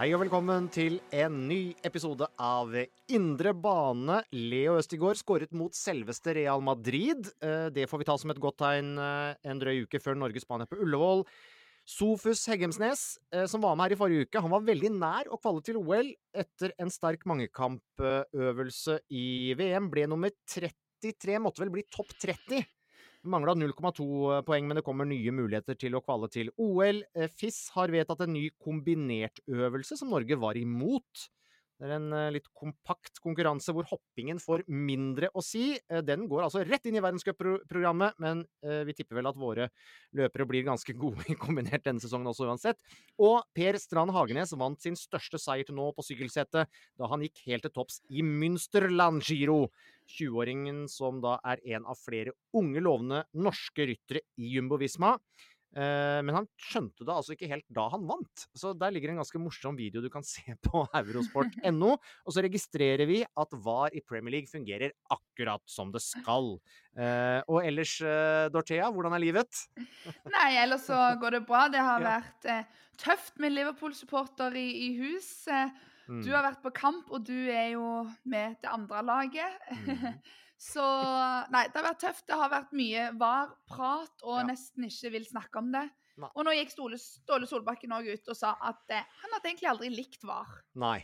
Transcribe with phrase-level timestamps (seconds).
[0.00, 2.70] Hei og velkommen til en ny episode av
[3.12, 4.22] Indre bane.
[4.32, 7.28] Leo Østigård skåret mot selveste Real Madrid.
[7.44, 10.64] Eh, Det får vi ta som et godt tegn eh, en drøy uke før Norge-Spania
[10.64, 11.26] på Ullevål.
[11.84, 15.36] Sofus Heggemsnes, eh, som var med her i forrige uke, han var veldig nær å
[15.36, 19.92] kvalle til OL etter en sterk mangekampøvelse i VM.
[19.92, 22.64] Ble nummer 33, måtte vel bli topp 30.
[23.28, 27.02] Mangla 0,2 poeng, men det kommer nye muligheter til å kvalle til OL.
[27.12, 31.28] Eh, FIS har vedtatt en ny kombinertøvelse som Norge var imot.
[31.80, 35.78] Det er en eh, litt kompakt konkurranse hvor hoppingen får mindre å si.
[35.88, 39.70] Eh, Den går altså rett inn i verdenscupprogrammet, men eh, vi tipper vel at våre
[40.16, 42.84] løpere blir ganske gode i kombinert denne sesongen også uansett.
[43.20, 47.40] Og Per Strand Hagenes vant sin største seier til nå på sykkelsetet da han gikk
[47.48, 49.62] helt til topps i Münsterland Giro.
[50.10, 55.14] 20-åringen som da er en av flere unge, lovende norske ryttere i Jumbo Visma.
[55.70, 58.46] Eh, Men han skjønte det altså ikke helt da han vant.
[58.58, 61.92] Så der ligger en ganske morsom video du kan se på eurosport.no.
[62.26, 66.56] Og så registrerer vi at VAR i Premier League fungerer akkurat som det skal.
[66.98, 69.62] Eh, Og ellers, eh, Dorthea, hvordan er livet?
[70.34, 71.68] Nei, ellers så går det bra.
[71.70, 72.50] Det har vært
[73.00, 75.30] tøft med Liverpool-supporter i, i hus.
[76.10, 76.22] Mm.
[76.26, 77.84] Du har vært på kamp, og du er jo
[78.26, 79.60] med det andre laget.
[79.86, 80.18] Mm.
[80.72, 80.84] så
[81.54, 82.26] Nei, det har vært tøft.
[82.26, 84.46] Det har vært mye var-prat, og Ja.
[84.50, 85.86] nesten ikke vil snakke om det.
[86.20, 86.28] Nei.
[86.34, 89.70] Og nå gikk Ståle, Ståle Solbakken òg ut og sa at eh, han hadde egentlig
[89.70, 90.50] aldri likt var.
[90.74, 90.98] Nei.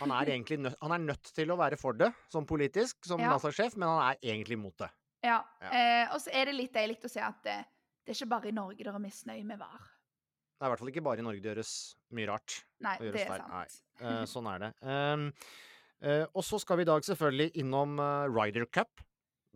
[0.00, 3.20] Han er egentlig nødt, han er nødt til å være for det, som politisk, som
[3.20, 3.28] Ja.
[3.34, 4.88] landslagssjef, men han er egentlig imot det.
[5.22, 5.42] Ja.
[5.60, 5.68] Ja.
[5.70, 7.62] Eh, og så er det litt deilig å se at eh,
[8.06, 9.84] det er ikke bare i Norge dere er misnøye med var.
[10.56, 11.72] Det er i hvert fall ikke bare i Norge det gjøres
[12.16, 12.54] mye rart.
[12.80, 13.82] Nei, det, det er sant.
[14.00, 14.72] Eh, sånn er det.
[16.04, 19.00] Eh, og så skal vi i dag selvfølgelig innom uh, Ryder Cup.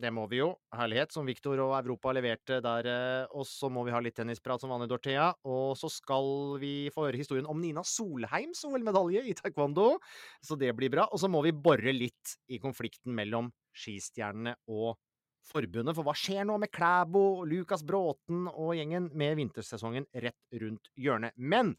[0.01, 0.47] Det må vi jo.
[0.73, 2.87] Herlighet, som Victor og Europa leverte der.
[2.89, 5.27] eh, og så må vi ha litt tennisprat som vanlig, Dorthea.
[5.45, 9.99] Og så skal vi få høre historien om Nina Solheims OL-medalje i taekwondo.
[10.41, 11.05] Så det blir bra.
[11.11, 14.97] Og så må vi bore litt i konflikten mellom skistjernene og
[15.45, 15.93] forbundet.
[15.93, 21.37] For hva skjer nå med Klæbo, Lukas Bråten og gjengen med vintersesongen rett rundt hjørnet?
[21.37, 21.75] Men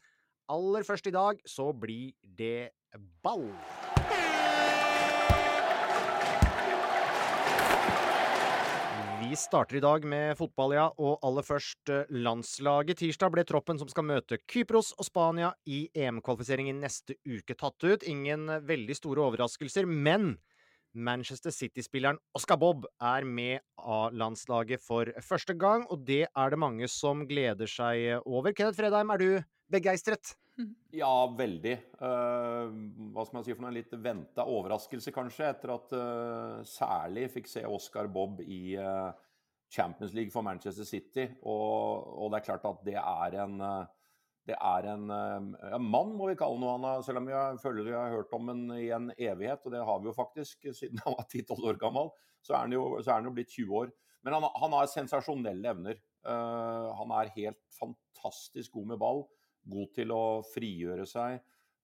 [0.51, 2.71] aller først i dag så blir det
[3.23, 3.49] ball.
[9.23, 12.99] Vi starter i dag med fotball, ja, og aller først eh, landslaget.
[12.99, 18.03] Tirsdag ble troppen som skal møte Kypros og Spania i EM-kvalifiseringen neste uke tatt ut.
[18.03, 20.35] Ingen eh, veldig store overraskelser, men
[20.93, 26.87] Manchester City-spilleren Oscar Bob er med A-landslaget for første gang, og det er det mange
[26.91, 28.53] som gleder seg over.
[28.53, 29.29] Kenneth Fredheim, er du
[29.73, 30.35] begeistret?
[30.93, 31.73] Ja, veldig.
[31.97, 32.69] Uh,
[33.13, 33.71] hva skal man si for noe?
[33.73, 39.09] En litt venta overraskelse, kanskje, etter at uh, særlig fikk se Oscar Bob i uh,
[39.73, 41.25] Champions League for Manchester City.
[41.41, 43.91] Og, og det er klart at det er en eh,
[44.49, 47.87] det er en eh, ja, mann, må vi kalle noe han selv om jeg føler
[47.87, 51.03] vi har hørt om ham i en evighet, og det har vi jo faktisk siden
[51.05, 52.11] han var 10-12 år gammel,
[52.43, 53.93] så er han jo, er jo blitt 20 år.
[54.23, 55.97] Men han, han har sensasjonelle evner.
[56.23, 59.25] Uh, han er helt fantastisk god med ball
[59.69, 60.23] god til å
[60.53, 61.39] frigjøre seg.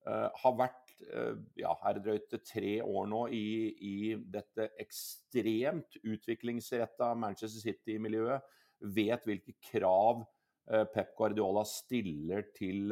[0.08, 3.46] Uh, har vært uh, ja, her drøyt tre år nå i,
[3.84, 3.96] i
[4.32, 8.56] dette ekstremt utviklingsretta Manchester City-miljøet.
[8.96, 10.28] Vet hvilke krav eh,
[10.70, 12.92] Pep Guardiola stiller til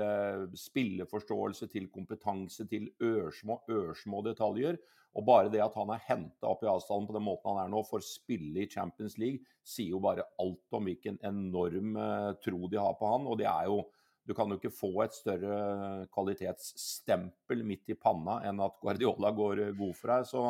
[0.57, 4.79] spilleforståelse, til kompetanse, til ørsmå, ørsmå detaljer.
[5.18, 7.69] Og bare det at han er henta opp i avstanden på den måten han er
[7.74, 11.97] nå, for å spille i Champions League, sier jo bare alt om hvilken enorm
[12.44, 13.29] tro de har på han.
[13.29, 13.83] Og det er jo
[14.27, 19.62] du kan jo ikke få et større kvalitetsstempel midt i panna enn at Guardiola går
[19.77, 20.27] god for deg.
[20.27, 20.41] Så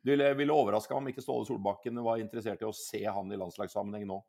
[0.00, 4.06] det ville overraska om ikke Ståle Solbakken var interessert i å se han i landslagssammenheng
[4.08, 4.22] nå.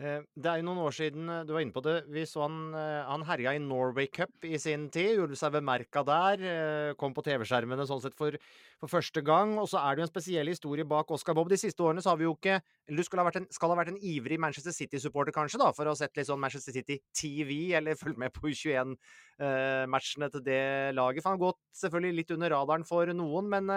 [0.00, 2.44] Eh, det er jo noen år siden, eh, du var inne på det, vi så
[2.46, 5.18] han, eh, han herja i Norway Cup i sin tid.
[5.18, 6.94] Gjorde seg bemerka der.
[7.00, 8.36] Kom på TV-skjermene sånn sett for,
[8.80, 9.56] for, første gang.
[9.58, 11.48] Og så er det jo en spesiell historie bak Oscar Bob.
[11.48, 12.60] De siste årene så har vi jo ikke
[12.90, 15.86] du skal ha vært en, skal ha vært en ivrig Manchester City-supporter, kanskje, da, for
[15.86, 20.62] å ha sett litt sånn Manchester City TV, eller fulgt med på U21-matchene til det
[20.98, 21.22] laget.
[21.22, 23.70] For han har gått selvfølgelig litt under radaren for noen, men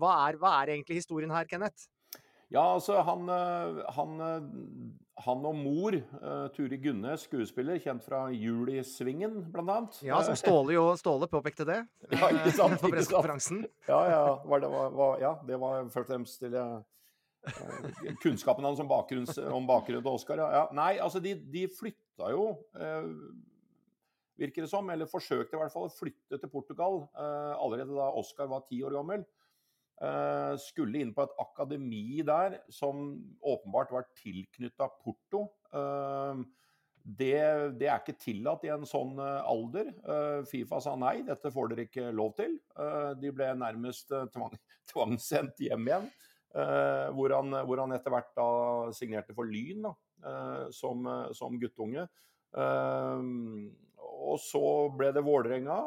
[0.00, 1.90] hva er, hva er egentlig historien her, Kenneth?
[2.54, 4.42] Ja, altså han, eh, han, eh,
[5.24, 9.98] han og mor, uh, Turi Gunne, skuespiller, kjent fra Julisvingen, Svingen, blant annet.
[10.06, 11.80] Ja, som Ståle jo Ståle påpekte det
[12.14, 13.64] ja, ikke sant, på pressekonferansen.
[13.88, 16.54] Ja, ja, var det, var, ja, det var først og fremst til
[18.22, 20.42] kunnskapen hans om bakgrunnen til Oscar.
[20.42, 20.50] Ja.
[20.60, 20.64] ja.
[20.74, 22.48] Nei, altså de, de flytta jo,
[24.38, 28.50] virker det som, eller forsøkte i hvert fall å flytte til Portugal allerede da Oscar
[28.50, 29.26] var ti år gammel.
[30.02, 33.12] Uh, skulle inn på et akademi der som
[33.46, 35.44] åpenbart var tilknytta Porto.
[35.70, 36.42] Uh,
[37.04, 37.36] det,
[37.78, 39.92] det, er ikke tillatt i en sånn uh, alder.
[40.50, 42.56] Fifa sa nei, dette får dere ikke lov til.
[43.20, 44.56] de ble nærmest tvang,
[44.90, 46.08] tvangssendt hjem igjen.
[47.14, 48.48] hvor, han, hvor han etter hvert da
[48.96, 49.92] signerte for Lyn da,
[50.72, 51.04] som,
[51.34, 52.06] som, guttunge.
[52.54, 54.64] og så
[54.96, 55.80] ble det Vålerenga.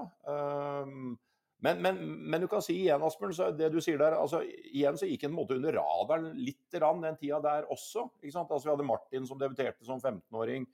[1.66, 1.98] Men, men,
[2.30, 5.34] men, du kan si igjen, Asbjørn, det du sier der, altså igjen så gikk en
[5.34, 8.06] måte under radaren litt rann, den tida der også.
[8.22, 8.52] ikke sant?
[8.52, 10.68] Altså Vi hadde Martin som debuterte som 15-åring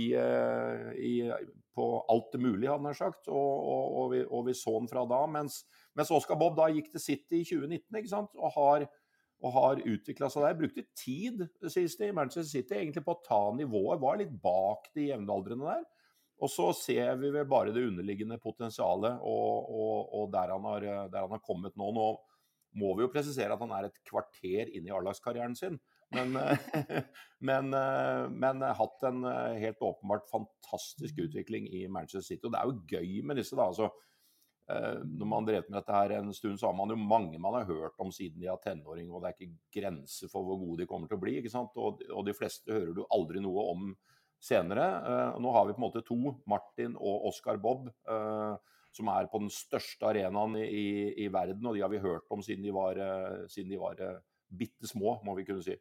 [0.00, 1.34] i, eh,
[1.76, 3.28] på alt det mulige, hadde han sagt.
[3.28, 5.20] Og, og, og, vi, og, vi, så han fra da.
[5.28, 5.60] Mens,
[5.98, 8.40] mens Oscar Bob da gikk til City i 2019 ikke sant?
[8.40, 10.58] og har, utvikla seg der.
[10.58, 14.00] Brukte tid, sies det, i Manchester City egentlig på å ta nivået.
[14.00, 15.84] Var litt bak de jevnaldrende der.
[16.40, 20.86] Og så ser vi vel bare det underliggende potensialet og, og, og der, han har,
[21.12, 21.90] der, han har, kommet nå.
[21.96, 22.10] Nå
[22.80, 25.76] må vi jo presisere at han er et kvarter inn i A-lagskarrieren sin.
[26.14, 26.34] Men,
[27.48, 27.74] men,
[28.32, 29.26] men, hatt en
[29.58, 32.46] helt åpenbart fantastisk utvikling i Manchester City.
[32.46, 33.68] Og det er jo gøy med disse, da.
[33.68, 33.90] altså
[34.70, 37.66] når man drev med dette her en stund, så har man jo mange man har
[37.66, 40.88] hørt om siden de er tenåring, og det er ikke grenser for hvor gode de
[40.90, 41.38] kommer til å bli.
[41.40, 41.74] ikke sant?
[41.80, 43.88] Og, og de fleste hører du aldri noe om
[44.40, 44.86] senere.
[45.04, 48.56] Eh, nå har vi på en måte to, Martin og Oscar Bob, eh,
[48.96, 51.68] som er på den største arenaen i, i, verden.
[51.68, 54.00] Og de har vi hørt om siden de var, eh, siden de var
[54.50, 55.76] bitte små, må vi kunne si.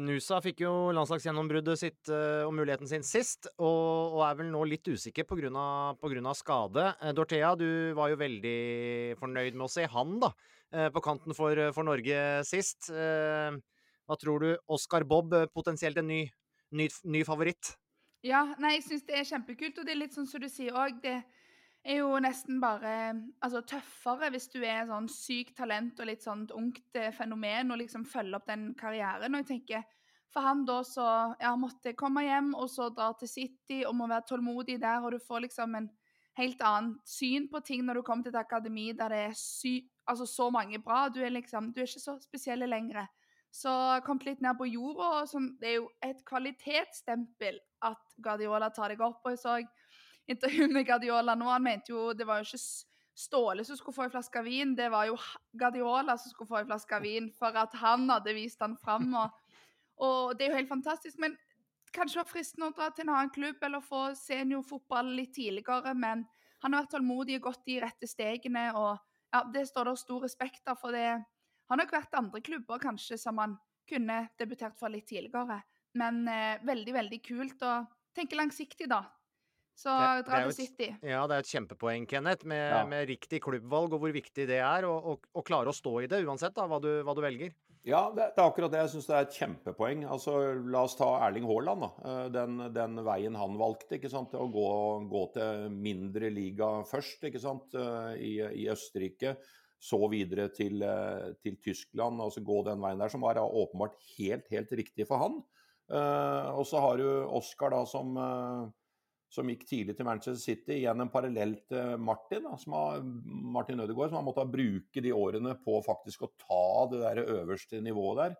[0.00, 4.88] Nusa fikk jo landslagsgjennombruddet sitt og muligheten sin sist, og, og er vel nå litt
[4.88, 6.32] usikker pga.
[6.32, 6.86] skade.
[7.12, 10.32] Dorthea, du var jo veldig fornøyd med å se han da,
[10.88, 12.88] på kanten for, for Norge sist.
[12.88, 14.56] Hva tror du?
[14.66, 16.22] Oscar Bob, potensielt en ny
[16.70, 17.74] ny, ny favoritt?
[18.26, 19.78] Ja, nei, jeg syns det er kjempekult.
[19.78, 21.20] Og det er litt sånn som du sier òg, det
[21.86, 22.94] er jo nesten bare
[23.44, 27.78] altså, tøffere hvis du er sånn sykt talent og litt sånn ungt eh, fenomen og
[27.82, 29.34] liksom følger opp den karrieren.
[29.34, 29.86] Og jeg tenker
[30.34, 31.04] for han da så
[31.40, 35.14] ja, måtte komme hjem og så dra til City og må være tålmodig der, og
[35.14, 35.86] du får liksom en
[36.36, 39.78] helt annet syn på ting når du kommer til et akademi der det er sy
[40.06, 41.06] altså så mange bra.
[41.08, 43.06] Du er liksom, du er ikke så spesielle lenger.
[43.52, 43.72] Så
[44.04, 45.22] kom litt ned på jorda.
[45.22, 49.20] og sånn, Det er jo et kvalitetsstempel at Guardiola tar deg opp.
[49.24, 49.60] og Jeg så
[50.28, 51.48] intervju med Guardiola nå.
[51.50, 52.84] Han mente jo det var jo ikke
[53.16, 55.14] Ståle som skulle få en flaske vin, det var jo
[55.56, 59.06] Guardiola som skulle få en flaske vin for at han hadde vist han fram.
[59.16, 59.30] Og,
[60.04, 61.16] og det er jo helt fantastisk.
[61.18, 61.32] Men
[61.96, 65.94] kanskje var fristende å dra til en annen klubb eller få seniorfotball litt tidligere.
[65.96, 66.26] Men
[66.60, 68.66] han har vært tålmodig og gått de rette stegene.
[68.76, 68.98] og
[69.32, 70.76] ja, Det står det stor respekt av.
[70.76, 71.24] for det
[71.70, 73.56] har nok vært andre klubber kanskje som han
[73.88, 75.60] kunne debutert for litt tidligere.
[75.96, 77.76] Men eh, veldig, veldig kult å
[78.16, 79.04] tenke langsiktig, da.
[79.76, 79.92] Så
[80.24, 80.86] dra til City.
[81.04, 82.80] Ja, det er et kjempepoeng, Kenneth, med, ja.
[82.88, 84.86] med riktig klubbvalg og hvor viktig det er.
[84.88, 87.52] å klare å stå i det, uansett da, hva, du, hva du velger.
[87.86, 88.80] Ja, det, det, er akkurat det.
[88.82, 90.00] Jeg syns det er et kjempepoeng.
[90.10, 90.32] Altså,
[90.72, 91.84] La oss ta Erling Haaland.
[91.84, 91.90] da.
[92.10, 94.00] Eh, den, den, veien han valgte.
[94.00, 94.34] ikke sant?
[94.34, 94.70] Å gå,
[95.12, 97.76] gå til mindre liga først ikke sant?
[97.78, 98.32] Eh, I,
[98.64, 99.36] i Østerrike
[99.82, 104.48] så videre til, eh, til, Tyskland, altså gå den veien der, som var åpenbart helt,
[104.50, 105.38] helt riktig for han.
[105.86, 108.64] Uh, og så har du Oscar, da, som, uh,
[109.30, 110.80] som, gikk tidlig til Manchester City.
[110.80, 113.04] Igjen en parallell til Martin, da, som har,
[113.54, 117.78] Martin Ødegaard, som har måttet bruke de årene på faktisk å ta det der øverste
[117.84, 118.36] nivået der.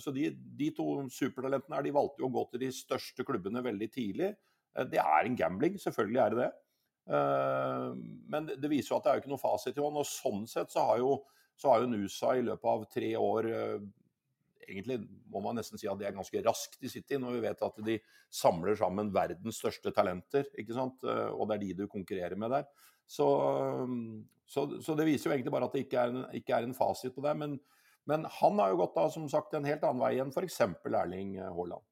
[0.00, 3.60] Så de, de, to supertalentene her, de valgte jo å gå til de største klubbene
[3.66, 4.30] veldig tidlig.
[4.88, 6.48] Det er en gambling, selvfølgelig er det det.
[7.08, 9.96] Men det viser jo at det er jo ikke noe fasit i hånd.
[9.96, 11.14] Og sånn sett så har jo,
[11.56, 13.48] så har jo Nusa i løpet av tre år
[14.68, 14.98] egentlig
[15.32, 17.80] må man nesten si at det er ganske raskt i City, når vi vet at
[17.84, 17.96] de
[18.40, 20.48] samler sammen verdens største talenter.
[20.58, 21.00] ikke sant?
[21.04, 22.68] Eh, og det er de du konkurrerer med der.
[23.08, 23.26] Så,
[24.44, 26.76] så, så det viser jo egentlig bare at det ikke er en, ikke er en
[26.76, 27.34] fasit på det.
[27.40, 27.56] Men,
[28.08, 30.60] men, han har jo gått da, som sagt, en helt annen vei enn f.eks.
[30.90, 31.84] Erling Haaland.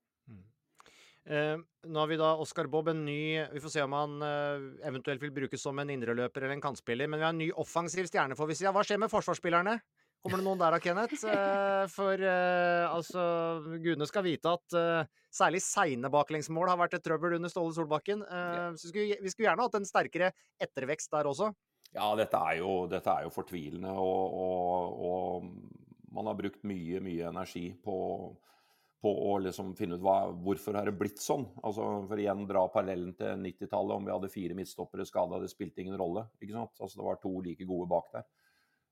[1.26, 1.58] Eh,
[1.90, 5.22] nå har vi da Oscar Bob, en ny Vi får se om han eh, eventuelt
[5.24, 7.10] vil brukes som en indreløper eller en kantspiller.
[7.10, 8.68] Men vi har en ny offensiv stjerne, får vi si.
[8.70, 9.78] Hva skjer med forsvarsspillerne?
[10.26, 11.22] Kommer det noen der da, Kenneth?
[11.30, 13.22] Eh, for uh, altså,
[13.78, 18.24] gudene skal vite at uh, særlig seine baklengsmål har vært et trøbbel under Ståle Solbakken.
[18.26, 21.52] Uh, så skulle, vi skulle gjerne hatt en sterkere ettervekst der også.
[21.94, 23.92] Ja, dette er jo, dette er jo fortvilende.
[24.02, 27.96] Og, og, og, man har brukt mye, mye energi på,
[29.02, 31.44] på å liksom finne ut hva, hvorfor har det blitt sånn.
[31.62, 33.98] Altså, for igjen dra parallellen til 90-tallet.
[33.98, 36.26] Om vi hadde fire midtstoppere skada, det spilte ingen rolle.
[36.40, 36.74] ikke sant?
[36.80, 38.26] Altså, det var to like gode bak der.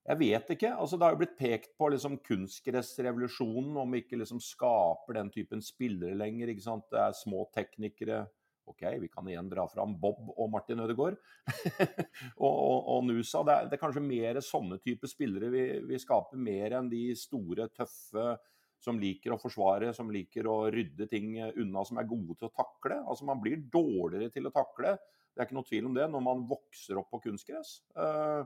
[0.05, 0.71] Jeg vet ikke.
[0.77, 5.33] altså Det har jo blitt pekt på liksom kunstgressrevolusjonen, om vi ikke liksom skaper den
[5.33, 6.53] typen spillere lenger.
[6.53, 6.91] ikke sant?
[6.93, 8.27] Det er små teknikere.
[8.69, 11.17] OK, vi kan igjen dra fram Bob og Martin Ødegaard.
[12.45, 13.43] og, og, og, Nusa.
[13.45, 17.07] Det er, det er, kanskje mer sånne typer spillere vi, vi skaper, mer enn de
[17.19, 18.35] store, tøffe
[18.83, 22.55] som liker å forsvare, som liker å rydde ting unna, som er gode til å
[22.57, 23.01] takle.
[23.03, 24.97] Altså Man blir dårligere til å takle,
[25.35, 27.79] det er ikke noe tvil om det, når man vokser opp på kunstgress.
[27.97, 28.45] Uh,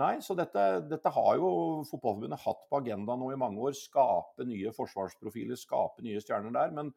[0.00, 1.48] Nei, så dette, dette, har jo
[1.88, 3.74] Fotballforbundet hatt på agenda nå i mange år.
[3.76, 6.70] Skape nye forsvarsprofiler, skape nye stjerner der.
[6.76, 6.92] Men,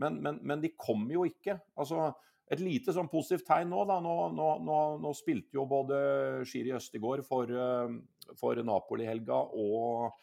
[0.00, 1.58] men, men, men de kommer jo ikke.
[1.78, 2.08] Altså,
[2.50, 4.00] et lite sånn positivt tegn nå, da.
[4.02, 6.00] Nå, nå, nå, nå spilte jo både
[6.48, 10.18] Shiri Østegård for, eh, for Napoli-helga og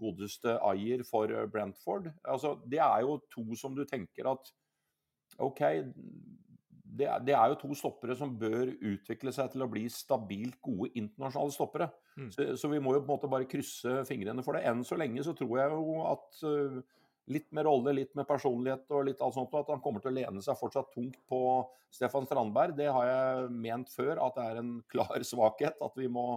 [0.00, 2.10] godeste Ayer for Brentford.
[2.24, 4.52] Altså, det er jo to som du tenker at
[5.40, 5.62] OK,
[6.90, 10.90] det det er, jo to stoppere som bør utvikle seg til å bli stabilt gode
[10.98, 11.90] internasjonale stoppere.
[12.16, 12.30] Mm.
[12.34, 14.64] Så, så, vi må jo på en måte bare krysse fingrene for det.
[14.68, 16.80] Enn så lenge så tror jeg jo at uh,
[17.30, 20.18] litt med rolle, litt med personlighet og litt alt sånt, at han kommer til å
[20.18, 21.40] lene seg fortsatt tungt på
[21.94, 22.76] Stefan Strandberg.
[22.78, 25.78] Det har jeg ment før at det er en klar svakhet.
[25.80, 26.32] At vi må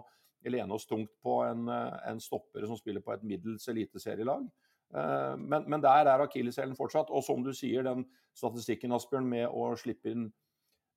[0.51, 4.49] lene oss tungt på en, eh, en stopper som spiller på et middels eliteserielag.
[4.93, 7.09] Uh, men, men, der er akilleshælen fortsatt.
[7.09, 8.03] Og som du sier, den
[8.37, 10.27] statistikken Asbjørn, med å slippe inn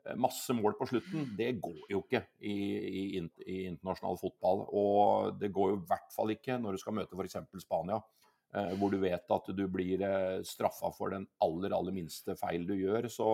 [0.07, 4.67] Eh, masse mål på slutten, det går jo ikke i, i, i, internasjonal fotball.
[4.71, 7.39] Og det går jo i hvert fall ikke når du skal møte f.eks.
[7.65, 7.99] Spania,
[8.55, 12.67] eh, hvor du vet at du blir eh, straffa for den aller, aller minste feil
[12.69, 13.11] du gjør.
[13.13, 13.29] Så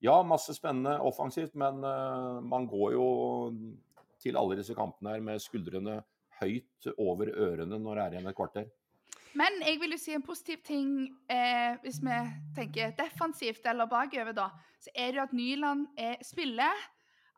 [0.00, 3.06] ja, masse spennende offensivt, men eh, man går jo
[4.20, 6.00] til alle disse kampene her med skuldrene
[6.40, 8.68] høyt over ørene når det er igjen et kvarter.
[9.38, 10.94] Men jeg vil jo si en positiv ting
[11.30, 12.16] eh, hvis vi
[12.56, 14.48] tenker defensivt eller bakover, da.
[14.80, 16.80] Så er det jo at Nyland er, spiller.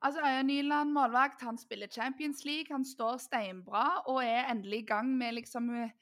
[0.02, 2.72] Altså Nyland, målvakt, han spiller Champions League.
[2.72, 5.92] Han står steinbra og er endelig i gang med liksom eh,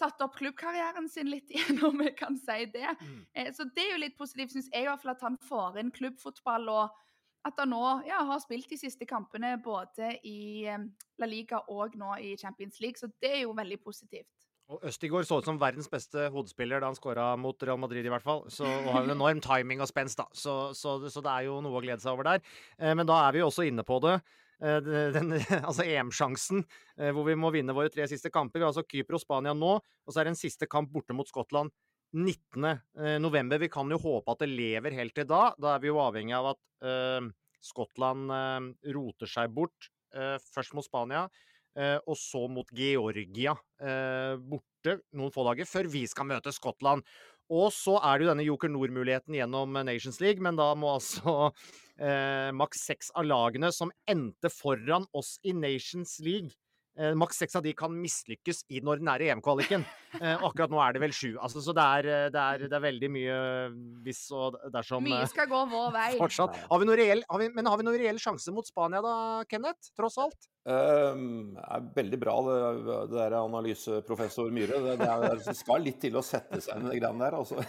[0.00, 2.92] tatt opp klubbkarrieren sin litt igjen, om vi kan si det.
[3.00, 3.22] Mm.
[3.32, 5.80] Eh, så det er jo litt positivt, syns jeg i hvert fall, at han får
[5.80, 6.68] inn klubbfotball.
[6.68, 7.06] og
[7.46, 10.86] at han nå ja, har spilt de siste kampene både i eh,
[11.20, 14.28] La Liga og nå i Champions League, så det er jo veldig positivt.
[14.70, 18.12] Og Østigård så ut som verdens beste hodespiller da han skåra mot Real Madrid, i
[18.12, 18.44] hvert fall.
[18.54, 20.28] Så, og har en enorm timing og spenst, da.
[20.30, 22.44] Så, så, så, det er jo noe å glede seg over der.
[22.78, 24.20] Eh, men da er vi jo også inne på det.
[24.62, 24.78] Eh,
[25.16, 25.34] den,
[25.68, 26.62] altså EM-sjansen,
[27.00, 28.60] eh, hvor vi må vinne våre tre siste kamper.
[28.60, 31.28] Vi har altså Kypros Spania nå, og så er det en siste kamp borte mot
[31.28, 31.74] Skottland
[32.12, 32.64] 19.
[32.64, 33.58] Eh, november.
[33.58, 35.50] Vi kan jo håpe at det lever helt til da.
[35.60, 37.30] Da er vi jo avhengig av at uh,
[37.62, 39.90] Skottland uh, roter seg bort.
[40.10, 41.28] først mot Spania.
[41.78, 43.52] Og så mot Georgia
[44.42, 47.04] borte noen få dager før vi skal møte Skottland.
[47.46, 51.52] Og så er det jo denne Joker Nord-muligheten gjennom Nations League, men da må altså
[52.58, 56.58] maks seks av lagene som endte foran oss i Nations League
[57.00, 59.86] eh, Maks seks av de kan mislykkes i den ordinære EM-kvaliken.
[60.10, 61.36] Eh, akkurat nå er det vel sju.
[61.38, 63.34] Altså, så det er, eh, det, er, det er, veldig mye
[64.02, 66.08] hvis og dersom Mye skal gå vår vei.
[66.18, 66.56] Fortsatt.
[66.66, 69.12] Har vi noe reell, har vi, men har vi noen reell sjanse mot Spania da,
[69.46, 69.92] Kenneth?
[69.94, 70.50] Tross alt?
[70.66, 72.56] Um, er veldig bra, det,
[72.90, 74.82] det der analyseprofessor Myhre.
[74.82, 77.38] Det, det, er, det, skal litt til å sette seg inn i de greiene der.
[77.38, 77.62] Altså.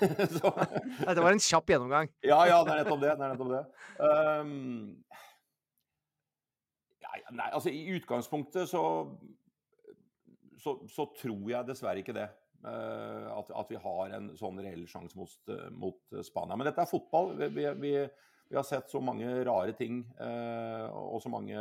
[1.13, 2.09] det var en kjapp gjennomgang.
[2.25, 3.13] ja, ja, det er nettopp det.
[3.13, 3.63] det, er nettopp det.
[4.01, 5.21] Um,
[7.19, 8.83] ja, nei, altså i utgangspunktet så,
[10.61, 12.29] så, så tror jeg dessverre ikke det.
[12.61, 15.31] Uh, at, at, vi har en sånn reell sjanse mot,
[15.73, 16.55] mot, Spania.
[16.55, 17.33] Men dette er fotball.
[17.41, 17.95] Vi, vi,
[18.51, 21.55] vi har sett så mange rare ting eh, og så mange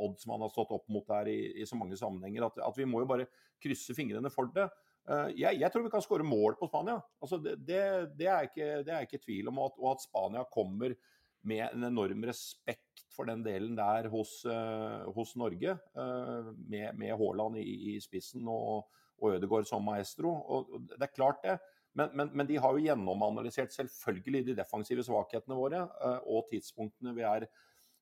[0.00, 2.86] odds man har stått opp mot der i, i så mange sammenhenger, at, at, vi
[2.88, 3.26] må jo bare
[3.60, 4.64] krysse fingrene for det.
[5.06, 6.96] Uh, jeg, jeg, tror vi kan skåre mål på Spania.
[7.20, 7.82] Altså det, det,
[8.16, 9.60] det, er ikke, det, er ikke, tvil om.
[9.66, 10.96] At, og at Spania kommer
[11.46, 15.76] med en enorm respekt for den delen der hos, uh, hos Norge.
[15.96, 18.88] Uh, med, med Haaland i, i, spissen og,
[19.22, 20.34] og Ødegaard som maestro.
[20.34, 21.58] Og, og det er klart, det.
[21.96, 25.86] Men, men, men, de har jo gjennomanalysert selvfølgelig de defensive svakhetene våre
[26.28, 27.46] og tidspunktene vi er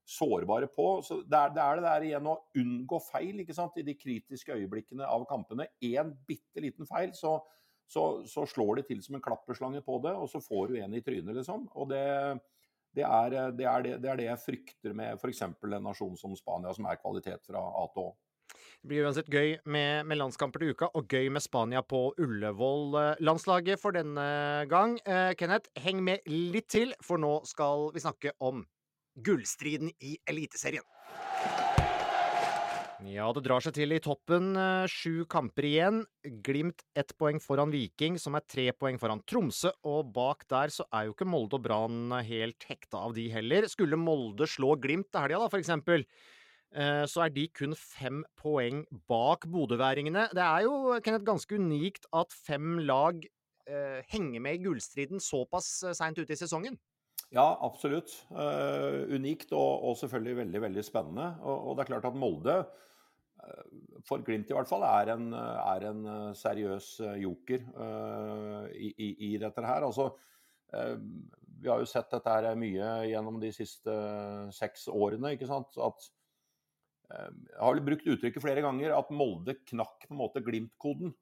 [0.05, 0.87] sårbare på.
[1.07, 3.79] Så det er, det er det der igjen å unngå feil ikke sant?
[3.81, 5.69] i de kritiske øyeblikkene av kampene.
[5.85, 7.39] Én bitte liten feil, så,
[7.87, 10.97] så, så, slår det til som en klapperslange på det, og så får du en
[10.99, 11.69] i trynet, liksom.
[11.75, 12.05] Og det,
[12.95, 15.43] det, er, det, er det, er det, jeg frykter med f.eks.
[15.43, 18.13] en nasjon som Spania, som er kvalitet fra A til Å.
[18.85, 22.99] Det blir uansett gøy med, med, landskamper til uka, og gøy med Spania på Ullevål.
[23.25, 24.27] Landslaget for denne
[24.71, 24.99] gang.
[25.09, 28.63] Eh, Kenneth, heng med litt til, for nå skal vi snakke om
[29.25, 30.85] gullstriden i Eliteserien.
[33.05, 34.55] Ja, det drar seg til i toppen.
[34.57, 35.99] Eh, sju kamper igjen.
[36.47, 39.75] Glimt ett poeng foran Viking, som er tre poeng foran Tromsø.
[39.85, 43.69] Og bak der så er jo ikke Molde og Brann helt hekta av de heller.
[43.69, 46.07] Skulle Molde slå Glimt til helga, da, for eksempel,
[46.73, 50.31] eh, så er de kun fem poeng bak bodøværingene.
[50.33, 53.21] Det er jo Kenneth, ganske unikt at fem lag
[53.69, 56.81] eh, henger med i gullstriden såpass seint ute i sesongen.
[57.35, 58.13] Ja, absolutt.
[58.31, 61.35] Uh, unikt og, og, selvfølgelig veldig veldig spennende.
[61.43, 62.57] Og, og, det er klart at Molde,
[64.09, 66.89] for Glimt i hvert fall, er en, er en eh, seriøs
[67.23, 69.87] joker uh, i, i, i, dette her.
[69.87, 70.11] Altså,
[70.75, 73.93] vi har jo sett dette her mye gjennom de siste
[74.57, 75.37] seks årene.
[75.37, 75.77] ikke sant?
[75.79, 76.09] At,
[77.15, 81.13] jeg har brukt uttrykket flere ganger at Molde knakk på en måte Glimt-koden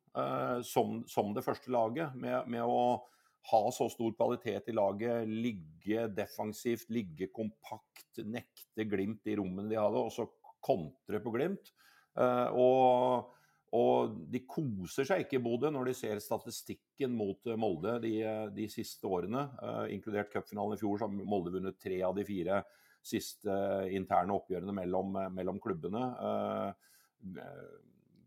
[0.64, 2.14] som, som, det første laget.
[2.16, 3.02] med, med å
[3.50, 9.80] ha så stor kvalitet i laget, ligge defensivt, ligge kompakt, nekte Glimt de rommene de
[9.80, 10.28] hadde, og så
[10.62, 11.72] kontre på Glimt.
[12.18, 13.32] Uh, og,
[13.72, 18.16] og, de koser seg ikke i Bodø når de ser statistikken mot Molde de,
[18.54, 19.46] de siste årene.
[19.94, 22.62] Inkludert cupfinalen i fjor, så har Molde vunnet tre av de fire
[23.02, 23.54] siste
[23.90, 26.04] interne oppgjørene mellom, mellom klubbene.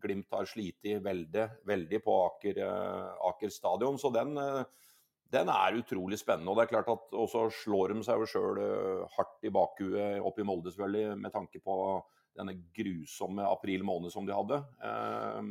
[0.02, 2.60] Glimt har slitt veldig, veldig på Aker,
[3.30, 4.34] Aker stadion, så den
[5.32, 6.50] den er utrolig spennende.
[6.50, 10.22] og det er klart at også slår de seg jo sjøl eh, hardt i bakhuet
[10.22, 11.76] oppe i Molde, selvfølgelig, med tanke på
[12.36, 14.60] denne grusomme april måned som de hadde.
[14.88, 15.50] Eh,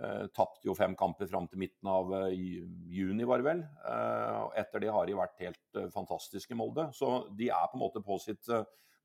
[0.00, 3.62] eh, Tapte jo fem kamper fram til midten av eh, juni, var det vel.
[3.92, 6.88] Eh, etter det har de vært helt eh, fantastiske i Molde.
[6.96, 8.50] Så de er på en måte på sitt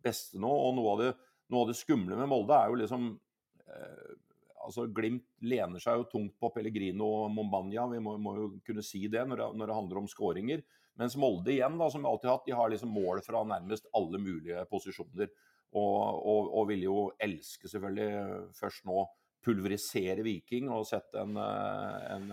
[0.04, 0.52] beste nå.
[0.52, 1.14] Og noe av det,
[1.54, 3.14] noe av det skumle med Molde er jo liksom
[4.64, 8.84] altså Glimt lener seg jo tungt på Pellegrino og Mombania, vi må, må jo kunne
[8.86, 10.64] si det når det, når det handler om skåringer.
[11.00, 13.90] Mens Molde igjen, da, som vi alltid har hatt, de har liksom mål fra nærmest
[13.98, 15.32] alle mulige posisjoner.
[15.74, 19.06] Og, og, og vil jo elske selvfølgelig først nå
[19.44, 22.30] pulverisere Viking og sette en, en,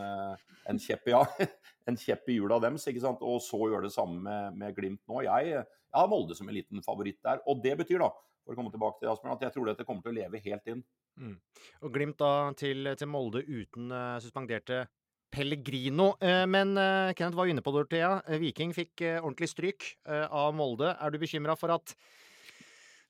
[0.71, 1.23] en ja,
[1.91, 2.87] en kjepp i hjula deres.
[2.87, 3.25] ikke sant?
[3.27, 5.25] Og så gjøre det samme med, med Glimt nå.
[5.27, 7.43] Jeg, har Molde som en liten favoritt der.
[7.51, 8.11] Og det betyr da,
[8.45, 10.71] for å komme tilbake til Asbjørn, at jeg tror dette kommer til å leve helt
[10.71, 10.85] inn.
[11.21, 11.37] Mm.
[11.85, 14.85] Og Glimt da til, til Molde uten uh, suspenderte
[15.31, 16.13] Pellegrino.
[16.23, 18.39] Uh, men uh, Kenneth var inne på det, Dorthea.
[18.43, 20.95] Viking fikk ordentlig stryk av Molde.
[20.95, 21.95] Er du bekymra for at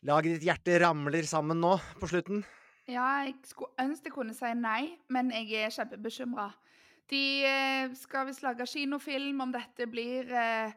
[0.07, 2.45] laget ditt hjerte ramler sammen nå på slutten?
[2.91, 6.49] Ja, jeg skulle ønske jeg kunne si nei, men jeg er kjempebekymra.
[7.11, 7.25] De
[7.99, 10.73] skal visst lage kinofilm om dette blir eh,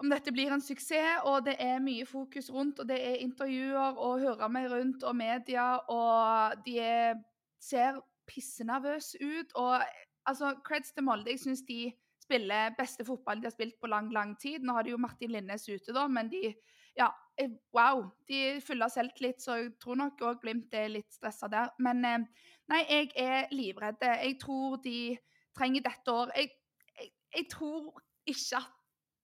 [0.00, 3.96] om dette blir en suksess, og det er mye fokus rundt, og det er intervjuer
[3.96, 7.22] og hører meg rundt og media, og de er,
[7.62, 9.54] ser pissenervøse ut.
[9.56, 9.80] Og
[10.28, 11.32] altså, creds til Molde.
[11.32, 14.64] Jeg syns de spiller beste fotball de har spilt på lang, lang tid.
[14.64, 16.54] Nå har de jo Martin Linnes ute, da, men de
[16.96, 17.25] Ja, eh,
[17.74, 18.04] wow.
[18.28, 21.72] De er fulle av selvtillit, så jeg tror nok òg Glimt er litt stressa der.
[21.82, 24.00] Men eh, nei, jeg er livredd.
[24.00, 25.16] Jeg tror de
[25.56, 26.32] trenger dette år.
[26.36, 26.50] Jeg,
[26.96, 27.92] jeg, jeg tror
[28.26, 28.72] ikke at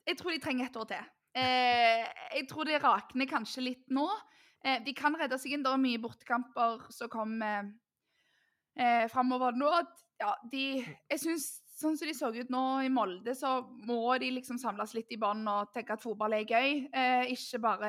[0.07, 1.11] jeg tror de trenger et år til.
[1.38, 2.05] Eh,
[2.37, 4.07] jeg tror det rakner kanskje litt nå.
[4.64, 5.64] Eh, de kan redde seg inn.
[5.64, 7.70] Det er mye bortekamper som kommer
[8.77, 9.70] eh, framover nå.
[10.22, 11.46] Ja, de, jeg synes,
[11.83, 13.57] Sånn som de så ut nå i Molde, så
[13.88, 16.85] må de liksom samles litt i bånd og tenke at fotball er gøy.
[16.95, 17.88] Eh, ikke bare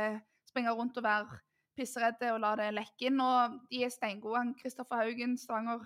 [0.50, 1.42] springe rundt og være
[1.78, 3.22] pisseredde og la det lekke inn.
[3.22, 4.48] Og de er steingode.
[4.62, 5.86] Kristoffer Haugen, Stavanger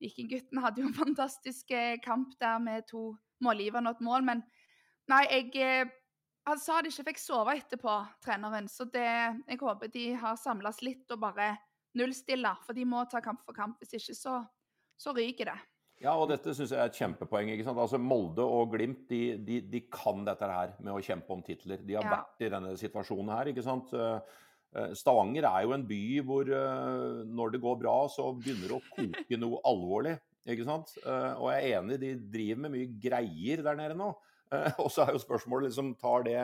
[0.00, 4.26] Vikinggutten, hadde jo en fantastisk eh, kamp der med to målgivende og et mål.
[4.28, 4.44] men
[5.10, 5.96] Nei, jeg eh,
[6.48, 8.68] Han sa de ikke fikk sove etterpå, treneren.
[8.68, 9.08] Så det,
[9.46, 11.52] jeg håper de har samles litt og bare
[11.96, 12.64] nullstiller.
[12.66, 13.76] For de må ta kamp for kamp.
[13.78, 14.40] Hvis ikke, så,
[14.96, 15.58] så ryker det.
[16.00, 17.50] Ja, og dette syns jeg er et kjempepoeng.
[17.52, 17.80] ikke sant?
[17.80, 21.82] Altså Molde og Glimt de, de, de kan dette her med å kjempe om titler.
[21.84, 22.14] De har ja.
[22.14, 23.50] vært i denne situasjonen her.
[23.52, 23.92] ikke sant?
[23.92, 24.38] Eh,
[24.80, 26.54] eh, Stavanger er jo en by hvor
[27.28, 30.16] når det går bra, så begynner det å koke noe alvorlig.
[30.48, 30.96] ikke sant?
[31.04, 34.14] Og jeg er enig, de driver med mye greier der nede nå.
[34.82, 36.40] Og så er jo spørsmålet liksom, tar det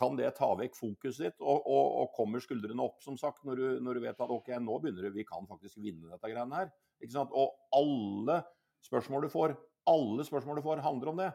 [0.00, 1.42] kan det ta vekk fokuset ditt?
[1.44, 4.48] Og, og, og kommer skuldrene opp, som sagt, når du, når du, vet at ok,
[4.62, 6.70] nå begynner det, vi kan faktisk vinne dette greiene her.
[7.00, 7.34] Ikke sant?
[7.36, 8.40] Og alle
[8.86, 9.54] spørsmål du får,
[9.90, 11.30] alle spørsmål du får, handler om det.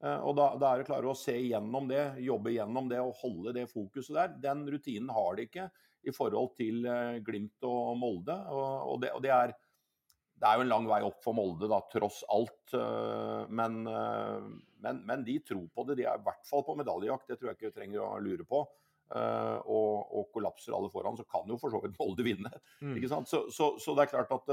[0.00, 3.18] Eh, og da, da er det klare å se gjennom det, jobbe gjennom det og
[3.20, 4.36] holde det fokuset der.
[4.48, 5.68] Den rutinen har de ikke
[6.08, 8.36] i forhold til eh, Glimt og Molde.
[8.48, 11.68] Og, og, det, og det, er, det, er, jo en lang vei opp for Molde,
[11.70, 12.76] da, tross alt.
[12.76, 16.00] Eh, men, men, men, de tror på det.
[16.00, 18.48] De er i hvert fall på medaljejakt, det tror jeg ikke vi trenger å lure
[18.48, 18.64] på.
[19.10, 22.52] Og, og, kollapser alle foran, så kan jo for så vidt Molde vinne.
[22.78, 22.94] Mm.
[22.94, 23.26] ikke sant?
[23.26, 24.52] Så, så, så, det er klart at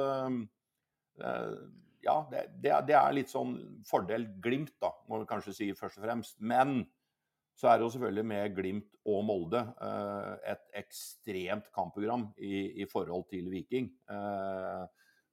[2.08, 6.00] ja, det, det, det, er litt sånn fordel Glimt, da, må vi kanskje si først
[6.00, 6.40] og fremst.
[6.40, 6.86] Men
[7.58, 12.86] så er det jo selvfølgelig med Glimt og Molde eh, et ekstremt kampprogram i, i,
[12.90, 13.90] forhold til Viking.
[14.14, 14.84] Eh,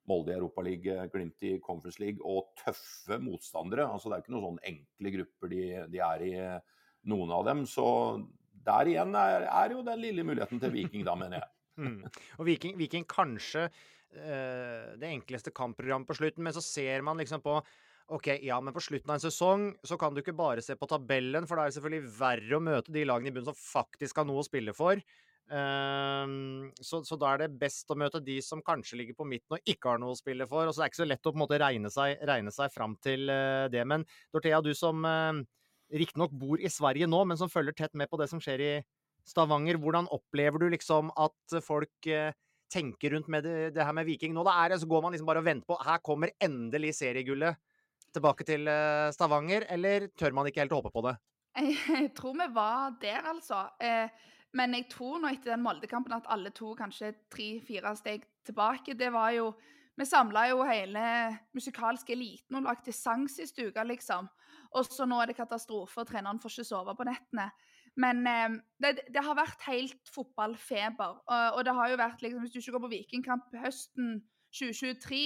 [0.08, 3.86] Molde i Europaligaen, Glimt i Conference League og tøffe motstandere.
[3.90, 6.32] altså Det er ikke noen sånn enkle grupper de, de, er i,
[7.12, 7.64] noen av dem.
[7.68, 7.86] Så
[8.64, 11.50] der igjen er, er jo den lille muligheten til Viking, da, mener jeg.
[11.74, 12.04] Mm.
[12.38, 13.64] Og Viking, Viking kanskje
[14.14, 17.58] det enkleste kampprogrammet på slutten, men så ser man liksom på
[18.12, 20.88] Ok, ja, men på slutten av en sesong så kan du ikke bare se på
[20.90, 24.20] tabellen, for da er det selvfølgelig verre å møte de lagene i bunnen som faktisk
[24.20, 25.00] har noe å spille for.
[25.44, 29.56] Um, så, så, da er det best å møte de som kanskje ligger på midten
[29.56, 30.68] og ikke har noe å spille for.
[30.68, 32.72] og så Det er ikke så lett å på en måte regne seg, regne seg
[32.72, 33.84] fram til uh, det.
[33.88, 34.04] Men
[34.36, 35.40] Dorthea, du som uh,
[35.92, 38.72] riktignok bor i Sverige nå, men som følger tett med på det som skjer i
[39.24, 42.32] Stavanger, hvordan opplever du liksom at folk uh,
[42.74, 44.44] tenker rundt med det, det, her med Viking nå?
[44.50, 47.60] Er så går man liksom bare og venter på Her kommer endelig seriegullet
[48.14, 51.16] tilbake til eh, Stavanger, eller tør man ikke helt håpe på det?
[51.58, 53.64] Jeg tror vi var der, altså.
[53.82, 54.10] Eh,
[54.54, 58.94] men jeg tror nå etter den Molde-kampen at alle to kanskje tre-fire steg tilbake.
[58.98, 59.54] Det var jo
[59.94, 61.00] Vi samla jo hele
[61.54, 64.26] musikalske eliten og lagde sang sist uke, liksom.
[64.74, 67.44] Og så nå er det katastrofe, og treneren får ikke sove på nettene.
[68.00, 71.18] Men eh, det, det, har vært helt fotballfeber.
[71.24, 74.14] Og, og, det har jo vært liksom, Hvis du ikke går på Vikingkamp høsten
[74.54, 75.24] 2023,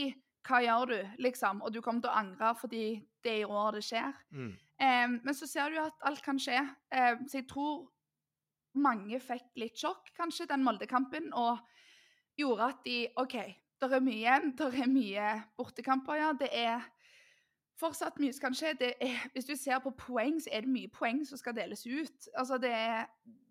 [0.48, 1.62] hva gjør du, liksom?
[1.64, 2.85] Og du kommer til å angre fordi
[3.24, 4.12] det er i år det skjer.
[4.33, 4.52] Mm.
[4.78, 6.61] Eh, men så ser du at alt kan skje.
[6.92, 7.88] Eh, så jeg tror
[8.78, 11.59] mange fikk litt sjokk, kanskje, den Molde-kampen, og
[12.38, 13.37] gjorde at de OK,
[13.78, 14.52] det er mye igjen.
[14.59, 16.31] Det er mye bortekamper, ja.
[16.38, 16.87] Det er
[17.80, 18.74] fortsatt mye som kan skje.
[19.00, 22.30] Er, hvis du ser på poeng, så er det mye poeng som skal deles ut.
[22.36, 23.06] Altså det er,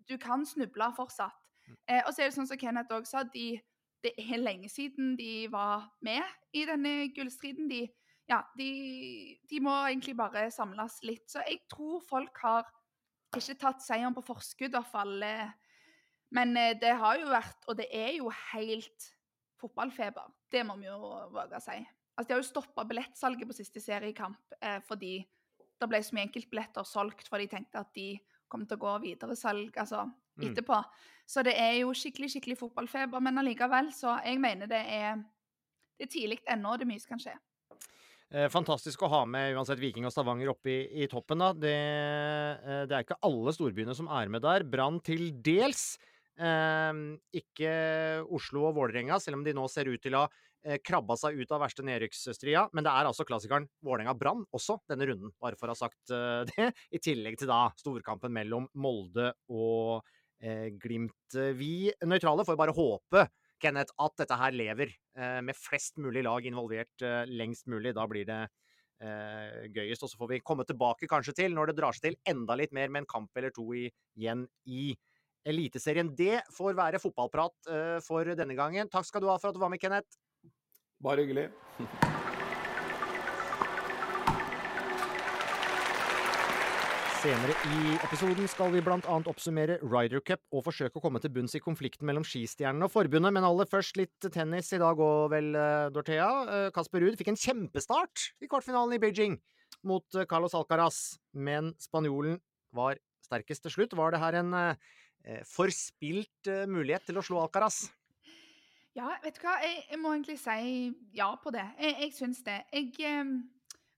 [0.08, 1.36] Du kan snuble fortsatt.
[1.68, 1.76] Mm.
[1.88, 3.58] Eh, og så er det sånn som Kenneth òg sa, de,
[4.00, 6.24] det er lenge siden de var med
[6.56, 7.68] i denne gullstriden.
[7.68, 7.82] De,
[8.28, 8.70] ja, de,
[9.50, 11.26] de, må egentlig bare samles litt.
[11.28, 12.68] Så jeg tror folk har
[13.36, 15.22] ikke tatt seieren på forskudd, i hvert fall.
[15.22, 15.52] Eh.
[16.32, 19.12] Men eh, det har jo vært, og det er jo helt
[19.60, 20.32] fotballfeber.
[20.52, 20.98] Det må vi jo
[21.34, 21.78] våge å si.
[22.18, 25.20] Altså, de har jo stoppa billettsalget på siste seriekamp eh, fordi
[25.78, 28.16] det ble så mye enkeltbilletter solgt, for de tenkte at de
[28.50, 30.48] kom til å gå videre salg altså, mm.
[30.48, 30.80] etterpå.
[31.28, 33.22] Så det er jo skikkelig skikkelig fotballfeber.
[33.22, 35.20] Men allikevel, så jeg mener det er,
[36.00, 37.36] det er tidlig ennå, det mye som kan skje.
[38.28, 41.40] Eh, fantastisk å ha med uansett Viking og Stavanger oppe i, i toppen.
[41.40, 41.52] da.
[41.56, 44.66] Det, eh, det, er ikke alle storbyene som er med der.
[44.68, 45.94] Brann til dels.
[46.34, 47.04] Eh,
[47.40, 47.72] ikke
[48.34, 50.47] Oslo og Vålerenga, selv om de nå ser ut til å ha
[50.84, 52.64] krabba seg ut av verste nedrykksstria.
[52.74, 56.42] Men det er altså klassikeren Vålerenga-Brann også denne runden, bare for å ha sagt uh,
[56.50, 56.72] det.
[56.90, 60.02] I tillegg til da storkampen mellom Molde og
[60.42, 61.36] eh, Glimt.
[61.58, 63.26] Vi nøytrale får bare håpe,
[63.62, 67.94] Kenneth, at dette her lever eh, med flest mulig lag involvert eh, lengst mulig.
[67.96, 68.40] Da blir det
[69.02, 70.04] eh, gøyest.
[70.04, 72.74] Og så får vi komme tilbake kanskje til, når det drar seg til enda litt
[72.76, 74.92] mer med en kamp eller to igjen i
[75.48, 76.10] Eliteserien.
[76.18, 77.68] Det får være fotballprat
[78.04, 78.90] for denne gangen.
[78.92, 80.18] Takk skal du ha for at du var med, Kenneth.
[81.04, 81.48] Bare hyggelig.
[87.18, 88.98] Senere i episoden skal vi bl.a.
[89.02, 93.34] oppsummere Ryder Cup og forsøke å komme til bunns i konflikten mellom skistjernene og forbundet.
[93.34, 96.28] Men aller først litt tennis i dag òg, vel, eh, Dorthea.
[96.46, 99.34] Eh, Kasper Ruud fikk en kjempestart i kvartfinalen i Beijing
[99.86, 102.38] mot eh, Carlos Alcaraz, men spanjolen
[102.74, 103.98] var sterkest til slutt.
[103.98, 104.54] Var det her en
[105.44, 107.88] forspilt mulighet til å slå Alcaraz?
[108.96, 109.58] Ja, vet du hva?
[109.62, 111.64] Jeg, jeg må egentlig si ja på det.
[111.78, 112.56] Jeg, jeg syns det.
[112.72, 113.34] Jeg eh,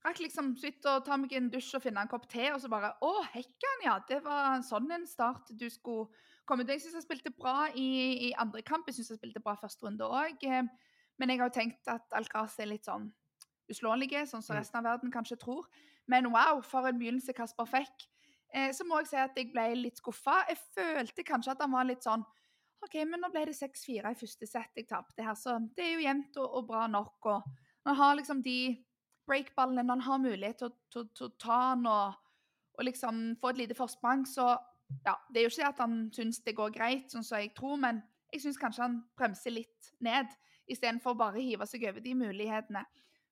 [0.05, 2.71] rakk liksom sitte og ta meg en dusj og finne en kopp te, og så
[2.73, 3.97] bare Å, hekkan, ja!
[4.09, 6.11] Det var sånn en start du skulle
[6.49, 6.77] komme til.
[6.77, 7.89] Jeg syns jeg spilte bra i,
[8.29, 8.89] i, andre kamp.
[8.89, 10.43] Jeg syns jeg spilte bra første runde òg.
[10.45, 10.67] Eh,
[11.21, 13.11] men jeg har jo tenkt at Alcaraz er litt sånn
[13.71, 14.61] uslåelige, sånn som mm.
[14.61, 15.69] resten av verden kanskje tror.
[16.11, 18.09] Men wow, for en begynnelse Kasper fikk.
[18.51, 20.41] Eh, så må jeg si at jeg ble litt skuffa.
[20.51, 22.25] Jeg følte kanskje at han var litt sånn
[22.81, 25.93] OK, men nå ble det 6-4 i første sett jeg tapte her, så det er
[25.95, 27.29] jo jevnt og, og, bra nok.
[27.29, 28.73] Og man har liksom de
[29.29, 32.17] breakballene, han har mulighet til å ta den og,
[32.79, 34.55] og, liksom få et lite forsprang, så
[35.07, 37.77] ja, Det er jo ikke at han syns det går greit, sånn som jeg tror,
[37.79, 38.01] men
[38.33, 40.33] jeg syns kanskje han bremser litt ned,
[40.67, 42.83] istedenfor bare å hive seg over de mulighetene.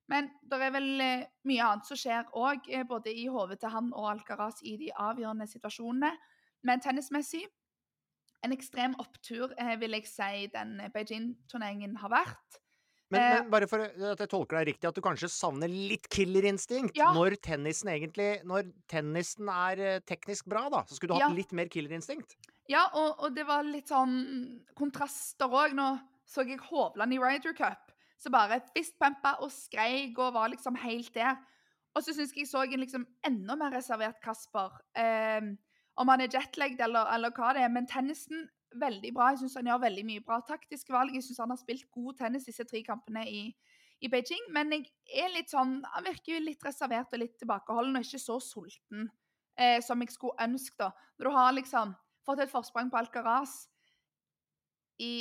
[0.09, 3.73] Men det er vel eh, mye annet som skjer òg, eh, både i hodet til
[3.73, 6.13] han og Alcaraz i de avgjørende situasjonene.
[6.63, 7.43] Men tennismessig
[8.45, 12.59] en ekstrem opptur, eh, vil jeg si, den Beijing-turneringen har vært.
[13.09, 16.99] Men, men, bare for at jeg tolker deg riktig, at du kanskje savner litt killerinstinkt
[16.99, 17.09] ja.
[17.15, 21.37] når tennisen egentlig Når tennisen er teknisk bra, da, så skulle du hatt ja.
[21.39, 22.37] litt mer killerinstinkt?
[22.69, 24.13] Ja, og, og, det var litt sånn
[24.77, 25.73] kontraster òg.
[25.77, 25.89] Nå
[26.29, 27.89] så jeg Hovland i Ryder Cup,
[28.21, 31.39] så bare fistpumpa og skreik og var liksom helt der.
[31.97, 34.75] Og så syns jeg jeg så en liksom enda mer reservert Kasper.
[34.93, 35.49] Eh,
[35.99, 37.71] om han er jetlagd eller, eller, hva det er.
[37.73, 38.47] Men tennisen
[38.79, 39.31] veldig bra.
[39.33, 41.15] Jeg syns han gjør veldig mye bra taktiske valg.
[41.15, 43.41] Jeg syns han har spilt god tennis disse tre kampene i,
[43.99, 44.51] i, Beijing.
[44.55, 44.85] Men jeg
[45.25, 49.09] er litt sånn, han virker jo litt reservert og litt tilbakeholden og ikke så sulten
[49.59, 50.77] eh, som jeg skulle ønske.
[50.79, 50.93] da.
[51.19, 51.93] Når du har liksom
[52.27, 53.65] fått et forsprang på Alcaraz
[55.03, 55.13] i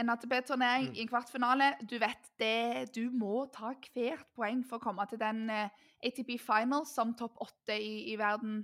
[0.00, 0.94] en ATP-turnering mm.
[0.96, 1.72] i en kvartfinale.
[1.84, 6.38] Du vet det, du må ta hvert poeng for å komme til den eh, ATP
[6.40, 8.62] Finals som topp åtte i, i verden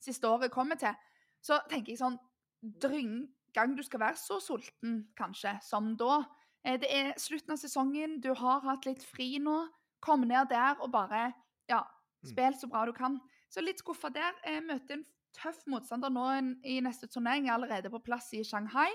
[0.00, 0.96] siste året kommer til
[1.44, 2.18] så tenker jeg sånn
[2.60, 3.22] Dryng
[3.54, 6.22] gang du skal være så sulten, kanskje, som da.
[6.64, 9.62] Eh, det er slutten av sesongen, du har hatt litt fri nå.
[10.00, 11.30] Kom ned der og bare
[11.68, 12.30] ja, mm.
[12.32, 13.18] spill så bra du kan.
[13.52, 14.36] Så litt skuffa der.
[14.46, 16.26] Jeg møter en tøff motstander nå
[16.64, 17.48] i neste turnering.
[17.48, 18.88] Er allerede på plass i Shanghai.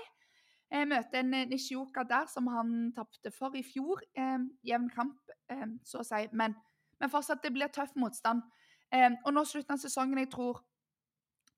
[0.72, 4.02] Jeg møter en eh, Nishioka der som han tapte for i fjor.
[4.18, 6.24] Eh, jevn kamp, eh, så å si.
[6.32, 6.56] Men,
[7.00, 8.42] men, fortsatt, det blir tøff motstand.
[8.94, 10.64] Eh, og nå slutten av sesongen, jeg tror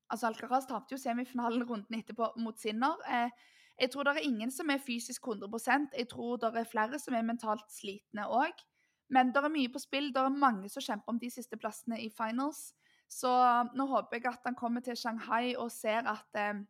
[0.09, 2.97] Altså, Alcaraz tapte jo semifinalen runden etterpå mot Sinner.
[3.09, 3.31] Eh,
[3.79, 7.15] jeg tror det er ingen som er fysisk 100% Jeg tror det er flere som
[7.15, 8.65] er mentalt slitne òg.
[9.11, 10.11] Men det er mye på spill.
[10.13, 12.73] Det er mange som kjemper om de siste plassene i finals.
[13.09, 13.31] Så
[13.75, 16.61] nå håper jeg at han kommer til Shanghai og ser at eh,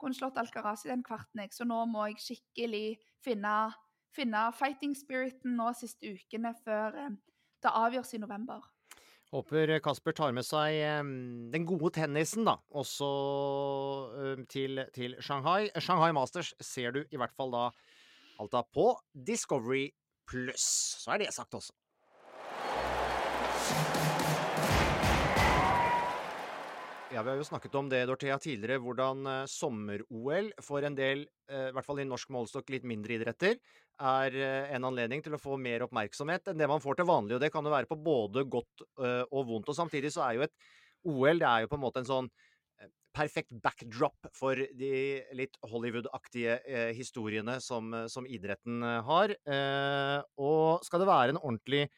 [0.00, 1.44] kunne slått Alcaraz i den kvarten.
[1.44, 1.54] Jeg.
[1.54, 2.86] Så nå må jeg skikkelig
[3.22, 3.54] finne,
[4.14, 7.18] finne fighting spiriten nå siste ukene før eh,
[7.62, 8.71] det avgjøres i november.
[9.32, 10.76] Håper Kasper tar med seg
[11.54, 13.08] den gode tennisen, da, også
[14.52, 15.70] til, til, Shanghai.
[15.80, 17.70] Shanghai Masters ser du i hvert fall da
[18.42, 19.86] alt da på Discovery
[20.28, 20.68] Pluss.
[21.00, 21.72] Så er det sagt også.
[27.12, 31.26] Ja, Vi har jo snakket om det Dorthea, tidligere, hvordan uh, sommer-OL for en del,
[31.50, 33.58] uh, i hvert fall i norsk målestokk, litt mindre idretter,
[34.00, 37.36] er uh, en anledning til å få mer oppmerksomhet enn det man får til vanlig.
[37.36, 39.68] Og det kan jo være på både godt og vondt.
[39.68, 40.56] Og samtidig så er jo et
[41.12, 42.30] OL det er jo på en måte en sånn
[43.12, 44.94] perfekt backdrop for de
[45.36, 46.56] litt Hollywood-aktige
[46.96, 49.34] historiene som, som, idretten har.
[50.40, 51.90] og skal det være en ordentlig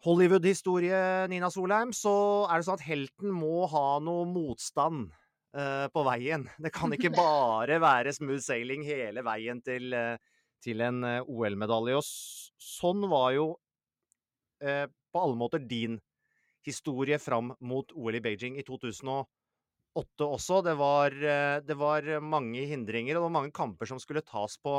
[0.00, 2.12] Hollywood-historie, Nina Solheim, så
[2.48, 5.10] er det sånn at helten må ha noe motstand
[5.52, 6.46] uh, på veien.
[6.56, 10.16] Det kan ikke bare være smooth sailing hele veien til, uh,
[10.64, 11.98] til en uh, OL-medalje.
[12.00, 13.50] Og sånn var jo
[14.60, 15.94] på alle måter din
[16.68, 20.58] historie fram mot OL i Beijing i 2008 også.
[20.66, 21.16] Det var,
[21.64, 24.74] det var mange hindringer, og det var mange kamper som skulle tas på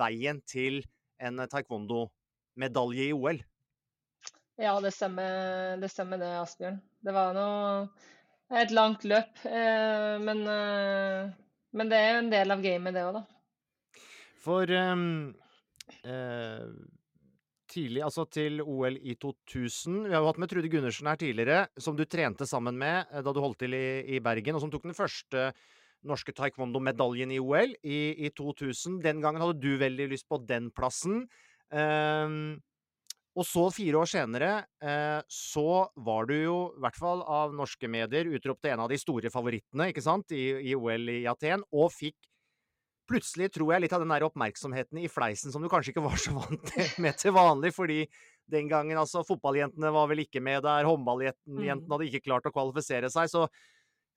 [0.00, 0.80] veien til
[1.22, 3.38] en taekwondo-medalje i OL.
[4.60, 6.80] Ja, det stemmer, det stemmer det, Asbjørn.
[7.02, 7.86] Det var noe
[8.60, 9.44] et langt løp.
[9.48, 11.30] Eh, men, eh,
[11.72, 14.02] men, det er jo en del av gamet, det òg, da.
[14.42, 15.30] For um,
[16.02, 16.66] eh,
[17.70, 21.68] tidlig, altså til OL i 2000 Vi har jo hatt med Trude Gundersen her tidligere,
[21.78, 24.84] som du trente sammen med da du holdt til i, i Bergen, og som tok
[24.88, 25.52] den første
[26.02, 28.98] norske taekwondo-medaljen i OL i, i, 2000.
[29.04, 31.22] Den gangen hadde du veldig lyst på den plassen.
[31.70, 32.58] Um,
[33.32, 34.50] og så, fire år senere,
[34.84, 38.90] eh, så var du jo, i hvert fall av norske medier, utropt til en av
[38.92, 42.18] de store favorittene ikke sant, i, i OL i Aten, og fikk
[43.08, 46.20] plutselig, tror jeg, litt av den der oppmerksomheten i fleisen som du kanskje ikke var
[46.20, 48.02] så vant med til vanlig, fordi
[48.52, 51.86] den gangen, altså, fotballjentene var vel ikke med der, håndballjentene mm.
[51.88, 53.46] hadde ikke klart å kvalifisere seg, så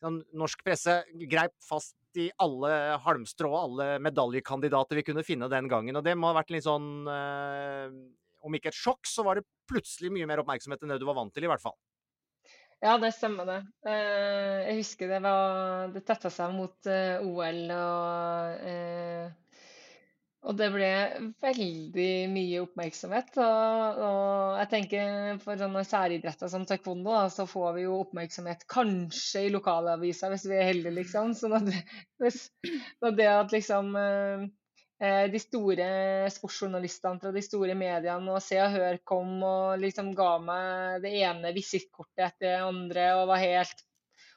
[0.04, 5.72] sånn, norsk presse greip fast i alle halmstrå og alle medaljekandidater vi kunne finne den
[5.72, 7.90] gangen, og det må ha vært litt sånn eh,
[8.46, 11.18] om ikke et sjokk, så var det plutselig mye mer oppmerksomhet enn det du var
[11.18, 11.78] vant til, i hvert fall.
[12.84, 13.62] Ja, det stemmer det.
[13.88, 19.32] Eh, jeg husker det var Det tetta seg mot eh, OL, og, eh,
[20.46, 20.90] og det ble
[21.42, 23.32] veldig mye oppmerksomhet.
[23.42, 28.68] Og, og jeg tenker for sånne særidretter som taekwondo, da, så får vi jo oppmerksomhet
[28.70, 31.34] kanskje i lokalavisa hvis vi er heldige, liksom.
[31.40, 31.72] Sånn at
[32.22, 32.44] hvis,
[33.02, 33.96] det at liksom
[35.32, 35.88] de store
[36.34, 41.14] sportsjournalistene fra de store mediene og Se og Hør kom og liksom ga meg det
[41.26, 43.86] ene visittkortet etter det andre og var helt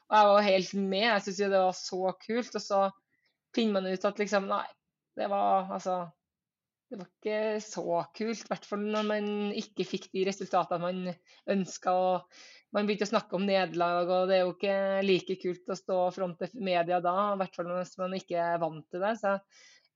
[0.09, 1.05] og jeg var helt med.
[1.05, 2.55] Jeg syntes det var så kult.
[2.57, 2.85] Og så
[3.55, 4.65] finner man ut at liksom Nei,
[5.17, 5.97] det var altså
[6.89, 8.39] Det var ikke så kult.
[8.41, 11.11] I hvert fall når man ikke fikk de resultatene man
[11.53, 11.93] ønska.
[12.73, 14.73] Man begynte å snakke om nederlag, og det er jo ikke
[15.05, 17.13] like kult å stå front til media da.
[17.33, 19.13] I hvert fall hvis man ikke er vant til det.
[19.21, 19.35] Så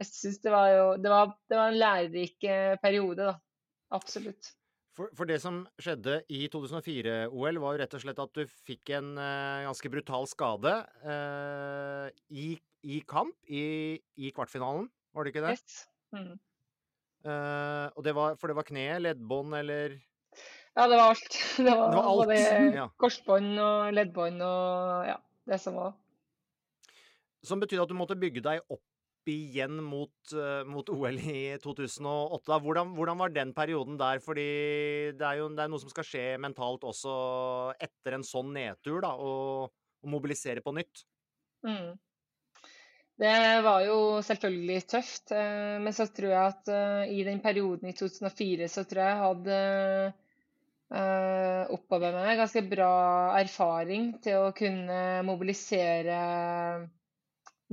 [0.03, 3.39] jeg syns det var jo det var, det var en lærerik eh, periode, da.
[3.93, 4.53] Absolutt.
[4.93, 8.91] For, for, det som skjedde i 2004-OL, var jo rett og slett at du fikk
[8.93, 12.51] en uh, ganske brutal skade uh, i,
[12.85, 13.63] i, kamp i,
[14.21, 15.55] i, kvartfinalen, var det ikke det?
[15.57, 15.79] Yes.
[16.13, 16.35] Mm.
[17.25, 21.41] Uh, og det var, for det var kneet, leddbånd eller Ja, det var alt.
[21.57, 22.21] Det var, det var alt.
[22.21, 22.39] både
[22.81, 22.87] ja.
[23.01, 25.17] korsbånd og leddbånd og ja,
[25.49, 25.93] det som var.
[27.43, 28.85] Som betydde at du måtte bygge deg opp
[29.31, 32.57] igjen mot, uh, mot OL i 2008.
[32.63, 34.21] Hvordan, hvordan, var den perioden der?
[34.23, 34.47] Fordi
[35.17, 37.13] det er jo det er noe som skal skje mentalt også
[37.81, 41.05] etter en sånn nedtur, da, og, mobilisere på nytt.
[41.63, 41.93] Mm.
[43.23, 47.87] Det var jo selvfølgelig tøft, uh, men så tror jeg at uh, i den perioden
[47.87, 49.61] i 2004 så tror jeg jeg hadde
[51.73, 52.89] oppover meg ganske bra
[53.39, 56.17] erfaring til å kunne mobilisere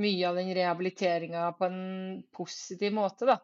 [0.01, 1.83] mye av den rehabiliteringa på en
[2.35, 3.29] positiv måte.
[3.29, 3.39] Da.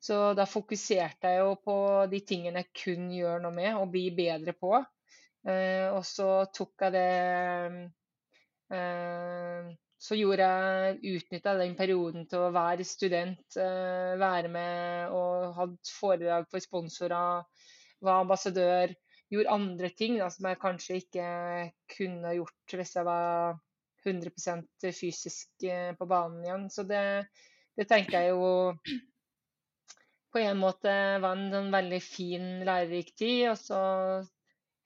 [0.00, 1.76] Så da fokuserte jeg jo på
[2.10, 4.78] de tingene jeg kun gjør noe med og blir bedre på.
[5.48, 7.02] Eh, og så tok jeg det
[8.76, 9.68] eh,
[10.00, 15.94] Så gjorde jeg utnytta den perioden til å være student, eh, være med og hadde
[15.96, 17.44] foredrag for sponsorer,
[18.00, 18.92] var ambassadør.
[19.30, 21.26] Gjorde andre ting da, som jeg kanskje ikke
[21.92, 23.60] kunne gjort hvis jeg var
[24.06, 26.66] 100% fysisk eh, på banen igjen.
[26.72, 27.02] Så det,
[27.76, 28.74] det, tenker jeg jo
[30.30, 33.50] på en måte var en, sånn veldig fin, lærerik tid.
[33.52, 33.80] Og så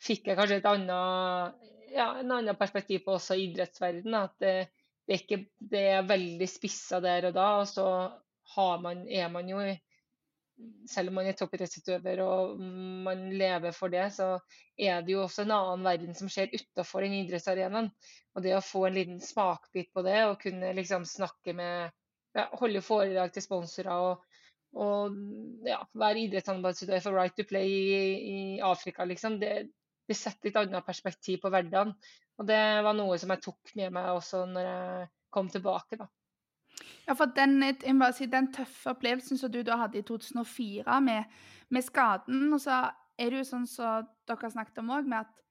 [0.05, 4.19] fikk jeg kanskje et annet, ja, en annen perspektiv på også idrettsverdenen.
[4.25, 4.55] At det,
[5.05, 5.43] det, er ikke,
[5.75, 7.49] det er veldig spissa der og da.
[7.63, 7.89] Og så
[8.83, 9.61] man, er man jo
[10.89, 12.61] selv om man er toppidrettsutøver og
[13.07, 14.37] man lever for det, så
[14.79, 17.91] er det jo også en annen verden som skjer utafor den idrettsarenaen.
[18.35, 21.91] Og det å få en liten smakbit på det og kunne liksom snakke med
[22.35, 24.41] ja, Holde foredrag til sponsorer og,
[24.75, 25.19] og
[25.69, 29.69] ja, være idrettsambassadør for Right to Play i, i Afrika, liksom, det,
[30.09, 31.95] det, setter et annet perspektiv på hverdagen.
[32.43, 36.01] Og det var noe som jeg tok med meg også når jeg kom tilbake.
[36.01, 36.11] da.
[37.05, 37.59] Ja, for den,
[38.17, 41.25] si, den, tøffe opplevelsen som du da hadde i 2004 med,
[41.69, 42.87] med skaden, og så
[43.21, 45.43] er det jo sånn som dere har snakket om òg, med at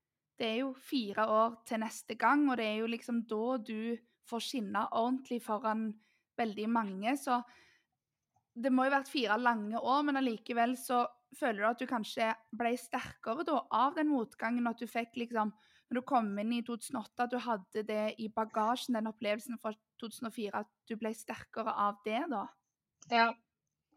[0.42, 3.94] det er jo fire år til neste gang, og det er jo liksom da du
[4.30, 5.92] får skinne ordentlig foran
[6.40, 7.14] veldig mange.
[7.22, 7.38] Så
[8.54, 11.04] det må jo vært fire lange år, men allikevel så
[11.38, 15.54] føler du at du kanskje ble sterkere da av den motgangen, at du fikk liksom
[15.92, 19.76] Når du kom inn i 2008, at du hadde det i bagasjen, den opplevelsen fra
[20.04, 22.44] 2004, at du ble sterkere av det da?
[23.12, 23.32] Ja.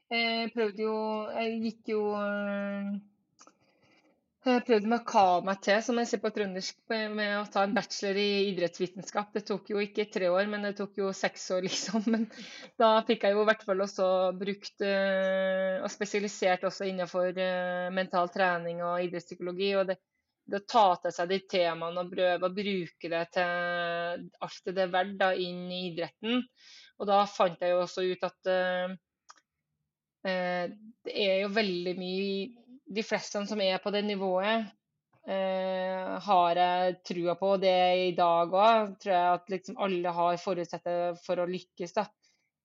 [0.06, 0.96] Jeg prøvde jo
[1.34, 2.90] Jeg gikk jo eh,
[4.46, 8.46] jeg prøvde med til, som jeg ser på trøndersk, med å ta en bachelor i
[8.52, 9.32] idrettsvitenskap.
[9.34, 12.04] Det tok jo ikke tre år, men det tok jo seks år, liksom.
[12.14, 12.28] Men
[12.78, 14.06] da fikk jeg jo i hvert fall også
[14.38, 19.72] brukt eh, og spesialisert også innenfor eh, mental trening og idrettspsykologi.
[19.80, 19.98] Og det,
[20.46, 24.84] det å ta til seg de temaene og prøve å bruke det til alt det
[24.84, 26.44] er verdt da, inn i idretten.
[27.00, 28.94] Og da fant jeg jo også ut at uh,
[30.26, 34.70] det er jo veldig mye de fleste som er på det nivået,
[35.26, 37.56] uh, har jeg trua på.
[37.62, 41.98] Det i dag òg tror jeg at liksom alle har forutsettet for å lykkes.
[41.98, 42.06] da.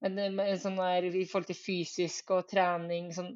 [0.02, 3.34] Men, men sånn der, i forhold til fysisk og trening, sånn,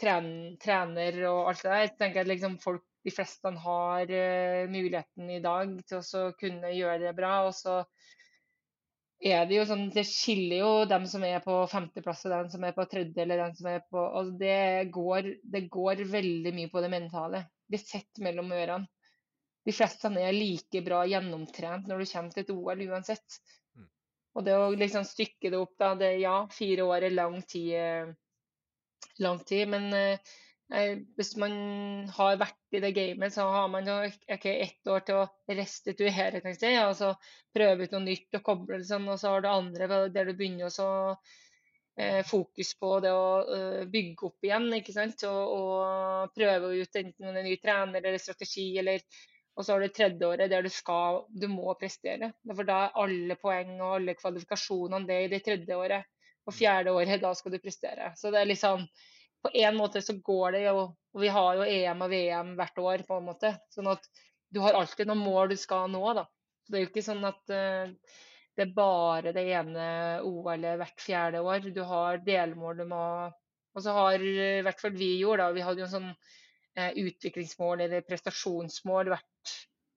[0.00, 4.70] tren, trener og alt det der, jeg tenker at liksom folk, de fleste har uh,
[4.70, 7.34] muligheten i dag til å kunne gjøre det bra.
[7.48, 7.82] og så
[9.22, 12.64] er det jo sånn Det skiller jo dem som er på femteplass og dem som
[12.66, 16.72] er på tredje eller den som er på Og det, går, det går veldig mye
[16.72, 17.44] på det mentale.
[17.70, 18.90] Det sitter mellom ørene.
[19.62, 23.36] De fleste er like bra gjennomtrent når du kommer til et OL uansett.
[23.78, 23.86] Mm.
[24.34, 27.68] Og det å liksom stykke det opp, da det, Ja, fire år er lang tid,
[27.78, 28.10] eh,
[29.22, 30.34] lang tid men uh,
[30.72, 31.54] hvis man
[32.16, 36.72] har vært i det gamet, så har man ikke ett år til å restituere, si,
[36.80, 37.12] og så
[37.52, 39.08] prøve ut noe nytt og koble det sånn.
[39.12, 40.88] Og så har du andre der du begynner å
[42.00, 45.26] eh, fokus på det å uh, bygge opp igjen, ikke sant.
[45.28, 49.04] Og, og prøve ut enten en ny trener eller strategi, eller
[49.52, 52.30] og så har du tredje året der du skal, du må prestere.
[52.48, 56.08] For da er alle poeng og alle kvalifikasjonene det i det tredje året.
[56.48, 58.14] Og fjerde året, da skal du prestere.
[58.16, 58.86] Så det er liksom
[59.42, 60.74] På en måte så går det jo
[61.12, 63.50] Og vi har jo EM og VM hvert år, på en måte.
[63.74, 64.06] Sånn at
[64.52, 66.22] du har alltid noen mål du skal nå, da.
[66.64, 67.90] Så det er jo ikke sånn at uh,
[68.56, 69.84] det er bare det ene
[70.24, 71.68] OL-et hvert fjerde år.
[71.68, 73.02] Du har delmål du må
[73.72, 75.50] Og så har i hvert fall vi gjort, da.
[75.52, 79.54] Vi hadde jo en sånn uh, utviklingsmål eller prestasjonsmål hvert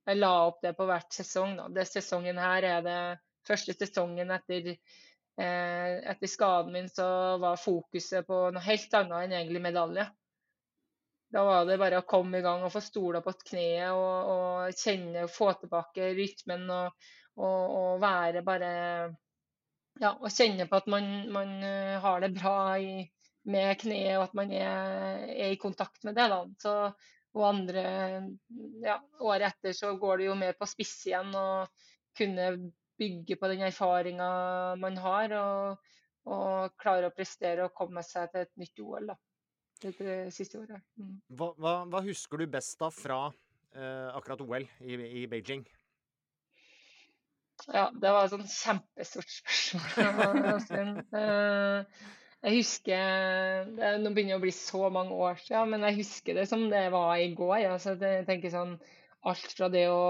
[0.10, 1.56] Jeg la opp det på hvert sesong.
[1.62, 1.72] da.
[1.80, 3.00] Det sesongen her er det
[3.48, 5.05] første sesongen etter Eh,
[5.36, 7.06] etter skaden min så
[7.42, 10.06] var fokuset på noe helt annet enn egentlig medalje.
[11.36, 14.78] Da var det bare å komme i gang og få stola på kneet og, og
[14.80, 18.72] kjenne, få tilbake rytmen og, og, og, være bare
[20.00, 23.06] Ja, og kjenne på at man, man eh, har det bra i,
[23.48, 26.26] med kneet, og at man er, er, i kontakt med det.
[26.32, 26.42] da.
[26.60, 26.74] Så,
[27.36, 27.84] og andre
[28.84, 32.50] ja, Året etter så går det jo mer på spiss igjen og kunne
[33.00, 34.30] bygge på den erfaringa
[34.82, 35.94] man har, og,
[36.32, 39.18] og klare å prestere og komme seg til et nytt OL da,
[39.86, 40.84] det siste året.
[41.00, 41.16] Mm.
[41.38, 43.24] Hva, hva, hva, husker du best da fra
[43.76, 45.66] eh, akkurat OL i, i, Beijing?
[47.72, 50.42] Ja, det var et sånn kjempestort spørsmål.
[51.16, 52.04] uh,
[52.46, 56.38] jeg husker det, Nå begynner det å bli så mange år siden, men jeg husker
[56.38, 57.56] det som det var i går.
[57.64, 57.78] Ja.
[57.82, 58.76] Så jeg tenker sånn
[59.26, 60.04] alt fra det å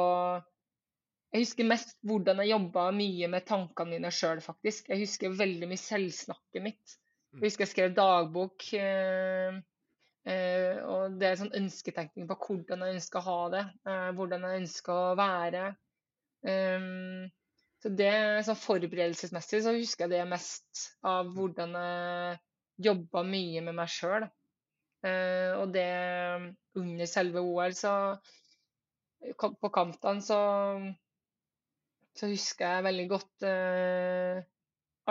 [1.36, 4.88] jeg husker mest hvordan jeg jobba mye med tankene mine sjøl, faktisk.
[4.88, 6.94] Jeg husker veldig mye selvsnakket mitt.
[7.36, 8.68] Jeg husker jeg skrev dagbok.
[8.80, 9.58] Eh,
[10.32, 13.66] eh, og det er sånn ønsketenkning på hvordan jeg ønsker å ha det.
[13.84, 15.66] Eh, hvordan jeg ønsker å være.
[16.46, 17.28] Um,
[17.82, 18.14] så det
[18.46, 22.42] sånn Forberedelsesmessig så husker jeg det mest av hvordan jeg
[22.86, 24.30] jobba mye med meg sjøl.
[25.04, 25.90] Uh, og det
[26.80, 27.92] under selve OL, så
[29.42, 30.38] På kampene så
[32.16, 34.44] så husker jeg veldig godt eh,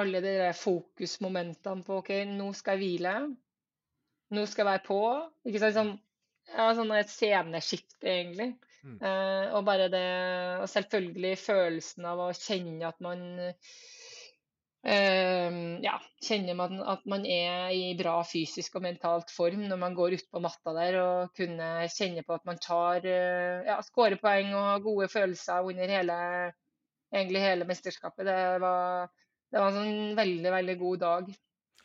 [0.01, 3.15] alle de der fokusmomentene på OK, nå skal jeg hvile.
[4.35, 5.01] Nå skal jeg være på.
[5.47, 5.77] Ikke sant?
[5.77, 5.93] Sånn,
[6.55, 8.55] ja, sånn et sceneskifte, egentlig.
[8.85, 8.99] Mm.
[9.01, 10.07] Eh, og bare det
[10.61, 13.23] Og selvfølgelig følelsen av å kjenne at man
[14.85, 15.55] eh,
[15.87, 20.19] ja, kjenner man at man er i bra fysisk og mentalt form når man går
[20.19, 24.69] utpå matta der og kunne kjenne på at man tar eh, ja, skårer poeng og
[24.69, 26.19] har gode følelser under hele
[27.13, 28.27] egentlig hele mesterskapet.
[28.29, 29.11] Det var,
[29.51, 31.33] det var en sånn veldig, veldig god dag.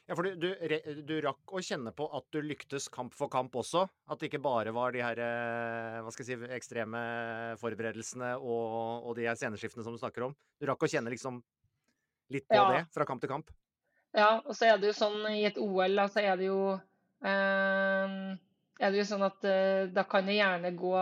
[0.09, 3.53] Ja, for du, du, du, rakk å kjenne på at du lyktes kamp for kamp
[3.61, 3.83] også?
[4.09, 7.01] At det ikke bare var de her eh, hva skal jeg si, ekstreme
[7.61, 10.33] forberedelsene og, og de her sceneskiftene som du snakker om?
[10.57, 11.37] Du rakk å kjenne liksom
[12.33, 12.65] litt på ja.
[12.73, 13.53] det fra kamp til kamp?
[14.17, 16.61] Ja, og så er det jo sånn i et OL, da, så er det jo
[16.73, 18.17] eh,
[18.79, 20.95] er det jo sånn at eh, da kan det gjerne gå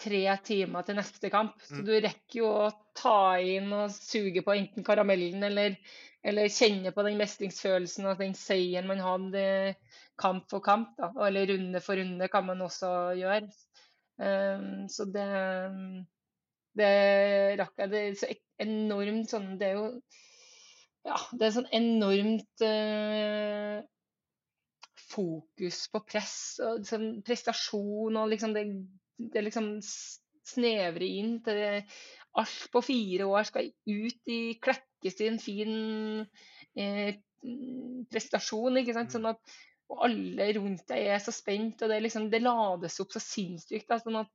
[0.00, 1.58] tre timer til neste kamp.
[1.64, 1.84] Så mm.
[1.86, 5.76] du rekker jo å ta inn og suge på enten karamellen eller,
[6.24, 9.44] eller kjenne på den mestringsfølelsen og den seieren man hadde
[10.20, 10.94] kamp for kamp.
[10.98, 11.12] Da.
[11.26, 13.46] Eller runde for runde kan man også gjøre.
[14.22, 15.28] Um, så det,
[16.78, 16.90] det
[17.60, 17.92] rakk jeg.
[17.92, 18.28] Det er så
[18.62, 19.86] enormt sånn Det er jo
[21.02, 23.80] Ja, det er sånn enormt uh,
[25.12, 28.62] fokus på press og sånn prestasjon og liksom det
[29.32, 31.82] det liksom snevre inn til
[32.40, 35.74] alt på fire år skal ut i klekkes i en fin
[36.78, 37.20] eh,
[38.10, 38.80] prestasjon.
[38.80, 39.12] ikke sant?
[39.12, 39.14] Mm.
[39.18, 39.60] Sånn at
[39.92, 43.88] og alle rundt deg er så spent, og det, liksom, det lades opp så sinnssykt.
[43.90, 44.30] Da, sånn at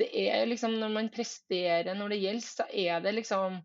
[0.00, 3.56] det er liksom Når man presterer når det gjelder, så er det liksom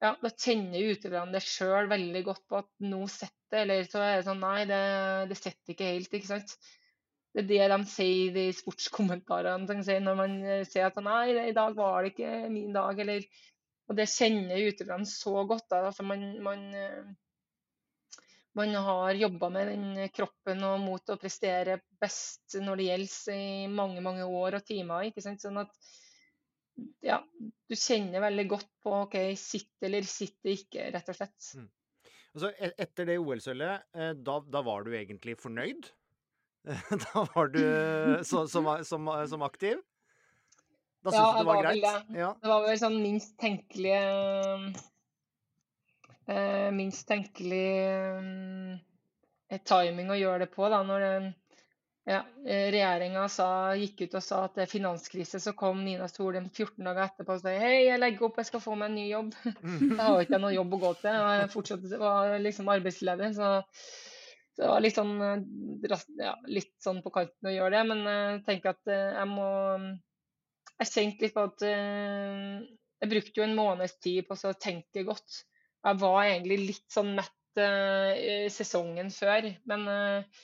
[0.00, 4.00] ja, Da kjenner utøverne det sjøl veldig godt på at nå sitter det, eller så
[4.00, 4.80] er det sånn Nei, det,
[5.28, 6.56] det sitter ikke helt, ikke sant
[7.32, 11.74] det er det de sier i sportskommentarene når man eh, sier at nei, i dag
[11.78, 12.98] var det ikke min dag.
[13.00, 13.24] Eller,
[13.88, 15.70] og det kjenner utøverne så godt.
[15.72, 18.20] Da, for man, man, eh,
[18.58, 23.72] man har jobba med den kroppen og mot å prestere best når det gjelder i
[23.80, 25.08] mange mange år og timer.
[25.08, 25.40] ikke sant?
[25.40, 25.72] Sånn at
[27.04, 31.48] ja, du kjenner veldig godt på OK, sitt eller sitter ikke, rett og slett.
[31.56, 31.70] Mm.
[32.32, 35.88] Altså, e-, etter det OL-sølvet, eh, da, da var du egentlig fornøyd?
[37.12, 39.76] da var du så, som, som, som, aktiv?
[41.02, 41.82] Da syntes ja, du det var, var greit?
[41.82, 42.18] Det.
[42.18, 42.36] Ja.
[42.42, 44.02] det var vel sånn minst tenkelige
[46.30, 50.78] eh, Minst tenkelig eh, timing å gjøre det på, da.
[50.86, 51.26] Når den,
[52.06, 53.26] ja, regjeringa
[53.82, 57.36] gikk ut og sa at det er finanskrise, så kom Nina Solheim 14 dager etterpå
[57.36, 59.34] og sa hei, jeg legger opp, jeg skal få meg en ny jobb.
[59.98, 61.20] Da har ikke jeg noen jobb å gå til.
[61.42, 63.34] Jeg fortsatt var liksom arbeidsledig.
[63.36, 63.52] så
[64.58, 68.30] det var litt sånn, eh, ja, litt sånn på kanten å gjøre det, men eh,
[68.36, 69.50] jeg tenker at eh, jeg må
[70.82, 75.42] Jeg kjente litt på at Jeg brukte jo en måneds tid på å tenke godt.
[75.82, 77.60] Jeg var egentlig litt sånn mett
[78.50, 79.46] sesongen før.
[79.68, 80.40] Men uh,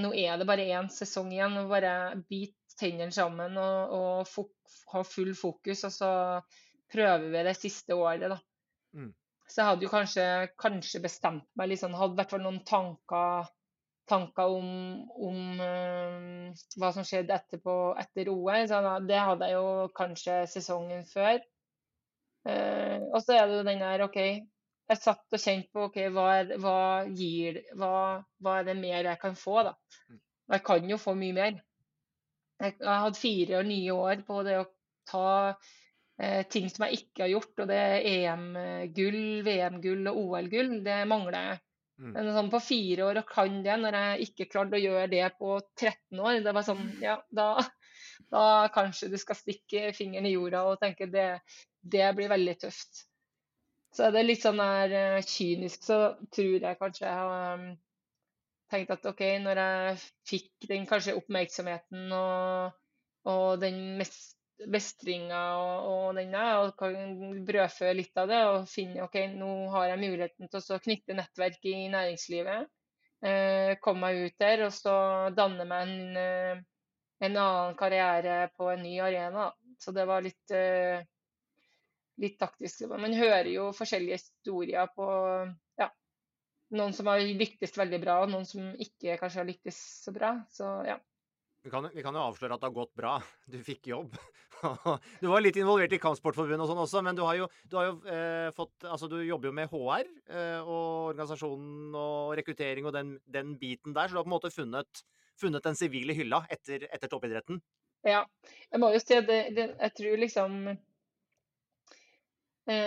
[0.00, 1.58] nå er det bare én sesong igjen.
[1.60, 5.84] og Bare bit tennene sammen og, og ha full fokus.
[5.88, 6.12] Og så
[6.92, 8.38] prøver vi det siste året, da.
[8.96, 9.12] Mm.
[9.52, 10.26] Så jeg hadde jo kanskje,
[10.60, 13.50] kanskje bestemt meg sånn, hadde i hvert fall noen tanker,
[14.08, 14.70] tanker om,
[15.28, 18.64] om uh, hva som skjedde etterpå, etter OL.
[18.70, 21.42] Så det hadde jeg jo kanskje sesongen før.
[22.48, 24.18] Uh, og så er det jo den der OK,
[24.92, 26.28] jeg satt og kjente på OK, hva,
[26.62, 26.78] hva
[27.12, 27.92] gir hva,
[28.42, 29.76] hva, er det mer jeg kan få, da?
[30.08, 30.22] Mm.
[30.52, 31.60] Jeg kan jo få mye mer.
[32.62, 34.66] Jeg, jeg hadde fire og nye år på det å
[35.08, 35.28] ta
[36.52, 40.74] ting som jeg ikke har gjort, og det er EM-gull, VM-gull og OL-gull.
[40.84, 41.60] Det mangler jeg.
[42.02, 42.10] Mm.
[42.16, 45.26] Men sånn på fire år og kan det, når jeg ikke klarte å gjøre det
[45.38, 47.48] på 13 år, det var sånn Ja, da,
[48.32, 48.44] da
[48.74, 51.28] kanskje du skal stikke fingeren i jorda og tenke det,
[51.82, 53.04] det blir veldig tøft.
[53.92, 55.98] Så er det litt sånn der eh, kynisk, så
[56.32, 57.66] tror jeg kanskje jeg har um,
[58.72, 59.98] tenkt at OK, når jeg
[60.30, 62.78] fikk den kanskje oppmerksomheten og,
[63.28, 64.38] og den mest
[64.70, 69.90] mestringa og, og denne, og kan brødfø litt av det og finne ok, nå har
[69.90, 72.70] jeg muligheten til å knytte nettverk i næringslivet.
[73.22, 74.92] Eh, komme meg ut der og så
[75.30, 76.62] danne meg en, eh,
[77.22, 79.52] en, annen karriere på en ny arena.
[79.78, 81.04] Så det var litt, eh,
[82.18, 82.88] litt taktisk.
[82.90, 85.06] Man hører jo forskjellige historier på
[85.78, 85.88] ja,
[86.74, 90.34] noen som har lyktes veldig bra, og noen som ikke kanskje har lyktes så bra.
[90.50, 90.98] Så ja.
[91.62, 93.16] Vi kan, vi kan, jo avsløre at det har gått bra.
[93.46, 94.18] Du fikk jobb.
[95.22, 97.84] du var litt involvert i Kampsportforbundet og sånn også, men du har jo, du har
[97.88, 102.94] jo eh, fått Altså, du jobber jo med HR eh, og organisasjonen og rekruttering og
[102.96, 104.90] den, den, biten der, så du har på en måte funnet,
[105.40, 107.56] funnet den sivile hylla etter, etter, toppidretten?
[108.06, 108.22] Ja.
[108.70, 110.76] Jeg må jo si at jeg tror liksom eh,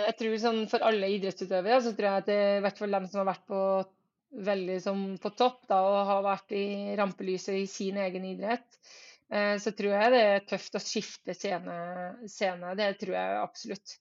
[0.08, 3.06] jeg tror sånn For alle idrettsutøvere så tror jeg at det, i hvert fall dem
[3.08, 3.60] som har vært på
[4.46, 6.64] veldig som på topp da, og har vært i
[6.98, 8.68] rampelyset i sin egen idrett,
[9.26, 11.76] så tror jeg det er tøft å skifte scene.
[12.30, 12.74] scene.
[12.78, 13.96] Det tror jeg absolutt.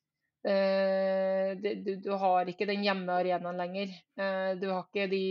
[0.46, 3.96] Eh, det, du, du, har ikke den hjemmearenaen lenger.
[4.20, 5.26] Eh, du har ikke de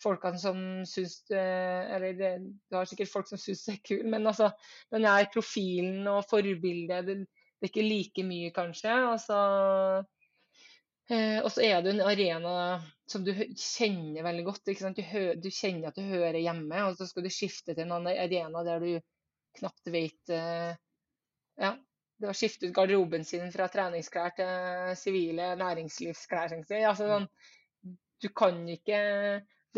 [0.00, 2.30] folkene som syns Eller det,
[2.70, 4.52] du har sikkert folk som syns det er kul, men altså,
[4.94, 8.94] den der profilen og forbildet det, det, er ikke like mye, kanskje.
[9.10, 9.40] Altså,
[11.08, 12.54] Eh, og så er det en arena
[13.08, 14.68] som du kjenner veldig godt.
[14.68, 14.72] Du,
[15.40, 18.84] du, kjenner at du hører hjemme, og så skal du skifte til en arena der
[18.84, 18.90] du
[19.58, 20.72] knapt vet eh,
[21.58, 21.72] Ja,
[22.18, 26.54] det å skifte ut garderoben sin fra treningsklær til sivile næringslivsklær.
[26.78, 27.28] Altså, sånn,
[28.22, 28.98] du kan ikke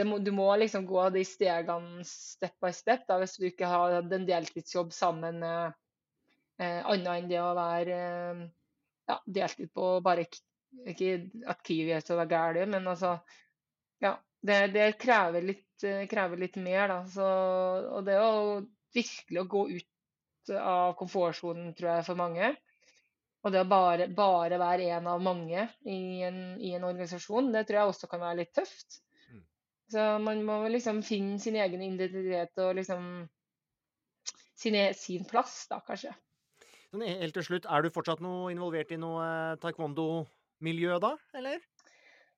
[0.07, 3.99] må, Du må liksom gå de stegene step by step da, hvis du ikke har
[3.99, 5.75] hatt en deltidsjobb sammen med
[6.63, 8.47] eh, annet enn det å være eh,
[9.11, 10.25] ja, deltid på bare
[10.89, 11.13] ikke
[11.51, 13.19] at Kiwi er så gæren, men altså
[14.01, 14.17] Ja.
[14.41, 17.01] Det, det krever, litt, krever, litt, mer, da.
[17.13, 17.25] Så,
[17.93, 18.63] og det å
[18.95, 22.55] virkelig å gå ut av komfortsonen, tror jeg, for mange.
[23.41, 27.65] Og det å bare, bare være en av mange i en, i en, organisasjon, det
[27.69, 29.01] tror jeg også kan være litt tøft.
[29.31, 29.45] Mm.
[29.95, 33.07] Så man må liksom finne sin egen identitet og liksom
[34.61, 36.13] sin, e, sin plass, da, kanskje.
[36.91, 40.27] Sånn, helt til slutt, er du fortsatt noe involvert i noe eh, taekwondo
[40.67, 41.63] miljø da, eller?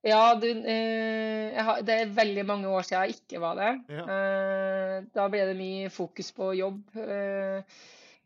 [0.02, 3.72] Ja, du, eh, har, det er veldig mange år siden jeg ikke var det.
[3.94, 4.04] Ja.
[4.16, 6.80] Eh, da ble det mye fokus på jobb.
[6.98, 7.62] Eh,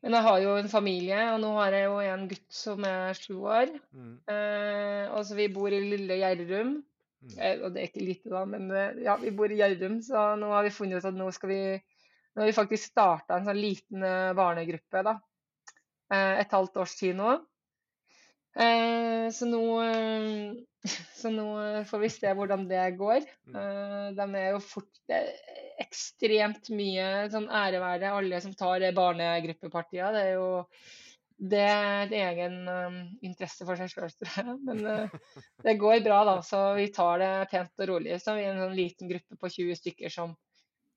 [0.05, 3.17] men jeg har jo en familie, og nå har jeg jo en gutt som er
[3.19, 3.73] sju år.
[3.93, 4.15] Mm.
[5.17, 6.77] og så vi bor i lille Gjerdrum.
[7.27, 7.37] Mm.
[7.41, 10.29] Eh, og det er ikke lite, da, men eh, ja, vi bor i Gjerdrum, så
[10.39, 11.61] nå har vi funnet ut at nå skal vi
[12.37, 14.03] Nå har vi faktisk starta en sånn liten
[14.37, 15.15] barnegruppe, da.
[16.13, 17.31] et halvt års tid nå.
[18.57, 20.53] Eh, så, nå, eh,
[21.21, 21.47] så, nå,
[21.91, 23.27] får vi se hvordan det går.
[23.51, 23.57] Mm.
[23.61, 28.87] Eh, de er jo fort det er ekstremt mye sånn ære være alle som tar
[28.97, 30.09] barnegruppepartier.
[30.17, 30.49] Det er jo
[31.37, 32.55] det er en egen
[33.21, 34.55] interesse for seg sjøl, tror jeg.
[34.65, 35.11] Men
[35.67, 36.39] det går bra, da.
[36.41, 38.17] Så vi tar det pent og rolig.
[38.25, 40.33] Så vi er en sånn liten gruppe på 20 stykker som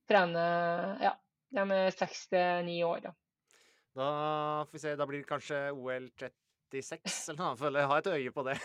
[0.08, 1.12] trener ja,
[1.60, 3.04] de er 6-9 år.
[3.04, 3.12] Da.
[4.00, 4.12] da
[4.70, 6.32] får vi se, da blir det kanskje OL 30
[6.70, 7.56] 96 eller noe.
[7.60, 8.58] Føler jeg har et øye på det.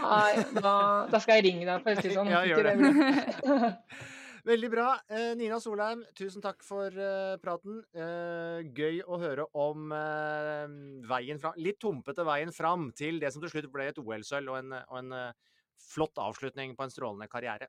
[0.00, 0.72] Nei, da,
[1.10, 2.32] da, skal jeg ringe deg, for å si sånn.
[2.32, 3.70] Ja, gjør det.
[4.50, 4.86] Veldig bra.
[5.12, 7.82] Eh, Nina Solheim, tusen takk for eh, praten.
[7.92, 9.92] Eh, gøy å høre om
[11.10, 14.60] veien fram Litt tumpete veien fram til det som til slutt ble et OL-sølv og
[14.62, 15.14] en, og en
[15.80, 17.68] flott avslutning på en strålende karriere.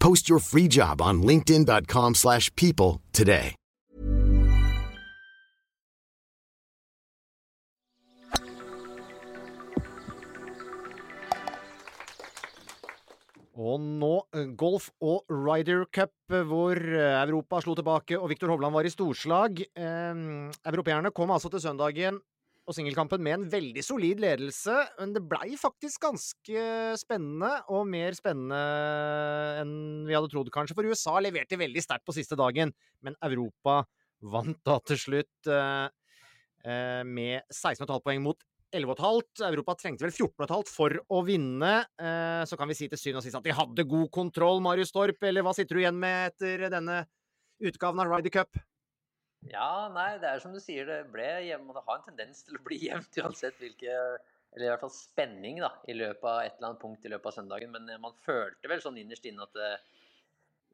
[0.00, 3.54] Post your free job on linkedin.com/people slash people today.
[13.60, 18.54] Og nå eh, golf og Ryder Cup, eh, hvor eh, Europa slo tilbake og Viktor
[18.54, 19.60] Hovland var i storslag.
[19.60, 20.22] Eh,
[20.64, 22.22] europeerne kom altså til søndagen
[22.70, 26.64] og singelkampen med en veldig solid ledelse, men det blei faktisk ganske
[27.00, 28.60] spennende, og mer spennende
[29.60, 29.72] enn
[30.06, 30.76] vi hadde trodd, kanskje.
[30.78, 32.72] For USA leverte veldig sterkt på siste dagen,
[33.04, 33.82] men Europa
[34.20, 35.88] vant da til slutt eh,
[36.68, 39.44] eh, med 16,5 poeng mot 11,5.
[39.48, 41.72] Europa trengte vel 14,5 for å vinne.
[41.98, 44.94] Eh, så kan vi si til syvende og sist at de hadde god kontroll, Marius
[44.94, 47.02] Torp, eller hva sitter du igjen med etter denne
[47.60, 48.60] utgaven av Ryder Cup?
[49.48, 51.72] Ja, nei, det er som du sier, det ble jevnt.
[51.72, 53.94] Det har en tendens til å bli jevnt uansett hvilke
[54.50, 57.30] Eller i hvert fall spenning da, i løpet av et eller annet punkt i løpet
[57.30, 57.70] av søndagen.
[57.72, 59.70] Men man følte vel sånn innerst inne at det,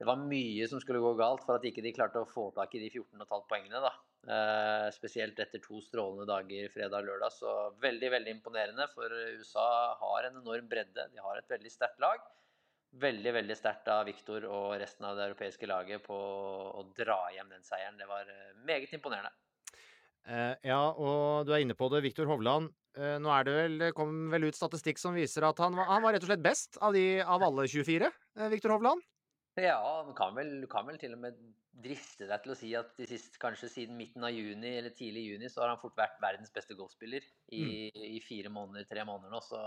[0.00, 2.72] det var mye som skulle gå galt for at ikke de klarte å få tak
[2.74, 3.82] i de 14,5 poengene.
[3.84, 3.92] da.
[4.26, 7.36] Eh, spesielt etter to strålende dager fredag og lørdag.
[7.36, 7.52] Så
[7.84, 8.88] veldig, veldig imponerende.
[8.96, 9.68] For USA
[10.00, 11.06] har en enorm bredde.
[11.12, 12.24] De har et veldig sterkt lag
[13.00, 17.50] veldig veldig sterkt av Viktor og resten av det europeiske laget på å dra hjem
[17.52, 17.98] den seieren.
[18.00, 19.32] Det var eh, meget imponerende.
[20.26, 22.72] Eh, ja, og du er inne på det, Viktor Hovland.
[22.96, 26.02] Eh, nå er det vel, kom vel ut statistikk som viser at han, var- han
[26.02, 29.04] var rett og slett best av, de, av alle 24, eh, Viktor Hovland.
[29.60, 30.34] Ja, du kan,
[30.68, 31.38] kan vel til og med
[31.76, 35.26] driste deg til å si at de siste, kanskje siden midten av juni eller tidlig
[35.30, 37.62] juni, så har han fort vært verdens beste golfspiller i,
[38.16, 39.40] i fire måneder, tre måneder nå.
[39.44, 39.60] Så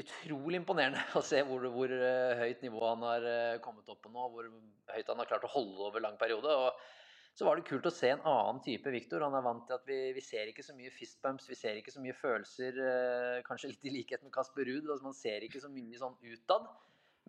[0.00, 4.12] utrolig imponerende å se hvor, hvor eh, høyt nivå han har eh, kommet opp på
[4.12, 4.28] nå.
[4.32, 4.50] Hvor
[4.94, 6.50] høyt han har klart å holde over lang periode.
[6.50, 6.92] og
[7.34, 9.24] så var det kult å se en annen type Viktor.
[9.26, 11.90] Han er vant til at vi, vi ser ikke så mye fistbumps, vi ser ikke
[11.90, 12.78] så mye følelser.
[12.78, 14.86] Eh, kanskje litt i likhet med Kasper Ruud.
[14.86, 16.68] Altså man ser ikke så mye sånn utad.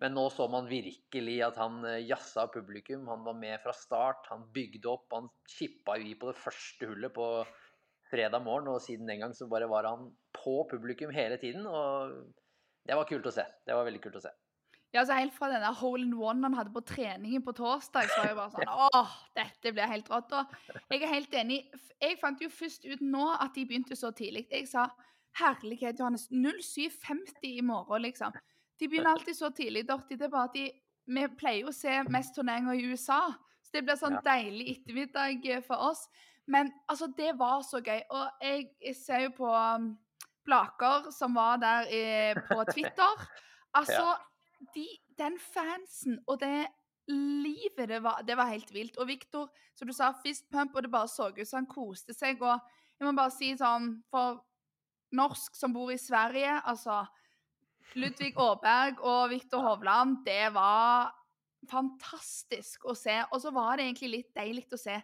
[0.02, 3.06] Men nå så man virkelig at han jazza publikum.
[3.08, 4.28] Han var med fra start.
[4.30, 5.06] Han bygde opp.
[5.16, 7.28] Han chippa jo i på det første hullet på
[8.12, 8.68] fredag morgen.
[8.74, 11.64] Og siden den gang så bare var han på publikum hele tiden.
[11.66, 12.12] Og
[12.86, 13.44] det var kult å se.
[13.66, 14.32] Det var veldig kult å se.
[14.94, 18.22] Ja, altså Helt fra denne hole in one han hadde på treningen på torsdag, så
[18.22, 20.32] var jeg bare sånn Åh, dette blir helt rått.
[20.32, 21.58] Og jeg er helt enig.
[22.00, 24.46] Jeg fant jo først ut nå at de begynte så tidlig.
[24.52, 24.86] Jeg sa
[25.36, 26.28] herlighet, Johannes.
[26.32, 28.36] 07.50 i morgen, liksom.
[28.80, 30.16] De begynner alltid så tidlig, Dorti.
[30.16, 30.70] Det er bare at de
[31.06, 33.20] Vi pleier jo å se mest turneringer i USA,
[33.62, 36.00] så det blir sånn deilig ettermiddag eh, for oss.
[36.50, 38.00] Men altså, det var så gøy.
[38.10, 39.92] Og jeg, jeg ser jo på um,
[40.46, 43.26] Blaker, som var der eh, på Twitter.
[43.76, 44.14] Altså,
[44.72, 44.86] de,
[45.18, 46.62] den fansen og det
[47.12, 48.96] livet det var, det var helt vilt.
[48.96, 52.14] Og Viktor, som du sa, fist pump, og det bare så ut som han koste
[52.16, 52.40] seg.
[52.40, 52.56] Og
[52.96, 54.40] jeg må bare si sånn, for
[55.16, 57.02] norsk som bor i Sverige, altså
[58.00, 61.12] Ludvig Aaberg og Viktor Hovland, det var
[61.70, 63.20] fantastisk å se.
[63.30, 64.96] Og så var det egentlig litt deilig å se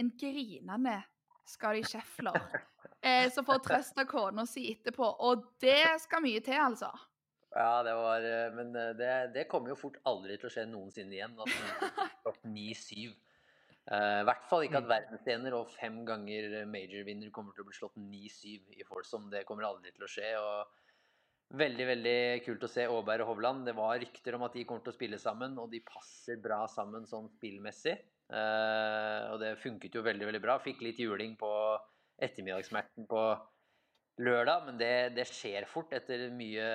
[0.00, 1.00] en grinende
[1.48, 2.36] Skadi Schäffler
[3.02, 5.14] eh, som får trøst av kona si etterpå.
[5.26, 6.92] Og det skal mye til, altså.
[7.50, 10.68] Ja, det var eh, Men eh, det, det kommer jo fort aldri til å skje
[10.70, 11.34] noensinne igjen.
[11.34, 13.14] At noen blir slått 9-7.
[13.90, 17.78] Eh, I hvert fall ikke at verdenstjener og fem ganger major-vinner kommer til å bli
[17.78, 19.26] slått 9-7 i Folsom.
[19.32, 20.30] Det kommer aldri til å skje.
[20.38, 20.76] og
[21.58, 23.64] Veldig veldig kult å se Aaberg og Hovland.
[23.66, 26.62] Det var rykter om at de kommer til å spille sammen, og de passer bra
[26.70, 27.96] sammen sånn spillmessig.
[28.30, 30.54] Uh, og det funket jo veldig veldig bra.
[30.62, 31.50] Fikk litt juling på
[32.24, 33.22] ettermiddagssmerten på
[34.20, 36.66] lørdag, men det, det, skjer fort etter mye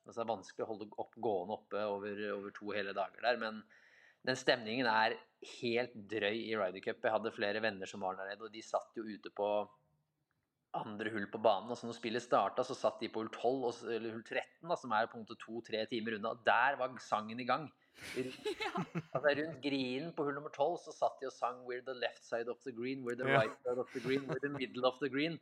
[0.00, 3.36] altså Det er vanskelig å holde opp, gående oppe over, over, to hele dager der.
[3.38, 3.60] Men
[4.26, 5.14] den stemningen er
[5.60, 7.04] helt drøy i Ryder Cup.
[7.04, 9.50] Jeg hadde flere venner som var der nede, og de satt jo ute på
[10.80, 11.70] andre hull på banen.
[11.70, 14.96] Altså når spillet starta, så satt de på hull 12, eller hull 13, da, som
[14.96, 16.34] er på en måte to-tre timer unna.
[16.48, 17.68] Der var sangen i gang.
[19.14, 22.24] Altså Rundt grinen på hull nummer 12 så satt de og sang 'We're the left
[22.24, 24.98] side of the green', 'We're the right side of the green', 'We're the middle of
[25.02, 25.38] the green'.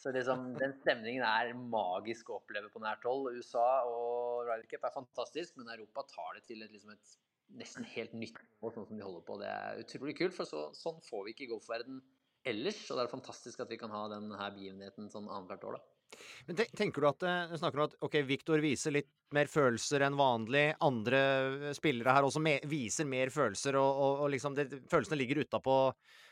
[0.00, 3.34] Så liksom, den stemningen er magisk å oppleve på nært hold.
[3.36, 7.18] USA og Ryder Cup er fantastisk, men Europa tar det til et, liksom et
[7.60, 9.36] nesten helt nytt nivå, sånn som de holder på.
[9.42, 12.00] Det er utrolig kult, for så, sånn får vi ikke i golfverden
[12.48, 12.80] ellers.
[12.88, 15.99] Og det er fantastisk at vi kan ha denne begivenheten sånn annethvert år, da.
[16.48, 17.24] Men tenker du at
[17.60, 20.66] snakker du at ok, Viktor viser litt mer følelser enn vanlig.
[20.84, 25.44] Andre spillere her også me viser mer følelser, og, og, og liksom det, følelsene ligger
[25.44, 25.76] utapå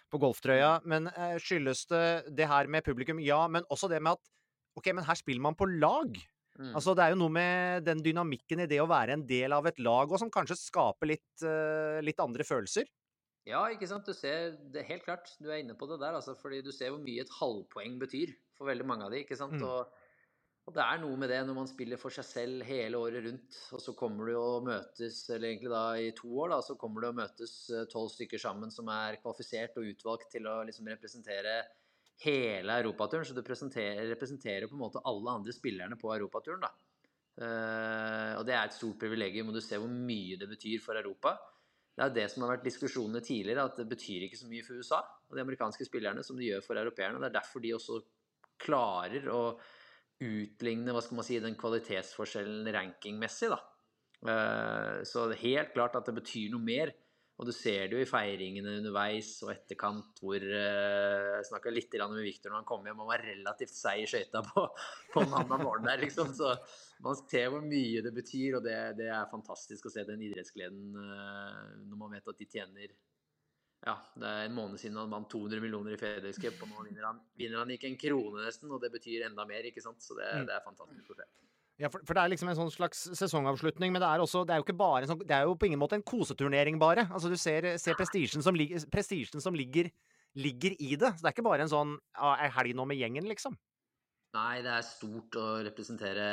[0.08, 0.72] på golftrøya.
[0.88, 2.06] Men eh, skyldes det
[2.38, 3.20] det her med publikum?
[3.22, 4.34] Ja, men også det med at
[4.78, 6.18] ok, men her spiller man på lag.
[6.58, 6.72] Mm.
[6.74, 9.68] Altså, det er jo noe med den dynamikken i det å være en del av
[9.70, 12.88] et lag, og som kanskje skaper litt, uh, litt andre følelser.
[13.48, 14.04] Ja, ikke sant.
[14.08, 15.30] Du ser det helt klart.
[15.40, 16.36] Du er inne på det der, altså.
[16.36, 19.56] Fordi du ser hvor mye et halvpoeng betyr for veldig mange av de, ikke sant.
[19.56, 19.64] Mm.
[19.64, 20.04] Og,
[20.66, 23.58] og, det er noe med det når man spiller for seg selv hele året rundt,
[23.72, 27.00] og så kommer du og møtes, eller egentlig da i to år, da, så kommer
[27.04, 30.90] du og møtes eh, tolv stykker sammen som er kvalifisert og utvalgt til å liksom
[30.92, 31.62] representere
[32.26, 33.24] hele europaturen.
[33.24, 36.74] Så du representerer på en måte alle andre spillerne på europaturen, da.
[37.38, 40.98] Uh, og det er et stort privilegium, og du ser hvor mye det betyr for
[40.98, 41.36] Europa.
[41.98, 44.78] Det er det som har vært diskusjonene tidligere, at det betyr ikke så mye for
[44.78, 47.18] USA og de amerikanske spillerne som det gjør for europeerne.
[47.18, 47.98] Det er derfor de også
[48.62, 49.42] klarer å
[50.22, 53.50] utligne hva skal man si, den kvalitetsforskjellen rankingmessig.
[53.50, 56.94] Eh, så det er helt klart at det betyr noe mer.
[57.38, 61.92] Og du ser det jo i feiringene underveis og etterkant hvor eh, Jeg snakka litt
[62.00, 64.64] med Victor når han kom hjem, han var relativt seig i skøyta på,
[65.14, 66.32] på mandag morgen der, liksom.
[66.34, 66.50] Så
[67.04, 70.98] man ser hvor mye det betyr, og det, det er fantastisk å se den idrettsgleden
[70.98, 72.96] uh, når man vet at de tjener
[73.86, 76.88] ja, det er en måned siden han vant 200 millioner i FedEx Cup, og nå
[76.88, 80.02] vinner han, vinner han, ikke en krone nesten, og det betyr enda mer, ikke sant.
[80.02, 80.48] Så det, mm.
[80.48, 81.26] det er fantastisk å se.
[81.78, 84.54] Ja, for, for, det er liksom en sånn slags sesongavslutning, men det er, også, det
[84.54, 87.06] er jo ikke bare sånn, Det er jo på ingen måte en koseturnering, bare.
[87.06, 88.58] Altså, du ser, ser prestisjen som,
[89.44, 89.90] som ligger,
[90.34, 91.12] ligger, i det.
[91.14, 93.54] Så det er ikke bare en sånn ah, ei helg nå med gjengen, liksom.
[94.34, 96.26] Nei, det er stort å representere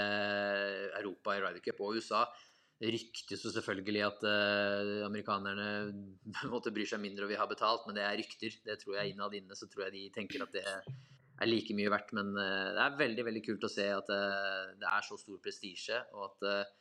[0.98, 2.26] Europa i Ryder Cup og USA.
[2.82, 5.68] Det ryktes jo selvfølgelig at uh, amerikanerne
[6.54, 8.58] måtte bry seg mindre og vil ha betalt, men det er rykter.
[8.66, 10.66] Det tror jeg innad inne så tror jeg de tenker at det
[11.42, 12.16] er like mye verdt.
[12.18, 15.40] Men uh, det er veldig veldig kult å se at uh, det er så stor
[15.44, 16.74] prestisje, og at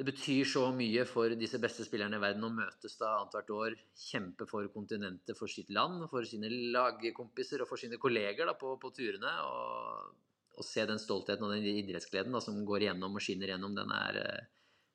[0.00, 3.76] det betyr så mye for disse beste spillerne i verden å møtes da annethvert år.
[4.08, 8.72] Kjempe for kontinentet, for sitt land, for sine lagkompiser og for sine kolleger da, på,
[8.82, 9.34] på, turene.
[9.46, 10.16] Og,
[10.52, 13.92] å se den stoltheten og den idrettsgleden da, som går igjennom og skinner gjennom, den
[13.96, 14.18] er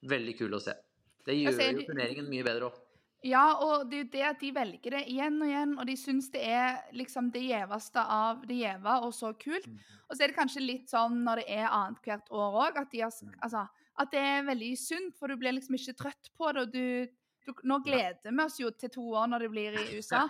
[0.05, 0.75] veldig kul å se.
[1.27, 2.83] Det gjør jo turneringen mye bedre òg.
[3.27, 5.95] Ja, og det er jo det at de velger det igjen og igjen, og de
[5.99, 9.67] syns det er liksom det gjeveste av det gjeve, og så kult.
[9.67, 9.77] Mm.
[10.07, 13.03] Og så er det kanskje litt sånn når det er annethvert år òg, at, de
[13.03, 13.37] har, mm.
[13.43, 13.65] altså,
[14.03, 16.63] at det er veldig sunt, for du blir liksom ikke trøtt på det.
[16.63, 19.85] og du, du Nå gleder vi oss jo til to år når det blir i
[19.97, 20.25] USA,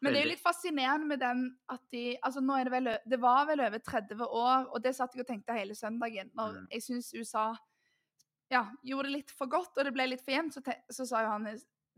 [0.00, 2.94] men det er jo litt fascinerende med den at de altså nå er Det vel,
[3.14, 6.62] det var vel over 30 år, og det satt jeg og tenkte hele søndagen, når
[6.62, 6.70] mm.
[6.74, 7.50] jeg syns USA
[8.50, 11.22] ja, gjorde det litt for godt, og det ble litt for jevnt, så, så sa
[11.22, 11.46] jo han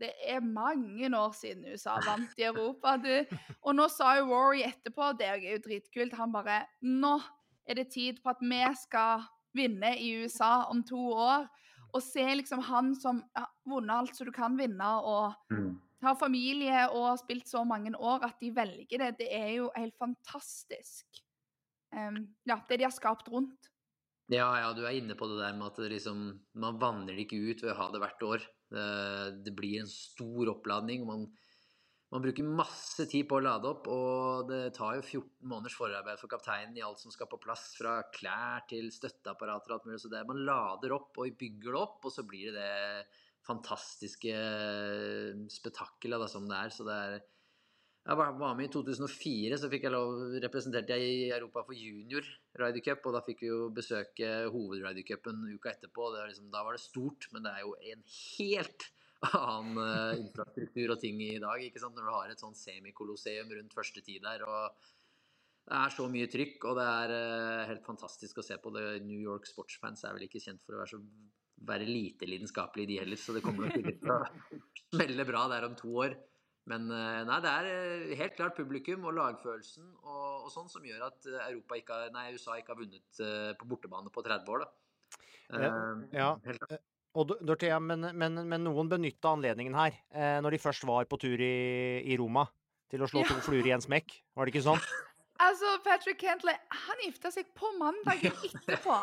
[0.03, 2.97] det er mange år siden USA vant i Europa.
[3.01, 3.37] Du.
[3.63, 7.17] Og nå sa jo Rory etterpå, det er jo dritkult, han bare Nå
[7.63, 9.23] er det tid på at vi skal
[9.55, 11.47] vinne i USA om to år.
[11.93, 15.67] Og se liksom han som har vunnet alt som du kan vinne, og mm.
[16.01, 19.69] har familie og har spilt så mange år, at de velger det, det er jo
[19.77, 21.21] helt fantastisk.
[21.93, 23.69] Um, ja, det de har skapt rundt.
[24.31, 26.25] Ja, ja, du er inne på det der med at liksom,
[26.57, 28.45] man vanner det ikke ut ved å ha det hvert år.
[28.73, 28.89] Det,
[29.45, 31.05] det blir en stor oppladning.
[31.07, 31.27] Man,
[32.13, 36.21] man, bruker masse tid på å lade opp, og det tar jo 14 måneders forarbeid
[36.21, 40.01] for kapteinen i alt som skal på plass, fra klær til støtteapparater og alt mulig.
[40.03, 43.05] Så det, man lader opp og bygger det opp, og så blir det det
[43.43, 44.33] fantastiske
[45.51, 46.73] spetakkelet som det er.
[46.73, 47.17] Så det er
[48.03, 52.25] jeg var med i 2004, så fikk jeg lov, representerte jeg i Europa for junior
[52.59, 53.05] Ryder Cup.
[53.07, 56.09] Og da fikk vi jo besøke hoved-Ryder Cupen uka etterpå.
[56.11, 58.89] Var liksom, da var det stort, men det er jo en helt
[59.29, 61.63] annen uh, infrastruktur og ting i dag.
[61.63, 61.95] ikke sant?
[61.95, 64.43] Når du har et sånn semikolosseum rundt første tid der.
[64.43, 64.91] og
[65.63, 68.75] det er så mye trykk, og det er uh, helt fantastisk å se på.
[68.75, 68.83] det.
[69.07, 71.01] New York sportsfans er vel ikke kjent for å være så
[71.63, 73.15] være lite lidenskapelige, de heller.
[73.15, 74.19] Så det kommer nok til å
[74.91, 76.19] smelle bra der om to år.
[76.71, 81.27] Men nei, det er helt klart publikum og lagfølelsen og, og sånn som gjør at
[81.75, 83.19] ikke har, nei, USA ikke har vunnet
[83.59, 84.63] på bortebane på 30 år.
[84.63, 84.71] da.
[85.59, 85.73] Ja,
[86.15, 86.79] ja.
[87.13, 91.19] Og Dorthea, men, men, men, noen benytta anledningen her, eh, når de først var på
[91.21, 91.55] tur i,
[92.09, 92.47] i Roma,
[92.89, 93.29] til å slå ja.
[93.29, 94.15] to fluer i en smekk.
[94.33, 94.81] Var det ikke sånn?
[95.41, 98.97] Altså, Patrick Kentley, han gifta seg på mandagen etterpå.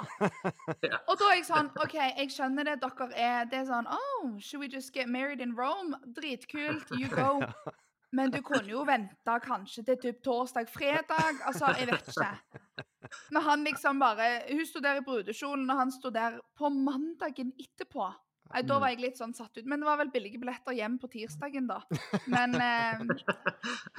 [1.11, 4.39] Og da er jeg sånn OK, jeg skjønner det, dere er Det er sånn Oh,
[4.39, 5.99] should we just get married in Rome?
[6.17, 7.41] Dritkult, you go.
[8.17, 11.45] Men du kunne jo vente kanskje til typ torsdag-fredag.
[11.47, 12.31] Altså, jeg vet ikke.
[13.31, 17.53] Men han liksom bare Hun sto der i brudekjolen, og han sto der på mandagen
[17.59, 18.11] etterpå.
[18.51, 18.83] Nei, da mm.
[18.83, 19.67] var jeg litt sånn satt ut.
[19.69, 21.81] Men det var vel billige billetter hjem på tirsdagen, da.
[22.31, 23.05] Men eh,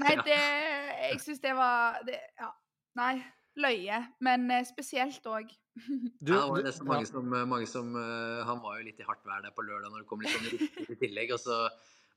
[0.04, 2.52] Nei, det Jeg syns det var det, Ja.
[3.00, 3.16] Nei.
[3.60, 3.98] Løye.
[4.24, 5.50] Men eh, spesielt òg.
[6.28, 9.24] Ja, det var nesten mange som, mange som uh, Han var jo litt i hardt
[9.24, 11.32] vær der på lørdag når det kom litt sånn i tillegg.
[11.36, 11.64] Og så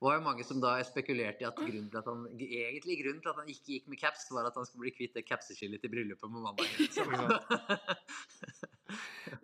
[0.04, 3.30] var jo mange som da spekulerte i at grunnen til at han egentlig grunnen til
[3.32, 5.92] at han ikke gikk med caps, var at han skulle bli kvitt det capseskillet til
[5.92, 6.66] bryllupet på mandag.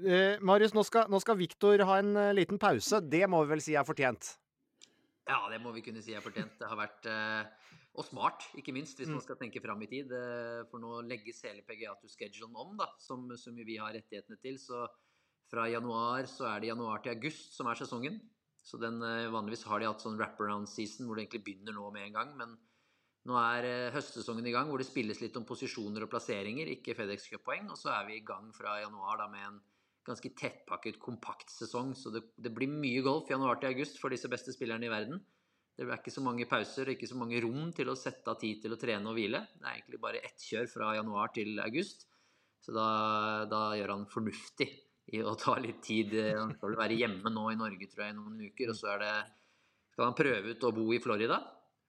[0.04, 3.00] uh, Marius, nå skal, nå skal Viktor ha en uh, liten pause.
[3.00, 4.34] Det må vi vel si er fortjent?
[5.30, 6.58] Ja, det må vi kunne si er fortjent.
[6.60, 9.16] Det har vært uh, Og smart, ikke minst, hvis mm.
[9.16, 10.12] man skal tenke fram i tid.
[10.70, 14.60] for nå legges hele PGA-to-schedulen om, da, som, som vi har rettighetene til.
[14.62, 14.84] Så
[15.50, 18.20] fra januar så er det januar til august som er sesongen.
[18.70, 21.88] Så den, eh, Vanligvis har de hatt sånn wraparound season hvor det egentlig begynner nå
[21.90, 22.36] med en gang.
[22.38, 22.54] Men
[23.26, 26.94] nå er eh, høstsesongen i gang hvor det spilles litt om posisjoner og plasseringer, ikke
[26.98, 27.66] Fedex Cup-poeng.
[27.74, 29.58] Og så er vi i gang fra januar da med en
[30.06, 31.96] ganske tettpakket, kompakt sesong.
[31.98, 35.18] Så det, det blir mye golf januar til august for disse beste spillerne i verden.
[35.74, 38.38] Det er ikke så mange pauser og ikke så mange rom til å sette av
[38.40, 39.42] tid til å trene og hvile.
[39.56, 42.04] Det er egentlig bare ett kjør fra januar til august.
[42.60, 42.86] Så da,
[43.48, 44.68] da gjør han fornuftig
[45.16, 46.14] i å ta litt tid.
[46.36, 48.72] Han skal vel være hjemme nå i Norge tror jeg, i noen uker.
[48.72, 49.14] Og så er det,
[49.94, 51.40] skal han prøve ut å bo i Florida.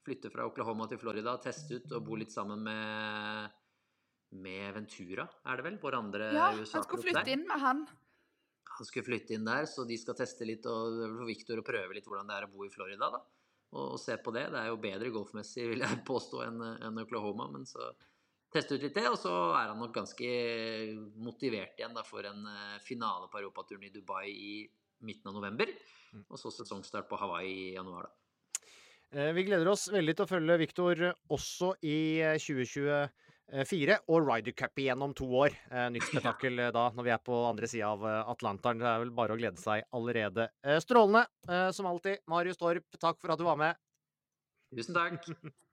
[0.01, 3.57] Flytte fra Oklahoma til Florida, teste ut og bo litt sammen med,
[4.41, 5.75] med Ventura, er det vel?
[5.83, 6.73] Vår andre ja, USA-klubb.
[6.73, 7.83] Han skulle flytte inn med han.
[8.71, 11.93] Han skulle flytte inn der, så de skal teste litt og for Victor å prøve
[11.93, 13.11] litt hvordan det er å bo i Florida.
[13.13, 13.21] da.
[13.71, 14.47] Og, og se på det.
[14.51, 17.51] Det er jo bedre golfmessig, vil jeg påstå, enn en Oklahoma.
[17.53, 17.91] men så
[18.51, 20.31] teste ut litt det, og så er han nok ganske
[21.23, 24.55] motivert igjen da, for en eh, finale på europaturen i Dubai i
[25.07, 25.71] midten av november.
[26.11, 26.25] Mm.
[26.27, 28.17] Og så sesongstart på Hawaii i januar, da.
[29.11, 31.01] Eh, vi gleder oss veldig til å følge Viktor
[31.35, 31.97] også i
[32.39, 35.55] 2024 eh, og Ryder Cup igjen om to år.
[35.91, 38.83] Nytt spetakkel da, når vi er på andre sida av Atlanteren.
[38.83, 40.47] Det er vel bare å glede seg allerede.
[40.83, 41.25] Strålende,
[41.75, 42.23] som alltid.
[42.31, 43.83] Marius Torp, takk for at du var med.
[44.75, 45.27] Tusen takk.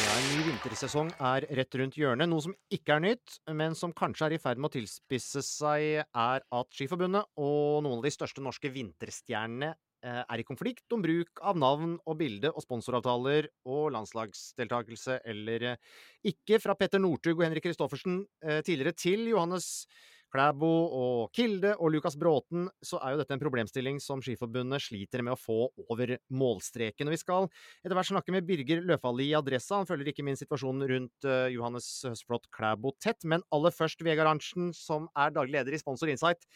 [0.00, 2.28] Ja, En ny vintersesong er rett rundt hjørnet.
[2.30, 6.06] Noe som ikke er nytt, men som kanskje er i ferd med å tilspisse seg,
[6.08, 11.04] er at Skiforbundet og noen av de største norske vinterstjernene eh, er i konflikt om
[11.04, 15.98] bruk av navn og bilde og sponsoravtaler og landslagsdeltakelse eller eh,
[16.32, 16.62] ikke.
[16.64, 19.84] Fra Petter Northug og Henrik Kristoffersen eh, tidligere til Johannes
[20.30, 25.24] Klæbo og Kilde og Lukas Bråten, så er jo dette en problemstilling som Skiforbundet sliter
[25.26, 25.58] med å få
[25.90, 27.10] over målstreken.
[27.10, 27.48] Og vi skal
[27.82, 29.80] etter hvert snakke med Birger Løfali i Adressa.
[29.80, 33.26] Han følger ikke min situasjonen rundt uh, Johannes Høsflot Klæbo tett.
[33.26, 36.46] Men aller først Vegard Arntzen, som er daglig leder i Sponsor Insight.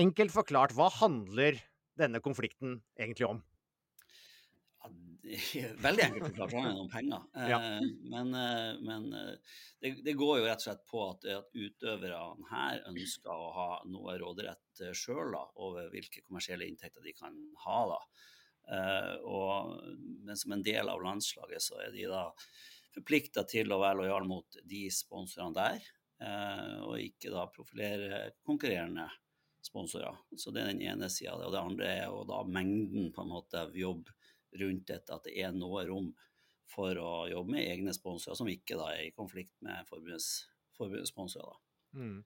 [0.00, 1.60] Enkelt forklart, hva handler
[2.00, 3.42] denne konflikten egentlig om?
[5.86, 7.22] Veldig enkelt forklart, handler om penger.
[7.52, 7.58] Ja.
[7.58, 7.80] Eh,
[8.10, 12.50] men, eh, men eh, det, det, går jo rett og slett på at, at utøverne
[12.50, 17.80] her ønsker å ha noe råderett sjøl over hvilke kommersielle inntekter de kan ha.
[17.94, 18.02] da.
[19.26, 19.72] Og,
[20.22, 22.28] men som en del av landslaget så er de da
[22.94, 25.88] forplikta til å være lojale mot de sponsorene der,
[26.86, 29.08] og ikke da profilere konkurrerende
[29.66, 30.14] sponsorer.
[30.38, 31.34] Så det er den ene sida.
[31.40, 34.06] Og det andre er jo da mengden på en måte av jobb
[34.60, 36.10] rundt dette, at det er noe rom
[36.72, 41.12] for å jobbe med egne sponsorer, som ikke da er i konflikt med forbundets, forbundets
[41.12, 41.58] sponsorer.
[41.96, 42.20] Mm.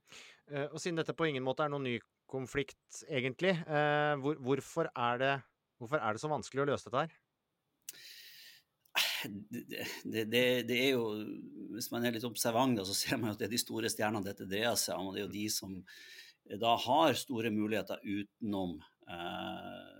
[0.53, 1.97] Uh, og Siden dette på ingen måte er noen ny
[2.31, 5.33] konflikt, egentlig, uh, hvor, hvorfor, er det,
[5.81, 7.17] hvorfor, er det, så vanskelig å løse dette her?
[9.27, 11.09] Det, det, det, er jo,
[11.75, 14.47] Hvis man er litt observant, så ser man at det er de store stjernene dette
[14.49, 15.11] dreier seg om.
[15.11, 15.75] og Det er jo de som
[16.63, 18.77] da har store muligheter utenom
[19.11, 19.96] eh,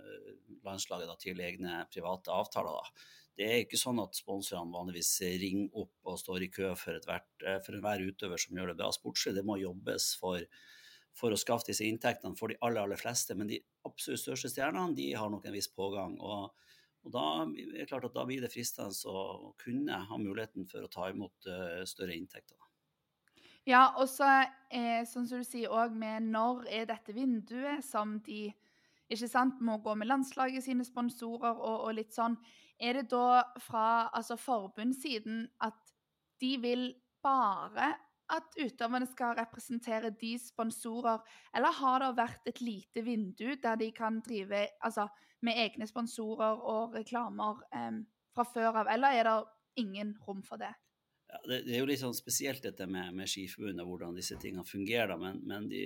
[0.67, 2.77] landslaget da, til egne private avtaler.
[2.77, 3.07] Da.
[3.37, 5.11] Det er ikke sånn at sponsorene vanligvis
[5.41, 8.79] ringer opp og står i kø for, hvert, eh, for enhver utøver som gjør det
[8.79, 9.35] bra sportslig.
[9.37, 10.45] Det må jobbes for,
[11.17, 13.37] for, å skaffe disse inntektene for de aller, aller fleste.
[13.37, 16.17] Men de absolutt største stjernene de har nok en viss pågang.
[16.21, 16.55] og
[17.07, 20.83] og da, er det klart at da blir det fristende å kunne ha muligheten for
[20.83, 22.57] å ta imot uh, større inntekter.
[23.67, 24.27] Ja, og så,
[24.71, 28.49] eh, sånn som du sier òg med når er dette vinduet som de
[29.09, 32.35] ikke sant, må gå med landslaget sine sponsorer og, og litt sånn.
[32.79, 35.79] Er det da fra altså forbundssiden at
[36.41, 36.89] de vil
[37.23, 37.93] bare
[38.35, 41.21] at utøverne skal representere de sponsorer,
[41.55, 45.07] eller har det vært et lite vindu der de kan drive altså,
[45.47, 48.01] med egne sponsorer og reklamer eh,
[48.35, 49.37] fra før av, eller er det
[49.83, 50.73] ingen rom for det?
[51.45, 55.17] Det, det, er jo litt sånn spesielt dette med, med Skiforbundet, hvordan disse tingene fungerer.
[55.21, 55.81] Men, men de,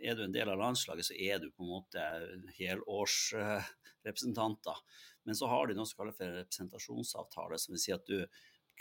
[0.00, 2.00] er du en del av landslaget, så er du på en måte
[2.58, 4.76] helårsrepresentanter.
[5.26, 8.18] Men så har de noe som kalles for representasjonsavtale, som vil si at du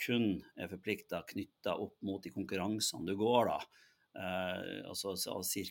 [0.06, 3.60] kun er forplikta knytta opp mot de konkurransene du går, da.
[4.16, 5.12] Uh, altså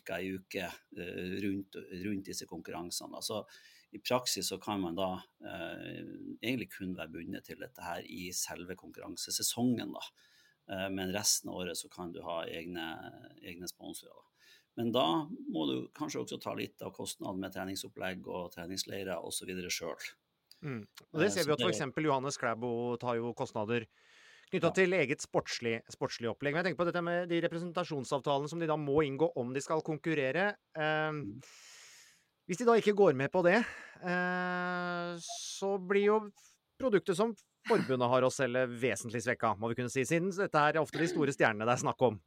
[0.05, 0.19] ca.
[0.19, 1.75] ei uke uh, rundt,
[2.05, 3.15] rundt, disse konkurransene.
[3.17, 3.37] Altså,
[3.95, 6.01] I praksis så kan man da uh,
[6.43, 9.91] egentlig kun være bundet til dette her i selve konkurransesesongen.
[9.95, 10.03] da.
[10.71, 12.85] Eh, men resten av året så kan du ha egne,
[13.41, 14.23] egne sponsorer.
[14.75, 15.05] Men da
[15.53, 19.53] må du kanskje også ta litt av kostnaden med treningsopplegg og treningsleirer osv.
[19.71, 20.09] sjøl.
[20.65, 20.81] Mm.
[21.11, 21.85] Og det eh, ser vi at f.eks.
[22.03, 23.87] Johannes Klæbo tar jo kostnader
[24.51, 24.75] knytta ja.
[24.77, 26.53] til eget sportslig, sportslig, opplegg.
[26.53, 29.63] Men jeg tenker på dette med de representasjonsavtalene som de da må inngå om de
[29.63, 30.51] skal konkurrere.
[30.75, 31.21] Eh,
[32.45, 33.57] hvis de da ikke går med på det,
[34.05, 36.19] eh, så blir jo
[36.79, 37.31] produktet som
[37.67, 40.05] forbundet har å selge, vesentlig svekka, må vi kunne si.
[40.07, 42.19] Siden dette er ofte de store stjernene det er snakk om.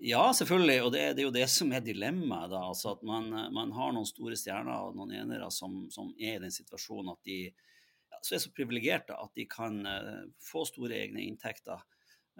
[0.00, 2.54] Ja, selvfølgelig, og det, det, er jo det som er dilemmaet.
[2.56, 6.44] altså At man, man, har noen store stjerner og noen enere som, som, er i
[6.46, 10.96] den situasjonen at de ja, så er så privilegerte at de kan uh, få store
[11.02, 11.84] egne inntekter.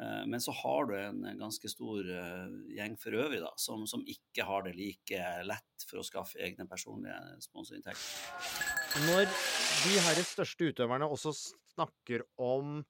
[0.00, 4.00] Uh, men så har du en, ganske stor uh, gjeng for øvrig da, som, som,
[4.08, 9.04] ikke har det like lett for å skaffe egne personlige sponsorinntekter.
[9.10, 11.34] Når de her største utøverne også
[11.74, 12.80] snakker om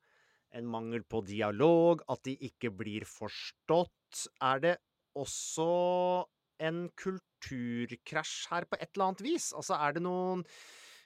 [0.57, 4.27] en mangel på dialog, at de ikke blir forstått.
[4.43, 4.77] Er det
[5.19, 5.71] også
[6.61, 9.51] en kulturkrasj her på et eller annet vis?
[9.57, 10.51] Altså, er det noen eh,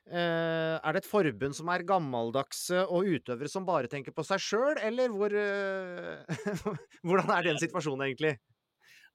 [0.05, 4.81] Er det et forbund som er gammeldagse og utøvere som bare tenker på seg sjøl,
[4.85, 6.43] eller hvor eh,
[7.07, 8.35] Hvordan er den situasjonen egentlig?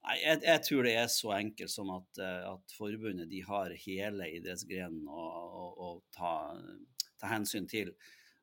[0.00, 3.74] Nei, jeg, jeg, tror det er så enkelt som at, eh, at forbundet de har
[3.82, 5.26] hele idrettsgrenen å,
[5.60, 6.32] å, å ta,
[7.20, 7.92] ta, hensyn til.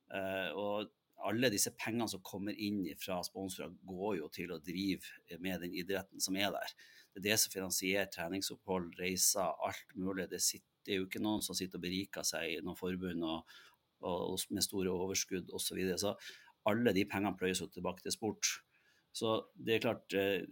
[0.08, 0.94] Uh, og
[1.28, 5.74] alle disse pengene som kommer inn fra sponsorer, går jo til å drive med den
[5.82, 6.76] idretten som er der.
[7.10, 10.28] Det er det som finansierer treningsopphold, reiser, alt mulig.
[10.30, 13.26] Det, sitter, det er jo ikke noen som sitter og beriker seg i noen forbund
[13.28, 13.58] og,
[14.08, 15.66] og, med store overskudd osv.
[15.68, 16.00] Så, videre.
[16.00, 16.16] så
[16.72, 18.54] alle de pengene pløyes jo tilbake til sport.
[19.18, 20.46] Så det er klart, eh,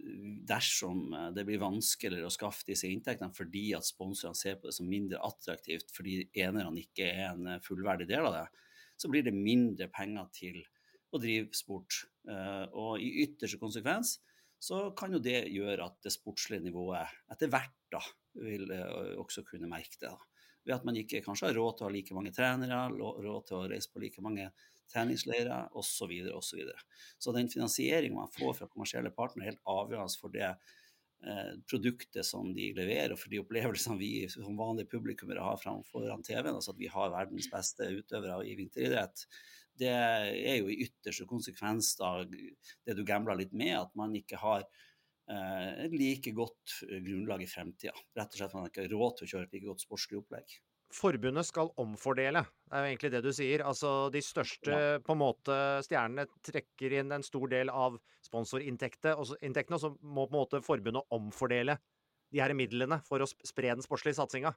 [0.48, 4.74] dersom eh, det blir vanskeligere å skaffe disse inntektene fordi at sponsorene ser på det
[4.74, 8.46] som mindre attraktivt fordi enerne ikke er en eh, fullverdig del av det,
[8.98, 10.60] så blir det mindre penger til
[11.14, 12.02] å drive sport.
[12.26, 14.16] Og i ytterste konsekvens
[14.58, 18.00] så kan jo det gjøre at det sportslige nivået etter hvert da
[18.40, 20.12] vil eh, også kunne merke det.
[20.66, 23.58] Ved at man ikke kanskje har råd til å ha like mange trenere, råd til
[23.60, 24.48] å reise på like mange
[24.92, 25.92] treningsleirer osv.
[25.96, 26.80] Så, videre, og så, videre.
[27.18, 32.26] så den finansieringen man får fra kommersielle partnere, er helt avgjørende for det eh, produktet
[32.26, 36.56] som de leverer, og for de opplevelsene vi som vanlige publikummere har foran TV-en.
[36.56, 39.26] Altså at vi har verdens beste utøvere i vinteridrett.
[39.76, 44.40] Det er jo i ytterste konsekvens da det du gambler litt med, at man ikke
[44.40, 44.64] har
[45.32, 47.94] eh, like godt grunnlag i fremtida.
[48.16, 50.56] Rett og slett man ikke har råd til å kjøre et like godt sportslig opplegg.
[50.94, 53.64] Forbundet skal omfordele, det er jo egentlig det du sier.
[53.66, 55.00] Altså de største ja.
[55.02, 60.36] på en måte stjernene trekker inn en stor del av sponsorinntektene, og så må på
[60.36, 61.76] en måte forbundet omfordele
[62.32, 64.54] de her midlene for å spre den sportslige satsinga.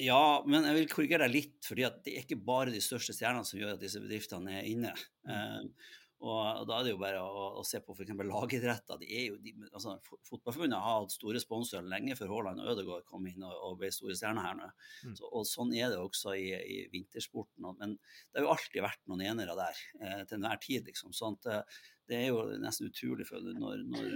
[0.00, 3.48] Ja, men jeg vil korrigere deg litt, fordi det er ikke bare de største stjernene
[3.48, 4.92] som gjør at disse bedriftene er inne.
[5.28, 5.72] Mm.
[6.20, 8.12] Og, da er det jo bare å, å se på f.eks.
[8.28, 8.98] lagidretter.
[9.00, 9.38] De er jo,
[9.70, 9.94] altså,
[10.28, 13.88] Fotballforbundet har hatt store sponsorer lenge før Haaland og Ødegaard kom inn og, og ble
[13.94, 14.68] store stjerner her nå.
[15.08, 15.14] Mm.
[15.16, 17.70] Så, og Sånn er det også i, i, vintersporten.
[17.80, 20.84] Men det har jo alltid vært noen enere der eh, til enhver tid.
[20.92, 21.16] liksom.
[21.16, 24.12] Sånn at, eh, det er jo nesten utrolig for når, når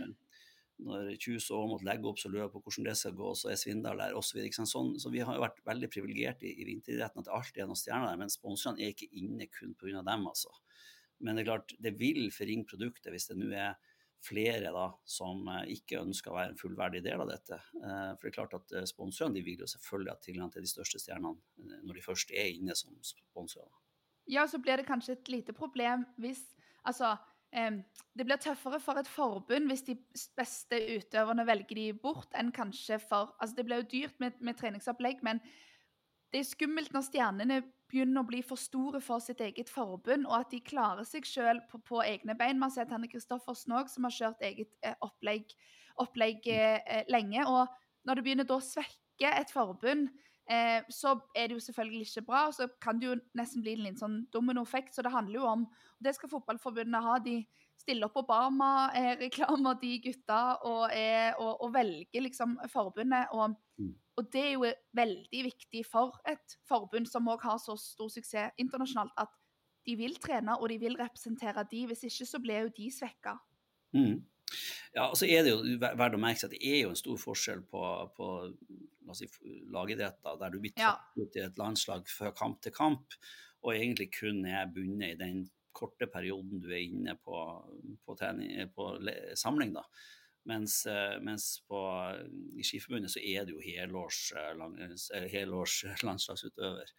[0.82, 3.50] når Kjus og måtte legge opp, så lurer jeg på hvordan det skal gå, så
[3.52, 4.40] er Svindal der osv.
[4.50, 7.62] Så, sånn, så vi har jo vært veldig privilegerte i, i vinteridretten at det alltid
[7.62, 10.02] er noen stjerner der, men sponsorene er ikke inne kun pga.
[10.02, 10.50] dem, altså.
[11.22, 13.76] Men det er klart, det vil forringe produktet hvis det nå er
[14.24, 17.58] flere da, som eh, ikke ønsker å være en fullverdig del av dette.
[17.80, 20.70] Eh, for det er klart at eh, Sponsorene vil jo selvfølgelig ha tilgang til de
[20.70, 23.72] største stjernene når de først er inne som sponsorer.
[24.30, 26.46] Ja, så blir det kanskje et lite problem hvis
[26.84, 27.14] Altså,
[27.48, 29.94] det blir tøffere for et forbund hvis de
[30.36, 34.58] beste utøverne velger de bort, enn kanskje for Altså, det blir jo dyrt med, med
[34.60, 35.40] treningsopplegg, men
[36.28, 37.62] det er skummelt når stjernene
[37.94, 41.64] begynner å bli for store for sitt eget forbund, og at de klarer seg selv
[41.70, 42.58] på, på egne bein.
[42.58, 45.54] Man har sett Hanne Kristoffersen òg, som har kjørt eget eh, opplegg,
[46.02, 47.46] opplegg eh, lenge.
[47.46, 47.70] Og
[48.04, 50.10] når det begynner å svekke et forbund,
[50.50, 52.46] eh, så er det jo selvfølgelig ikke bra.
[52.50, 54.94] og Så kan det jo nesten bli en liten sånn dominoeffekt.
[54.96, 57.18] Så det handler jo om og Det skal fotballforbundene ha.
[57.22, 57.38] De
[57.80, 63.32] stiller opp Obama-reklamer, de gutta, og, er, og, og velger liksom forbundet.
[63.36, 63.56] Og,
[64.16, 68.54] og, det er jo veldig viktig for et forbund som òg har så stor suksess
[68.62, 69.32] internasjonalt, at
[69.84, 71.84] de vil trene og de vil representere de.
[71.90, 73.36] Hvis ikke så blir jo de svekka.
[73.96, 74.22] Mm.
[74.94, 76.98] Ja, og så er det jo verdt å merke seg at det er jo en
[76.98, 77.82] stor forskjell på,
[78.16, 78.28] på
[79.16, 79.28] si,
[79.74, 80.84] lagidretter der du blir tatt
[81.16, 81.24] ja.
[81.24, 83.16] ut i et landslag fra kamp til kamp,
[83.64, 85.44] og egentlig kun er bundet i den
[85.76, 87.40] korte perioden du er inne på,
[88.04, 88.92] på, trening, på
[89.38, 89.74] samling.
[89.76, 89.84] da.
[90.44, 91.80] Mens, eh, mens på,
[92.52, 96.92] i Skiforbundet så er det jo helårs, eh, helårs landslagsutøver.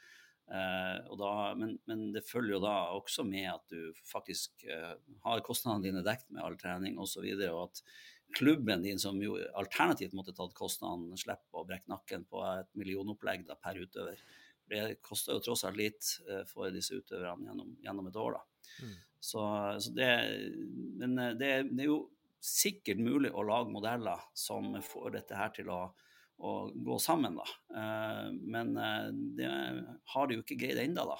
[0.46, 4.92] Eh, da, men, men, det følger jo da også med at du faktisk eh,
[5.26, 7.24] har kostnadene dine dekket med all trening osv.
[7.26, 7.82] Og, så og at
[8.36, 13.46] klubben din, som jo alternativt måtte tatt kostnadene, slipper å brekke nakken på et millionopplegg
[13.50, 14.22] da, per utøver.
[14.70, 18.38] Det koster jo tross alt litt eh, for disse utøverne gjennom, gjennom et år.
[18.38, 18.55] da.
[18.84, 18.95] Mm.
[19.20, 19.43] Så,
[19.80, 20.09] så, det,
[21.01, 22.01] men eh, det, det er jo
[22.45, 25.84] sikkert mulig å lage modeller som får dette her til å
[26.36, 27.45] å gå sammen, da.
[27.72, 29.05] Uh, men eh,
[29.39, 29.51] det
[30.11, 31.16] har de jo ikke greid ennå, da.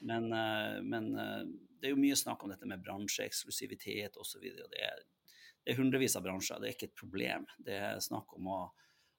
[0.00, 0.26] Men,
[0.80, 1.10] men,
[1.76, 4.46] det er jo mye snakk om dette med bransjeeksklusivitet osv.
[4.48, 5.02] Det, er,
[5.60, 7.44] det er hundrevis av bransjer, det er ikke et problem.
[7.60, 8.60] Det er snakk om å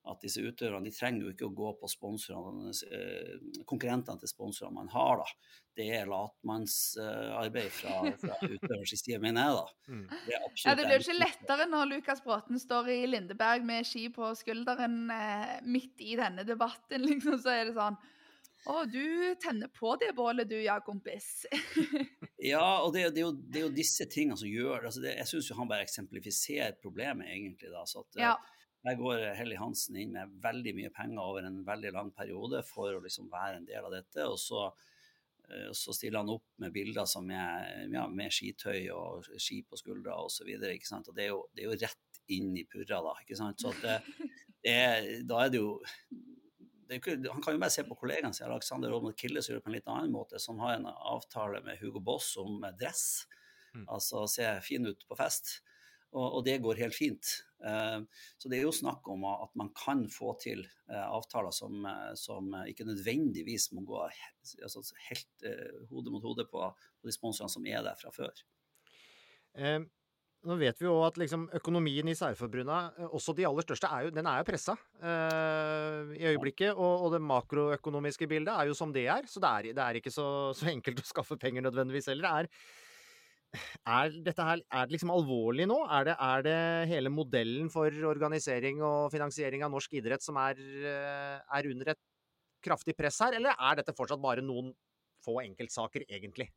[0.09, 3.33] at disse utøverne de trenger jo ikke å gå på eh,
[3.69, 5.21] konkurrentene til sponsorene man har.
[5.21, 5.57] da.
[5.77, 9.59] Det er latmannsarbeid uh, fra, fra utøvers side, mener jeg.
[9.59, 9.91] da.
[9.93, 10.07] Mm.
[10.25, 14.07] Det ja, det blir jo ikke lettere når Lukas Bråten står i Lindeberg med ski
[14.13, 17.05] på skulderen eh, midt i denne debatten.
[17.11, 17.99] liksom, Så er det sånn
[18.69, 21.47] å, du tenner på det bålet du, ja, kompis.
[22.51, 25.15] ja, og det, det, er jo, det, er jo, disse tingene som gjør altså det.
[25.17, 27.71] Jeg syns han bare eksemplifiserer problemet, egentlig.
[27.73, 28.35] da, så at, ja.
[28.81, 32.95] Der går Helly Hansen inn med veldig mye penger over en veldig lang periode for
[32.95, 34.25] å liksom være en del av dette.
[34.25, 34.65] Og så,
[35.49, 39.79] eh, så stiller han opp med bilder som er ja, med skitøy og ski på
[39.79, 40.49] skuldra osv.
[40.49, 43.15] Det, er jo, det er jo rett inn i purra, da.
[43.21, 43.61] ikke sant?
[43.61, 43.99] Så det,
[44.65, 45.75] det er, da er det jo
[46.91, 49.71] han kan jo bare se på kollegaen sin, Alexander Aamodt Kille, som gjør det på
[49.71, 53.29] en litt annen måte, som har en avtale med Hugo Boss om dress.
[53.71, 53.85] Mm.
[53.87, 55.61] Altså se fin ut på fest.
[56.11, 57.29] Og, og, det går helt fint.
[57.61, 58.01] Uh,
[58.41, 62.11] så det er jo snakk om at man kan få til uh, avtaler som, uh,
[62.17, 65.49] som, ikke nødvendigvis må gå altså, helt
[65.91, 68.45] hode mot hode på, på, de sponsorene som er der fra før.
[70.41, 74.13] nå vet vi jo at liksom, økonomien i særforbundene, også de aller største, er jo,
[74.15, 74.75] den er jo pressa
[76.17, 76.71] i øyeblikket.
[76.73, 79.99] Og, og, det makroøkonomiske bildet er jo som det er, så det er, det er
[79.99, 80.25] ikke så,
[80.57, 82.25] så, enkelt å skaffe penger nødvendigvis heller.
[82.25, 82.80] Det er
[83.51, 85.77] er dette her er det liksom alvorlig nå?
[85.91, 86.57] Er det, er det,
[86.91, 92.01] hele modellen for organisering og finansiering av norsk idrett som er, eh, er, under et
[92.63, 94.71] kraftig press her, eller er dette fortsatt bare noen
[95.25, 96.47] få enkeltsaker, egentlig?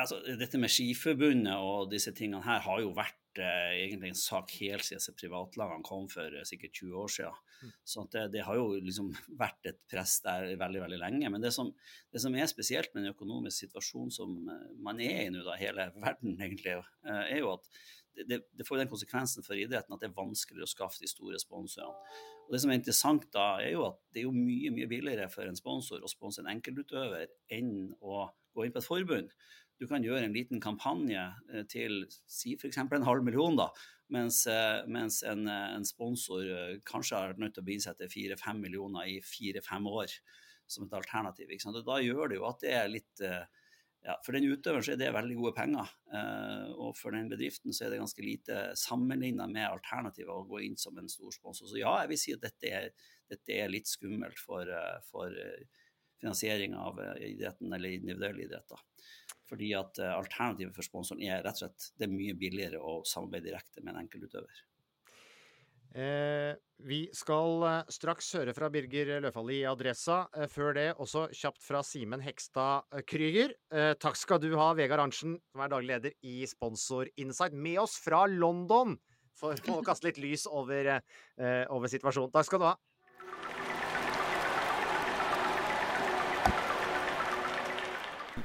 [0.00, 4.52] Altså, dette med Skiforbundet og disse tingene her har jo vært eh, egentlig en sak
[4.60, 7.38] helt siden privatlagene kom for eh, sikkert 20 år siden.
[7.60, 7.74] Mm.
[7.92, 11.30] Så det, det, har jo liksom vært et press der veldig veldig lenge.
[11.32, 11.72] Men det som,
[12.12, 15.58] det som er spesielt med den økonomiske situasjonen som eh, man er i nå, da,
[15.60, 17.72] hele verden egentlig, er jo at
[18.26, 21.38] det, det, får den konsekvensen for idretten at det er vanskeligere å skaffe de store
[21.40, 21.94] sponsorene.
[22.46, 25.28] Og Det som er interessant da, er jo at det er jo mye mye billigere
[25.30, 28.24] for en sponsor å sponse en enkeltutøver enn å
[28.56, 29.30] gå inn på et forbund
[29.80, 31.22] du kan gjøre en liten kampanje
[31.54, 32.82] eh, til si f.eks.
[32.82, 33.70] en halv million, da,
[34.12, 36.50] mens, eh, mens en, eh, en, sponsor
[36.88, 40.12] kanskje har nødt til å bisette fire-fem millioner i fire-fem år
[40.70, 41.50] som et alternativ.
[41.86, 43.24] Da gjør det jo at det er litt
[44.00, 45.88] ja, For den utøveren så er det veldig gode penger,
[46.80, 50.78] og for den bedriften så er det ganske lite sammenligna med alternativet å gå inn
[50.80, 51.68] som en stor sponsor.
[51.68, 52.86] Så ja, jeg vil si at dette er,
[53.28, 54.70] dette er litt skummelt for,
[55.10, 55.36] for
[56.22, 58.80] finansiering av idretten eller individuelle idretter.
[59.50, 63.00] Fordi at eh, alternativet for sponsoren er rett og slett det er mye billigere å
[63.08, 64.66] samarbeide direkte med en enkeltutøver.
[65.90, 66.54] Eh,
[66.86, 70.22] vi skal eh, straks høre fra Birger Løfaldli i Adressa.
[70.38, 73.56] Eh, før det også kjapt fra Simen Hekstad Krüger.
[74.00, 77.98] Takk skal du ha, Vegard Arntzen, som er daglig leder i Sponsor Insight, med oss
[78.02, 78.96] fra London
[79.40, 80.98] for å kaste litt lys over,
[81.72, 82.32] over situasjonen.
[82.34, 82.74] Takk skal du ha.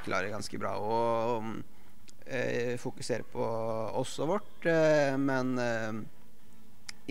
[0.06, 1.00] Klarer ganske bra å
[2.26, 3.46] eh, fokusere på
[4.00, 4.66] oss og vårt.
[4.70, 5.94] Eh, men eh,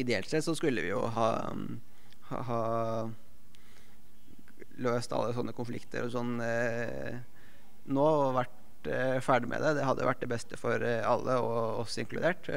[0.00, 1.28] ideelt sett så skulle vi jo ha,
[2.30, 2.62] ha, ha
[4.82, 7.20] løst alle sånne konflikter og sånn eh,
[7.94, 9.76] nå og vært eh, ferdig med det.
[9.78, 12.50] Det hadde vært det beste for alle, og oss inkludert.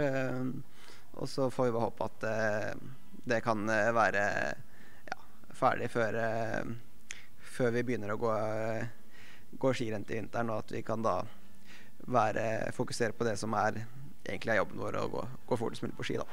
[1.17, 2.19] og så får vi bare håpe at
[3.27, 4.23] det kan være
[5.57, 6.15] ferdig før,
[7.41, 8.33] før vi begynner å gå,
[9.59, 11.19] gå skirenn til vinteren, og at vi kan da
[12.07, 13.81] være, fokusere på det som er
[14.27, 16.17] egentlig er jobben vår, å gå, gå fortest mulig på ski.
[16.19, 16.27] da.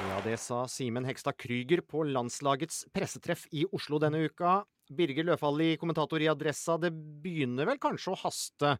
[0.00, 4.62] Ja, det sa Simen Hekstad Krüger på landslagets pressetreff i Oslo denne uka.
[4.90, 8.74] Birger Løfaldli, kommentator i Adressa, det begynner vel kanskje å haste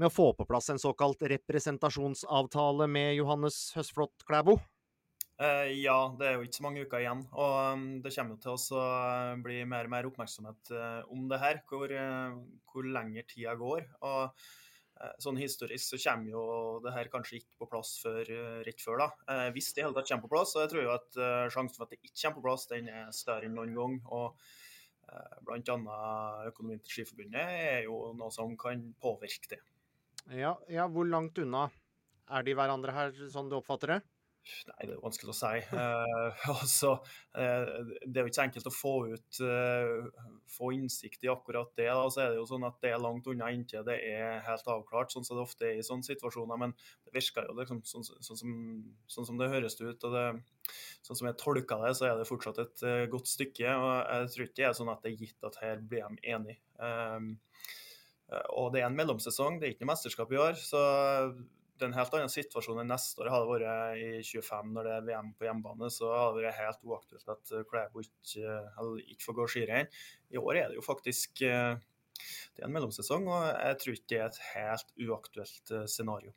[0.00, 4.56] med å få på plass en såkalt representasjonsavtale med Johannes Høsflot Klæbo?
[5.40, 7.22] Eh, ja, det er jo ikke så mange uker igjen.
[7.32, 8.86] Og um, det kommer jo til å
[9.44, 11.94] bli mer og mer oppmerksomhet uh, om det her, hvor,
[12.72, 13.86] hvor lenger tida går.
[14.04, 14.36] Og
[15.00, 16.42] Eh, sånn historisk så kommer jo
[16.84, 19.00] det her kanskje ikke på plass før eh, rett før.
[19.00, 19.08] da.
[19.32, 21.20] Eh, hvis det i hele tatt kommer på plass, så jeg tror jeg at
[21.54, 24.00] sjansen for at det ikke kommer på plass, den er større enn noen gang.
[24.12, 24.36] og
[25.42, 25.96] Bl.a.
[26.46, 29.58] økonomien til Skiforbundet er jo noe som kan påvirke det.
[30.38, 31.64] Ja, ja, Hvor langt unna
[32.30, 33.98] er de hverandre her, sånn du oppfatter det?
[34.70, 35.50] Nei, det er vanskelig å si.
[35.76, 36.94] Eh, altså,
[37.38, 37.70] eh,
[38.04, 41.88] det er jo ikke så enkelt å få ut eh, få innsikt i akkurat det.
[41.90, 42.06] Da.
[42.12, 45.12] Så er det jo sånn at det er langt unna inntil det er helt avklart,
[45.12, 46.60] sånn som det ofte er i sånne situasjoner.
[46.64, 46.74] Men
[47.06, 48.56] det virker jo liksom sånn, sånn, som,
[49.10, 50.08] sånn, som, det høres ut.
[50.08, 50.26] og det,
[51.06, 53.70] Sånn som jeg tolker det, så er det fortsatt et uh, godt stykke.
[53.74, 56.34] og Jeg tror ikke det er sånn at det er gitt at her blir de
[56.34, 56.60] enige.
[56.80, 57.32] Um,
[58.54, 60.60] og det er en mellomsesong, det er ikke noe mesterskap i år.
[60.60, 60.82] så
[61.80, 63.30] det er en helt annen situasjon enn neste år.
[63.32, 66.60] Hadde det vært i 25 når det er VM på hjemmebane, så hadde det vært
[66.60, 68.58] helt uaktuelt at eh, Klæbo ikke,
[69.06, 69.96] ikke får gå skirenn.
[70.30, 71.80] I år er det jo faktisk eh,
[72.20, 76.36] det er en mellomsesong, og jeg tror ikke det er et helt uaktuelt eh, scenario.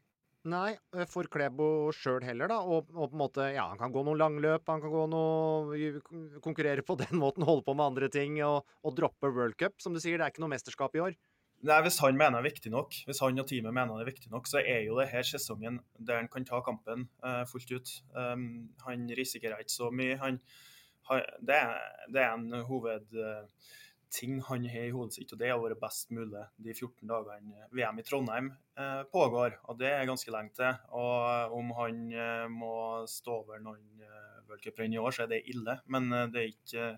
[0.51, 0.73] Nei,
[1.07, 2.57] for Klæbo sjøl heller, da.
[2.67, 6.39] Og, og, på en måte, ja, han kan gå noen langløp, han kan gå noe
[6.43, 9.79] konkurrere på den måten, holde på med andre ting og, og droppe World Cup.
[9.83, 11.15] Som du sier, det er ikke noe mesterskap i år.
[11.63, 14.09] Nei, Hvis han mener det er viktig nok, hvis han og teamet mener det er
[14.11, 17.71] viktig nok, så er jo det her sesongen der han kan ta kampen uh, fullt
[17.71, 17.91] ut.
[18.11, 20.17] Um, han risikerer ikke så mye.
[20.19, 20.41] Han,
[21.07, 21.77] han, det, er,
[22.11, 26.11] det, er, en hovedting uh, han har i hodet sitt, og det har vært best
[26.11, 29.55] mulig de 14 dagene VM i Trondheim uh, pågår.
[29.63, 30.81] og Det er ganske lenge til.
[30.91, 32.03] og Om han
[32.51, 32.75] må
[33.07, 35.79] stå over noen uh, v-cuprenn i år, så er det ille.
[35.87, 36.91] Men det er ikke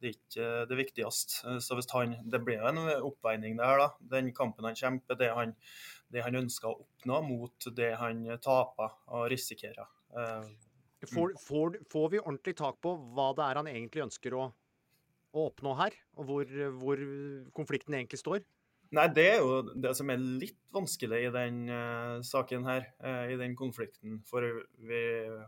[0.00, 1.56] det er ikke det viktigste.
[1.64, 3.78] Så hvis han, Det blir jo en oppveining, det her.
[3.78, 3.88] da.
[4.16, 5.54] Den kampen han kjemper, det han,
[6.12, 9.88] det han ønsker å oppnå, mot det han taper og risikerer.
[10.16, 10.44] Uh,
[11.06, 14.50] får, får, får, vi ordentlig tak på hva det er han egentlig ønsker å,
[15.36, 15.96] å oppnå her?
[16.16, 17.02] Og hvor, hvor
[17.56, 18.44] konflikten egentlig står?
[18.94, 23.24] Nei, det er jo det som er litt vanskelig i den uh, saken her, uh,
[23.32, 24.20] i den konflikten.
[24.28, 24.44] For
[24.86, 25.00] vi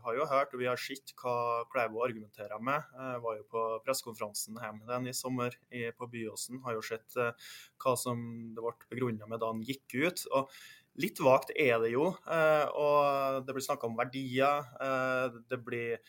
[0.03, 2.83] har jo hørt og vi har sett hva Klæbo argumenterer med.
[2.97, 6.59] Uh, var jo på pressekonferansen hjemme den i sommer i, på Byåsen.
[6.65, 8.19] Har jo sett hva som
[8.55, 10.25] det ble begrunna med da han gikk ut.
[10.35, 10.51] og
[10.99, 12.09] Litt vagt er det jo.
[12.11, 14.65] og Det blir snakka om verdier.
[15.47, 16.01] det blir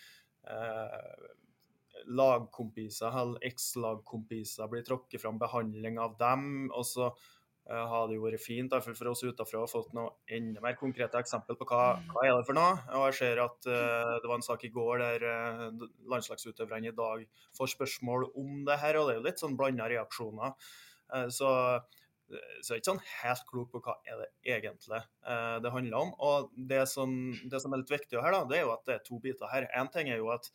[2.07, 6.71] lagkompiser eller eks-lagkompiser blir tråkket fram behandling av dem.
[6.73, 10.17] og så uh, har det jo vært fint derfor for oss utenfra å fått noe
[10.33, 12.77] enda mer konkrete eksempel på hva, hva er det for noe.
[12.99, 16.97] Og jeg ser at uh, Det var en sak i går der uh, landslagsutøverne i
[16.97, 17.25] dag
[17.59, 20.57] får spørsmål om det her, og det er jo litt sånn blanda reaksjoner.
[21.11, 21.51] Uh, så
[22.63, 25.99] så jeg er ikke sånn helt klok på hva er det egentlig eh, det handler
[25.99, 26.13] om.
[26.27, 27.15] Og det som,
[27.51, 29.51] det som, er litt viktig her, da, det er jo at det er to biter
[29.51, 29.67] her.
[29.79, 30.51] Én ting er jo at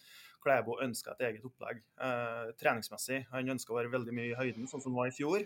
[0.46, 3.24] Klæbo ønsker et eget opplegg eh, treningsmessig.
[3.32, 5.46] Han ønsker å være veldig mye i høyden, sånn som han var i fjor.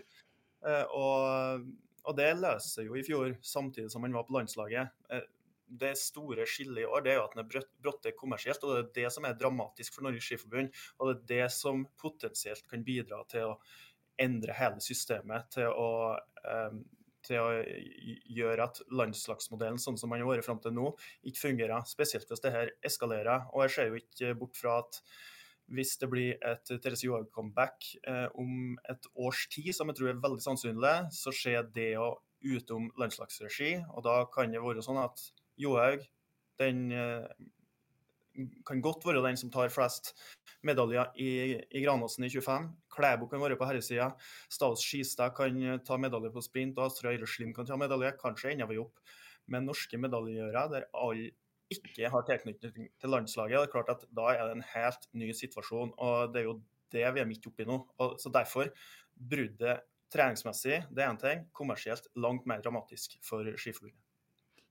[0.68, 1.68] Eh, og,
[2.04, 4.92] og, det løser jo i fjor, samtidig som han var på landslaget.
[5.08, 5.24] Eh,
[5.80, 8.80] det store skillet i år det er jo at han er brått kommersielt, og det
[8.80, 10.72] er det som er dramatisk for Norges Skiforbund.
[10.98, 13.58] Og det er det som potensielt kan bidra til å
[14.20, 15.90] endre hele systemet, til å
[16.44, 16.82] um,
[17.26, 17.48] til å
[18.36, 20.92] gjøre at landslagsmodellen sånn som man har vært fram til nå,
[21.26, 21.84] ikke fungerer.
[21.88, 23.48] Spesielt hvis det her eskalerer.
[23.54, 25.02] Og jeg ser jo ikke bort fra at
[25.70, 30.24] hvis det blir et Therese Johaug-comeback eh, om et års tid, som jeg tror er
[30.24, 32.08] veldig sannsynlig, så skjer det jo
[32.56, 33.76] utom landslagsregi.
[33.94, 35.22] Og da kan det være sånn at
[35.60, 36.02] Johaug
[36.60, 37.28] den eh,
[38.66, 40.12] kan godt være den som tar flest
[40.66, 41.30] medaljer i,
[41.70, 42.68] i Granåsen i 25.
[42.92, 44.10] Klæbo kan være på herresida.
[44.52, 48.12] Stavs Skistad kan ta medalje på sprint, og Astrid Eilerslien kan ta medalje.
[48.20, 48.98] Kanskje ender vi opp
[49.50, 51.30] med norske medaljegjørere der alle
[51.70, 53.60] ikke har tilknytning til landslaget.
[53.60, 56.60] Det er klart at Da er det en helt ny situasjon, og det er jo
[56.92, 57.78] det vi er midt oppi nå.
[58.02, 58.72] Og så Derfor
[59.14, 61.46] bruddet treningsmessig, det er én ting.
[61.54, 63.99] Kommersielt langt mer dramatisk for Skiforbundet.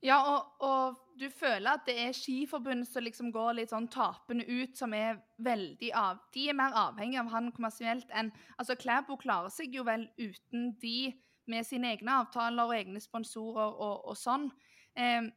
[0.05, 4.45] Ja, og, og, du føler at det er Skiforbundet som liksom går litt sånn tapende
[4.47, 9.17] ut, som er veldig av De er mer avhengig av han kommersielt enn Altså, Klæbo
[9.19, 11.11] klarer seg jo vel uten de,
[11.51, 14.47] med sine egne avtaler og egne sponsorer og, og sånn.
[14.95, 15.27] Eh,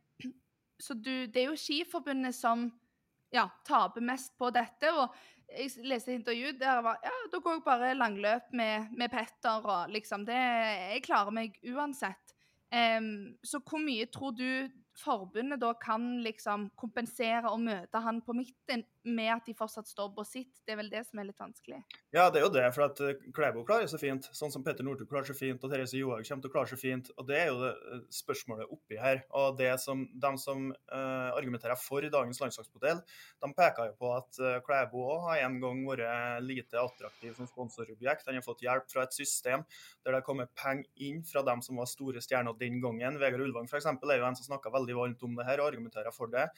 [0.78, 2.68] så du, det er jo Skiforbundet som
[3.34, 4.92] ja, taper mest på dette.
[4.94, 5.10] og
[5.52, 9.66] jeg leste intervju der jeg var ja, da går jeg bare langløp med, med Petter
[9.66, 12.36] og liksom det, Jeg klarer meg uansett.
[12.72, 18.32] Um, så hvor mye tror du forbundet da kan liksom kompensere og møte han på
[18.36, 20.60] midten med at de fortsatt står på sitt.
[20.66, 21.80] Det er vel det som er litt vanskelig.
[22.14, 22.64] Ja, det er jo det.
[22.76, 24.28] For at eh, Klæbo klarer så fint.
[24.36, 26.78] Sånn som Petter Northug klarer så fint, og Therese Johaug kommer til å klare så
[26.80, 27.10] fint.
[27.16, 29.22] og Det er jo det eh, spørsmålet oppi her.
[29.38, 33.02] Og det som de som uh, argumenterer for dagens landslagsmodell,
[33.42, 37.48] de peker jo på at uh, Klæbo òg har en gang vært lite attraktiv som
[37.50, 38.28] sponsorobjekt.
[38.28, 39.64] Han har fått hjelp fra et system
[40.02, 43.18] der det har kommet penger inn fra dem som var store stjerner den gangen.
[43.22, 43.88] Vegard Ulvang f.eks.
[43.88, 46.48] er jo en som snakker veldig varmt om det her og argumenterer for det.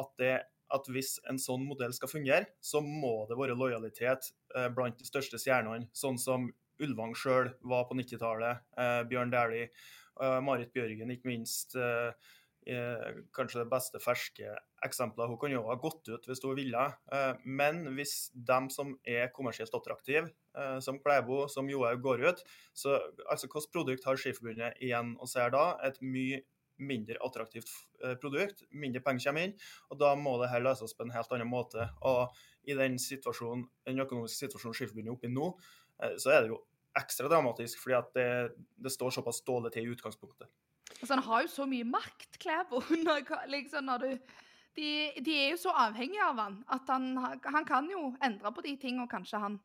[0.00, 0.34] At det
[0.72, 5.08] at hvis en sånn modell skal fungere, så må det være lojalitet eh, blant de
[5.08, 6.50] største stjernene, sånn som
[6.82, 9.68] Ulvang sjøl var på 90-tallet, eh, Bjørn Dæhlie,
[10.20, 11.76] eh, Marit Bjørgen, ikke minst.
[13.34, 14.52] Kanskje det beste ferske
[14.86, 15.32] eksempelet.
[15.32, 16.84] Hun kan jo ha gått ut hvis hun ville.
[17.42, 20.30] Men hvis de som er kommersielt attraktive,
[20.78, 25.50] som Klæbo, som Johaug, går ut, så altså hvilket produkt har Skiforbundet igjen og ser
[25.50, 25.64] da?
[25.90, 26.38] Et mye
[26.82, 27.70] mindre attraktivt
[28.02, 29.54] eh, produkt, mindre penger kommer inn,
[29.90, 31.88] og da må det her løses på en helt annen måte.
[32.08, 32.34] Og
[32.68, 35.48] i den, situasjonen, den økonomiske situasjonen Skiforbundet er oppe i nå,
[36.02, 36.60] eh, så er det jo
[36.98, 38.28] ekstra dramatisk, fordi at det,
[38.84, 40.50] det står såpass dårlig til i utgangspunktet.
[41.00, 42.82] Altså, han har jo så mye makt, Klæbo.
[43.54, 43.88] Liksom,
[44.76, 44.88] de,
[45.24, 48.76] de, er jo så avhengige av han at han, han kan jo endre på de
[48.80, 49.58] tingene kanskje han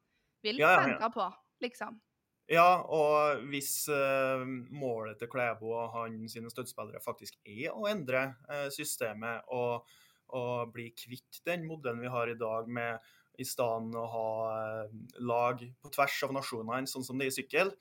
[0.43, 0.87] vil ja, ja, ja.
[0.87, 1.27] endre på,
[1.63, 1.99] liksom.
[2.47, 4.39] Ja, og hvis uh,
[4.71, 9.83] målet til Klæbo og han sine støttespillere faktisk er å endre uh, systemet og,
[10.31, 13.03] og, bli kvitt den modellen vi har i dag, med
[13.37, 14.93] i stedet å ha uh,
[15.27, 17.75] lag på tvers av nasjonene, sånn som det er i sykkel,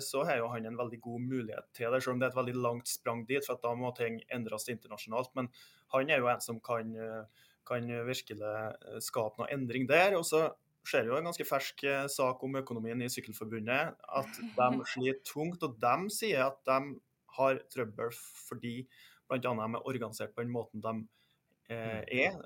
[0.00, 2.38] så har jo han en veldig god mulighet til det, selv om det er et
[2.38, 5.34] veldig langt sprang dit, for da må ting endres internasjonalt.
[5.36, 5.50] Men
[5.92, 6.94] han er jo en som kan,
[7.68, 8.54] kan virkelig
[9.04, 10.16] skape noe endring der.
[10.16, 10.46] og så
[10.88, 15.64] ser jo en ganske fersk eh, sak om økonomien i Sykkelforbundet, at de sliter tungt.
[15.66, 16.96] Og de sier at de
[17.36, 18.14] har trøbbel
[18.46, 18.78] fordi
[19.26, 19.40] bl.a.
[19.42, 20.94] de er organisert på den måten de
[21.72, 22.10] eh, mm.
[22.22, 22.40] er.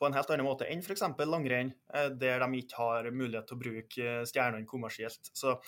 [0.00, 1.04] På en helt annen måte enn f.eks.
[1.28, 5.32] langrenn, eh, der de ikke har mulighet til å bruke eh, stjernene kommersielt.
[5.36, 5.58] Så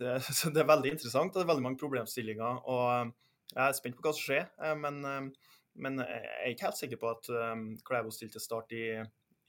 [0.00, 2.64] det, så det, er veldig interessant, og det er veldig mange problemstillinger.
[2.66, 3.14] og
[3.54, 5.00] Jeg er spent på hva som skjer, men,
[5.82, 7.30] men jeg er ikke helt sikker på at
[7.86, 8.84] Klæbo stilte til start i,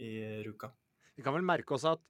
[0.01, 0.13] i
[0.47, 0.71] Ruka.
[1.21, 2.01] Vi kan vel merke oss at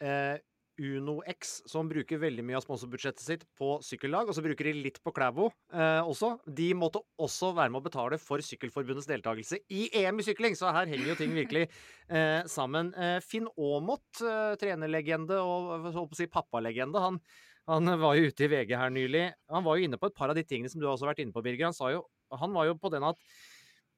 [0.00, 0.40] eh,
[0.80, 4.74] Uno X, som bruker veldig mye av sponsorbudsjettet sitt på sykkellag, og så bruker de
[4.86, 9.62] litt på Klæbo eh, også, de måtte også være med å betale for Sykkelforbundets deltakelse
[9.72, 12.92] i EM i sykling, så her henger jo ting virkelig eh, sammen.
[12.96, 17.20] Eh, Finn Aamodt, eh, trenerlegende og så å si pappalegende, han,
[17.68, 19.26] han var jo ute i VG her nylig.
[19.52, 21.24] Han var jo inne på et par av de tingene som du har også vært
[21.24, 21.70] inne på, Birger.
[21.70, 23.20] Han, sa jo, han var jo på den at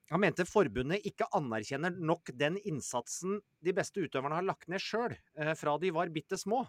[0.09, 5.13] han mente forbundet ikke anerkjenner nok den innsatsen de beste utøverne har lagt ned sjøl,
[5.37, 6.63] eh, fra de var bitte små.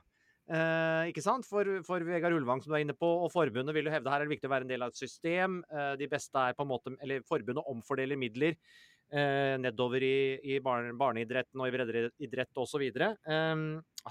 [0.50, 1.46] Eh, ikke sant?
[1.46, 4.24] For, for, Vegard Ulvang, som du er inne på, og forbundet vil jo hevde her
[4.24, 5.60] er det viktig å være en del av et system.
[5.70, 10.16] Eh, de beste er på en måte Eller forbundet omfordeler midler eh, nedover i,
[10.56, 12.86] i barne, barneidretten og i breddeidrett osv.
[12.90, 13.66] Eh,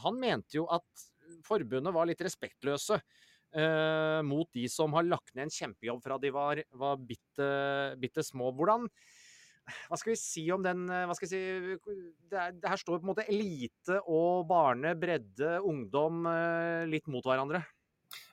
[0.06, 1.10] han mente jo at
[1.46, 3.02] forbundet var litt respektløse.
[3.50, 7.48] Eh, mot de som har lagt ned en kjempejobb fra de var, var bitte,
[7.98, 8.52] bitte små.
[8.54, 8.86] Hvordan,
[9.90, 11.80] hva skal vi si om den eh, hva skal vi si,
[12.30, 17.10] det, er, det her står på en måte elite og barne, bredde, ungdom eh, litt
[17.12, 17.64] mot hverandre.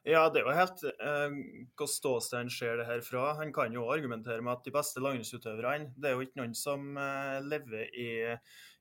[0.06, 1.34] Ja, det er jo helt eh,
[1.76, 3.32] Hva ståsted ser det her fra?
[3.40, 6.96] Han kan jo argumentere med at de beste langrennsutøverne Det er jo ikke noen som
[7.00, 8.08] eh, lever i,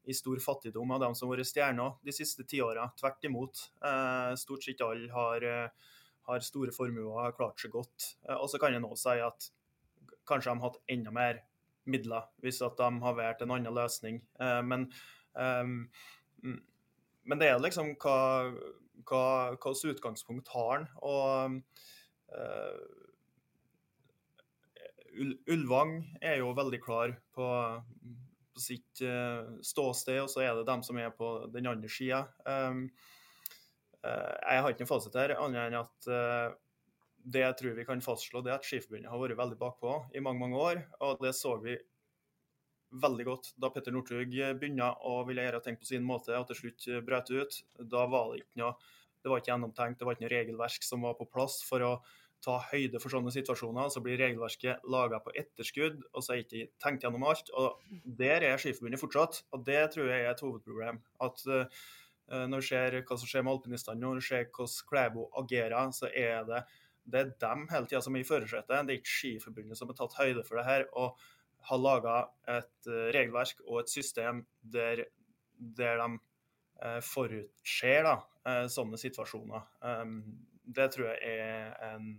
[0.05, 2.85] i, stor fattigdom av dem som har vært stjerner de siste tiåra.
[2.99, 3.65] Tvert imot.
[3.81, 5.97] Eh, stort sett alle har, eh,
[6.29, 8.13] har store formuer har klart seg godt.
[8.37, 9.49] og så kan jeg nå si at
[10.29, 11.41] kanskje de har hatt enda mer
[11.89, 14.19] midler, hvis at de har valgt en annen løsning.
[14.41, 14.87] Eh, men,
[15.33, 15.85] um,
[17.25, 18.19] men det er liksom hva,
[19.05, 19.23] hva,
[19.55, 20.87] hva utgangspunkt har han?
[21.05, 21.59] Og
[22.35, 23.01] uh,
[25.47, 27.47] Ulvang er jo veldig klar på,
[28.51, 32.25] på sitt uh, ståsted, og så er det dem som er på den andre sida.
[32.43, 32.89] Um,
[34.03, 36.61] uh, jeg har ikke noen fasit her, annet enn at
[37.25, 40.21] det jeg tror vi kan fastslå, det er at Skiforbundet har vært veldig bakpå i
[40.23, 40.81] mange mange år.
[41.05, 41.77] Og det så vi
[43.01, 46.61] veldig godt da Petter Northug begynte å ville gjøre ting på sin måte og til
[46.61, 47.57] slutt brøt ut.
[47.81, 48.75] Da var det ikke noe
[49.25, 51.93] det var ikke gjennomtenkt, det var ikke noe regelverk som var på plass for å
[52.45, 53.89] ta høyde for sånne situasjoner.
[53.89, 57.49] Så blir regelverket laga på etterskudd, og så er ikke tenkt gjennom alt.
[57.57, 61.01] Og Der er Skiforbundet fortsatt, og det tror jeg er et hovedproblem.
[61.25, 61.65] At uh,
[62.29, 66.09] Når du ser hva som skjer med alpinistene, når du ser hvordan Klæbo agerer, så
[66.09, 66.61] er det
[67.05, 68.87] det er dem hele tida som er i førersetet.
[68.87, 70.85] Det er ikke Skiforbundet som har tatt høyde for det her.
[70.93, 71.19] og
[71.65, 72.15] har laga
[72.51, 75.05] et uh, regelverk og et system der,
[75.57, 79.65] der de uh, forutser da, uh, sånne situasjoner.
[79.81, 80.19] Um,
[80.65, 82.11] det tror jeg er en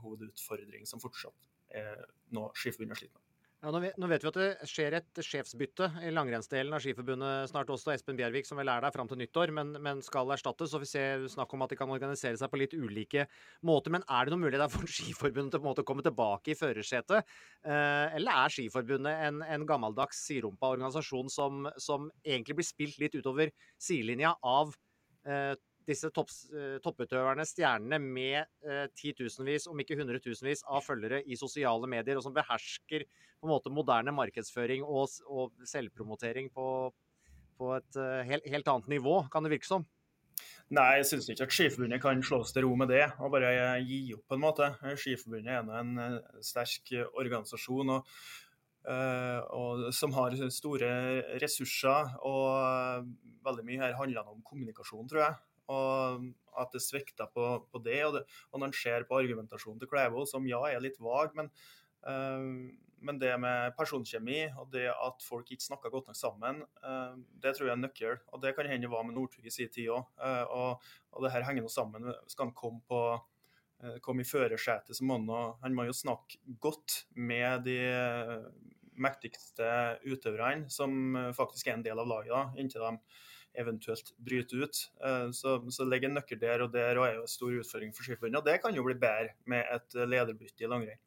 [0.00, 2.04] hovedutfordring som fortsatt er
[2.36, 3.29] noe Skiforbundet sliter med.
[3.60, 7.50] Ja, nå, vet, nå, vet, vi at det skjer et sjefsbytte i langrennsdelen av Skiforbundet
[7.50, 7.90] snart også.
[7.92, 10.72] Espen Bjervik, som vel er der fram til nyttår, men, men skal erstattes.
[10.72, 13.26] Og vi ser snakk om at de kan organisere seg på litt ulike
[13.68, 13.92] måter.
[13.92, 17.36] Men er det noen mulighet for Skiforbundet til å komme tilbake i førersetet?
[17.60, 23.20] Eh, eller er Skiforbundet en, en gammeldags sirumpa organisasjon som, som, egentlig blir spilt litt
[23.20, 24.72] utover sidelinja av
[25.28, 25.52] eh,
[25.88, 32.18] disse eh, topputøverne, stjernene, med eh, titusenvis, om ikke hundretusenvis, av følgere i sosiale medier,
[32.18, 36.66] og som behersker på en måte moderne markedsføring og, og selvpromotering på,
[37.56, 39.86] på et uh, helt, helt, annet nivå, kan det virke som?
[40.76, 44.12] Nei, jeg syns ikke at Skiforbundet kan slås til ro med det og bare gi
[44.14, 44.68] opp, på en måte.
[45.00, 47.96] Skiforbundet er nå en sterk organisasjon.
[47.98, 48.14] og
[48.80, 50.86] Uh, og som har store
[51.42, 52.14] ressurser.
[52.24, 53.10] Og
[53.44, 55.34] veldig mye her handler om kommunikasjon, tror jeg
[55.70, 58.26] og at det svikta på, på det, og det.
[58.50, 61.50] Og når en ser på argumentasjonen til Klæbo, som ja er litt vag, men,
[62.06, 62.70] uh,
[63.00, 67.54] men det med personkjemi og det at folk ikke snakker godt nok sammen, uh, det
[67.56, 68.22] tror jeg er nøkkel.
[68.34, 70.06] Og det kan hende var med Northug i sin tid òg.
[70.20, 72.10] Uh, eh, og, og, det her henger nå sammen.
[72.28, 73.02] Skal han komme på
[74.04, 77.78] komme i førersetet, så må han, han må jo snakke godt med de
[79.00, 79.64] mektigste
[80.04, 82.90] utøverne, som faktisk er en del av laget, da, inntil de
[83.58, 84.82] eventuelt bryte ut.
[85.04, 87.94] Eh, så, så ligger en nøkkel der, og der og er jo en stor utfordring
[87.96, 88.40] for Skiforbundet.
[88.42, 91.00] Og det kan jo bli bedre med et lederbytte i langrenn.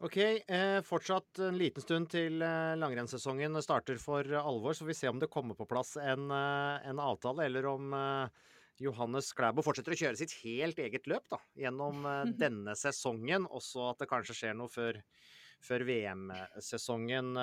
[0.00, 5.12] Ok, eh, fortsatt en liten stund til eh, langrennssesongen starter for alvor, så vi ser
[5.12, 8.46] om det kommer på plass en, eh, en avtale, eller om eh,
[8.80, 11.36] Johannes Klæbo fortsetter å kjøre sitt helt eget løp da,
[11.66, 13.44] gjennom eh, denne sesongen.
[13.44, 15.02] Også at det kanskje skjer noe før,
[15.68, 17.34] før VM-sesongen.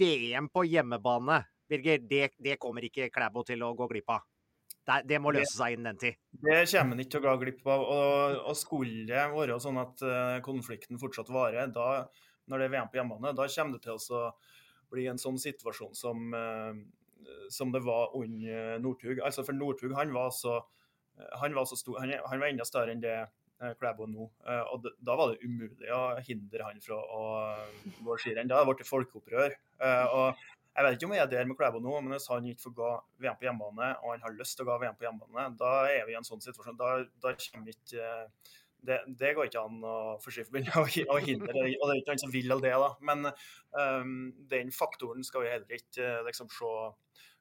[0.00, 4.26] VM på hjemmebane Birger, det, det kommer ikke Klæbo til å gå glipp av.
[4.86, 6.18] Det, det må løse seg innen den tid.
[6.32, 7.84] Det kommer han ikke til å gå glipp av.
[7.84, 12.06] Og, og skulle det være sånn at uh, konflikten fortsatt varer, da,
[12.50, 14.22] når det er VM på hjemmebane, da kommer det til å
[14.90, 19.20] bli en sånn situasjon som, uh, som det var under Northug.
[19.26, 20.60] Altså for Northug, han var så
[21.36, 24.30] han var, så stor, han, han var enda større enn det uh, Klæbo nå.
[24.72, 27.24] og da var det umulig å hindre han fra å
[28.00, 28.48] gå skirenn.
[28.48, 29.52] Da hadde det blitt folkeopprør.
[30.16, 30.40] og
[30.76, 32.74] jeg vet ikke om jeg er der med Klæbo nå, men hvis han ikke får
[32.78, 32.90] gå
[33.24, 36.06] VM på hjemmebane, og han har lyst til å gå VM på hjemmebane, da er
[36.06, 36.78] vi i en sånn situasjon.
[36.78, 36.92] Da,
[37.22, 38.06] da kommer ikke
[38.86, 40.76] det, det, går ikke an å for Skiforbundet
[41.12, 42.72] å hindre, og det er ikke han som vil all det.
[42.72, 42.90] da.
[43.10, 43.28] Men
[43.74, 44.14] um,
[44.52, 46.72] den faktoren skal vi heller ikke liksom, se,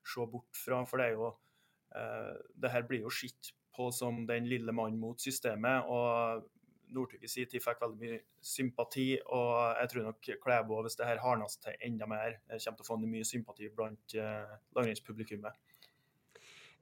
[0.04, 0.82] se, bort fra.
[0.90, 5.00] For det er jo uh, Det her blir jo sett på som den lille mannen
[5.00, 5.88] mot systemet.
[5.88, 6.48] og
[6.96, 11.08] Northug i sin tid fikk veldig mye sympati, og jeg tror nok Klæbo, hvis det
[11.10, 15.58] her hardnes til enda mer, eh, kommer til å få mye sympati blant uh, langrennspublikummet.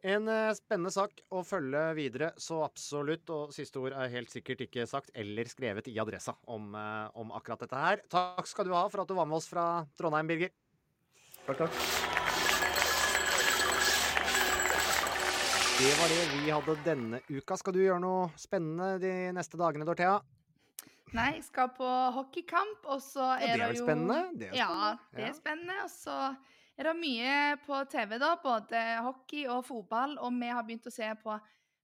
[0.05, 3.29] En uh, spennende sak å følge videre, så absolutt.
[3.33, 7.33] Og siste ord er helt sikkert ikke sagt eller skrevet i adressa om, uh, om
[7.37, 8.05] akkurat dette her.
[8.13, 10.53] Takk skal du ha for at du var med oss fra Trondheim, Birger.
[11.47, 12.16] Takk, takk.
[15.77, 17.53] Det var det vi hadde denne uka.
[17.61, 20.15] Skal du gjøre noe spennende de neste dagene, Dorthea?
[21.13, 24.17] Nei, jeg skal på hockeykamp, og så er, ja, det, er det jo spennende?
[24.33, 25.13] Det er ja, spennende.
[25.19, 25.77] det er spennende.
[25.83, 26.17] Og så
[26.81, 27.37] er det mye
[27.67, 28.33] på TV, da.
[28.41, 30.17] Både hockey og fotball.
[30.17, 31.37] Og vi har begynt å se på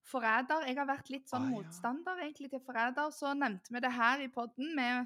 [0.09, 0.65] Forræder.
[0.71, 3.13] Jeg har vært litt sånn ah, motstander egentlig til Forræder.
[3.13, 5.05] Så nevnte vi det her i podden med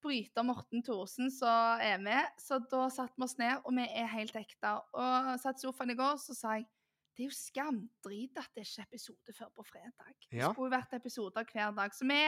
[0.00, 2.32] bryter Morten Thorsen som er med.
[2.40, 4.78] Så da satte vi oss ned, og vi er helt ekte.
[4.96, 6.72] Og satt i sofaen i går, så sa jeg
[7.16, 10.14] det er jo skamdrit at det ikke er episode før på fredag.
[10.30, 11.94] Det skulle jo vært episoder hver dag.
[11.94, 12.20] Så vi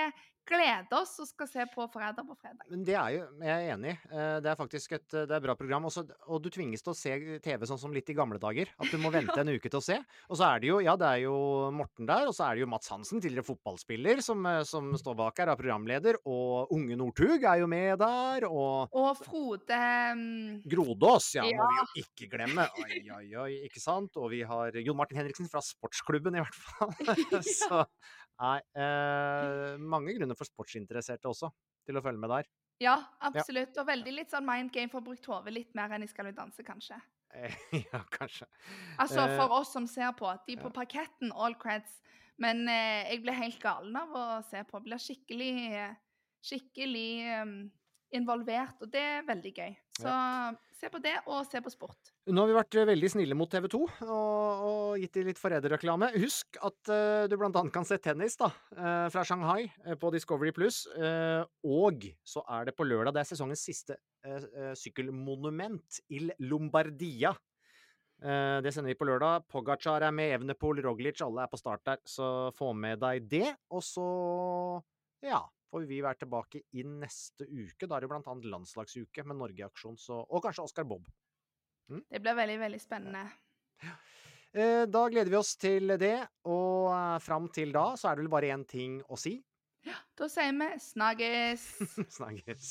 [0.49, 2.65] gleder oss og skal se på Forræder på fredag.
[2.71, 3.95] Men det er jo, jeg er enig.
[4.11, 5.89] Eh, det er faktisk et, det er et bra program.
[5.89, 7.15] Også, og du tvinges til å se
[7.45, 8.71] TV sånn som litt i gamle dager.
[8.79, 9.99] At du må vente en uke til å se.
[10.29, 11.37] Og så er det jo, ja, det er jo
[11.75, 15.19] Morten der, og så er det jo Mats Hansen, tidligere fotballspiller, som, eh, som står
[15.23, 16.21] bak her, er programleder.
[16.25, 19.81] Og unge Northug er jo med der, og Og Frode
[20.15, 20.25] um...
[20.69, 22.67] Grodås, ja, ja, må vi jo ikke glemme.
[22.85, 24.17] Oi, oi, oi, ikke sant?
[24.21, 26.95] Og vi har Jon Martin Henriksen fra Sportsklubben, i hvert fall.
[27.61, 27.85] så
[28.43, 28.59] Nei.
[28.75, 31.51] Eh, mange grunner for sportsinteresserte også
[31.87, 32.49] til å følge med der.
[32.83, 33.77] Ja, absolutt.
[33.79, 36.35] Og veldig litt sånn mind game for bruke hodet litt mer enn i Skal vi
[36.37, 36.99] danse, kanskje.
[37.93, 38.49] ja, kanskje.
[39.03, 40.31] Altså for eh, oss som ser på.
[40.49, 42.01] De på parketten, all creds.
[42.43, 44.83] Men eh, jeg ble helt galen av å se på.
[44.83, 45.55] Blir skikkelig,
[46.45, 47.09] skikkelig
[47.45, 47.57] um,
[48.15, 49.75] involvert, og det er veldig gøy.
[49.99, 50.51] Så ja.
[50.79, 52.13] se på det, og se på sport.
[52.31, 55.41] Nå har vi vært eh, veldig snille mot TV 2 og, og gitt de litt
[55.41, 56.11] forræderreklame.
[56.23, 60.13] Husk at uh, du blant annet kan se tennis da, uh, fra Shanghai uh, på
[60.15, 60.85] Discovery Pluss.
[60.89, 63.99] og så er det på lørdag, det er sesongens siste
[64.81, 67.35] sykkelmonument, Il Lombardia.
[68.25, 69.45] Det sender vi på lørdag.
[69.53, 72.01] Pogacar er med, Evnepol, Roglic, alle er på start der.
[72.09, 72.27] Så
[72.57, 73.51] få med deg det.
[73.69, 74.07] Og så,
[75.27, 77.87] ja, får vi være tilbake i neste uke.
[77.87, 81.09] Da er det blant annet landslagsuke med Norge i aksjon, så, og kanskje Oskar Bob.
[81.93, 82.05] Mm?
[82.11, 83.25] Det blir veldig, veldig spennende.
[83.85, 83.97] Ja.
[84.87, 86.17] da gleder vi oss til det,
[86.47, 89.37] og eh, fram til da så er det vel bare én ting å si.
[89.85, 91.67] Ja, da sier vi snakkes.
[92.19, 92.71] snakkes.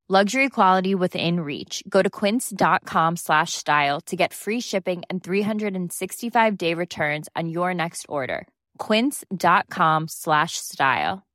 [0.11, 1.85] Luxury quality within reach.
[1.87, 7.73] Go to quince.com slash style to get free shipping and 365 day returns on your
[7.73, 8.45] next order.
[8.77, 11.25] Quince.com slash style.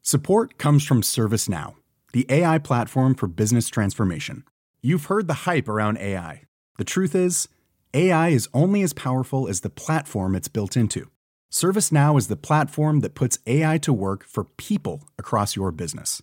[0.00, 1.74] Support comes from ServiceNow,
[2.14, 4.44] the AI platform for business transformation.
[4.80, 6.40] You've heard the hype around AI.
[6.78, 7.48] The truth is,
[7.92, 11.10] AI is only as powerful as the platform it's built into.
[11.52, 16.22] ServiceNow is the platform that puts AI to work for people across your business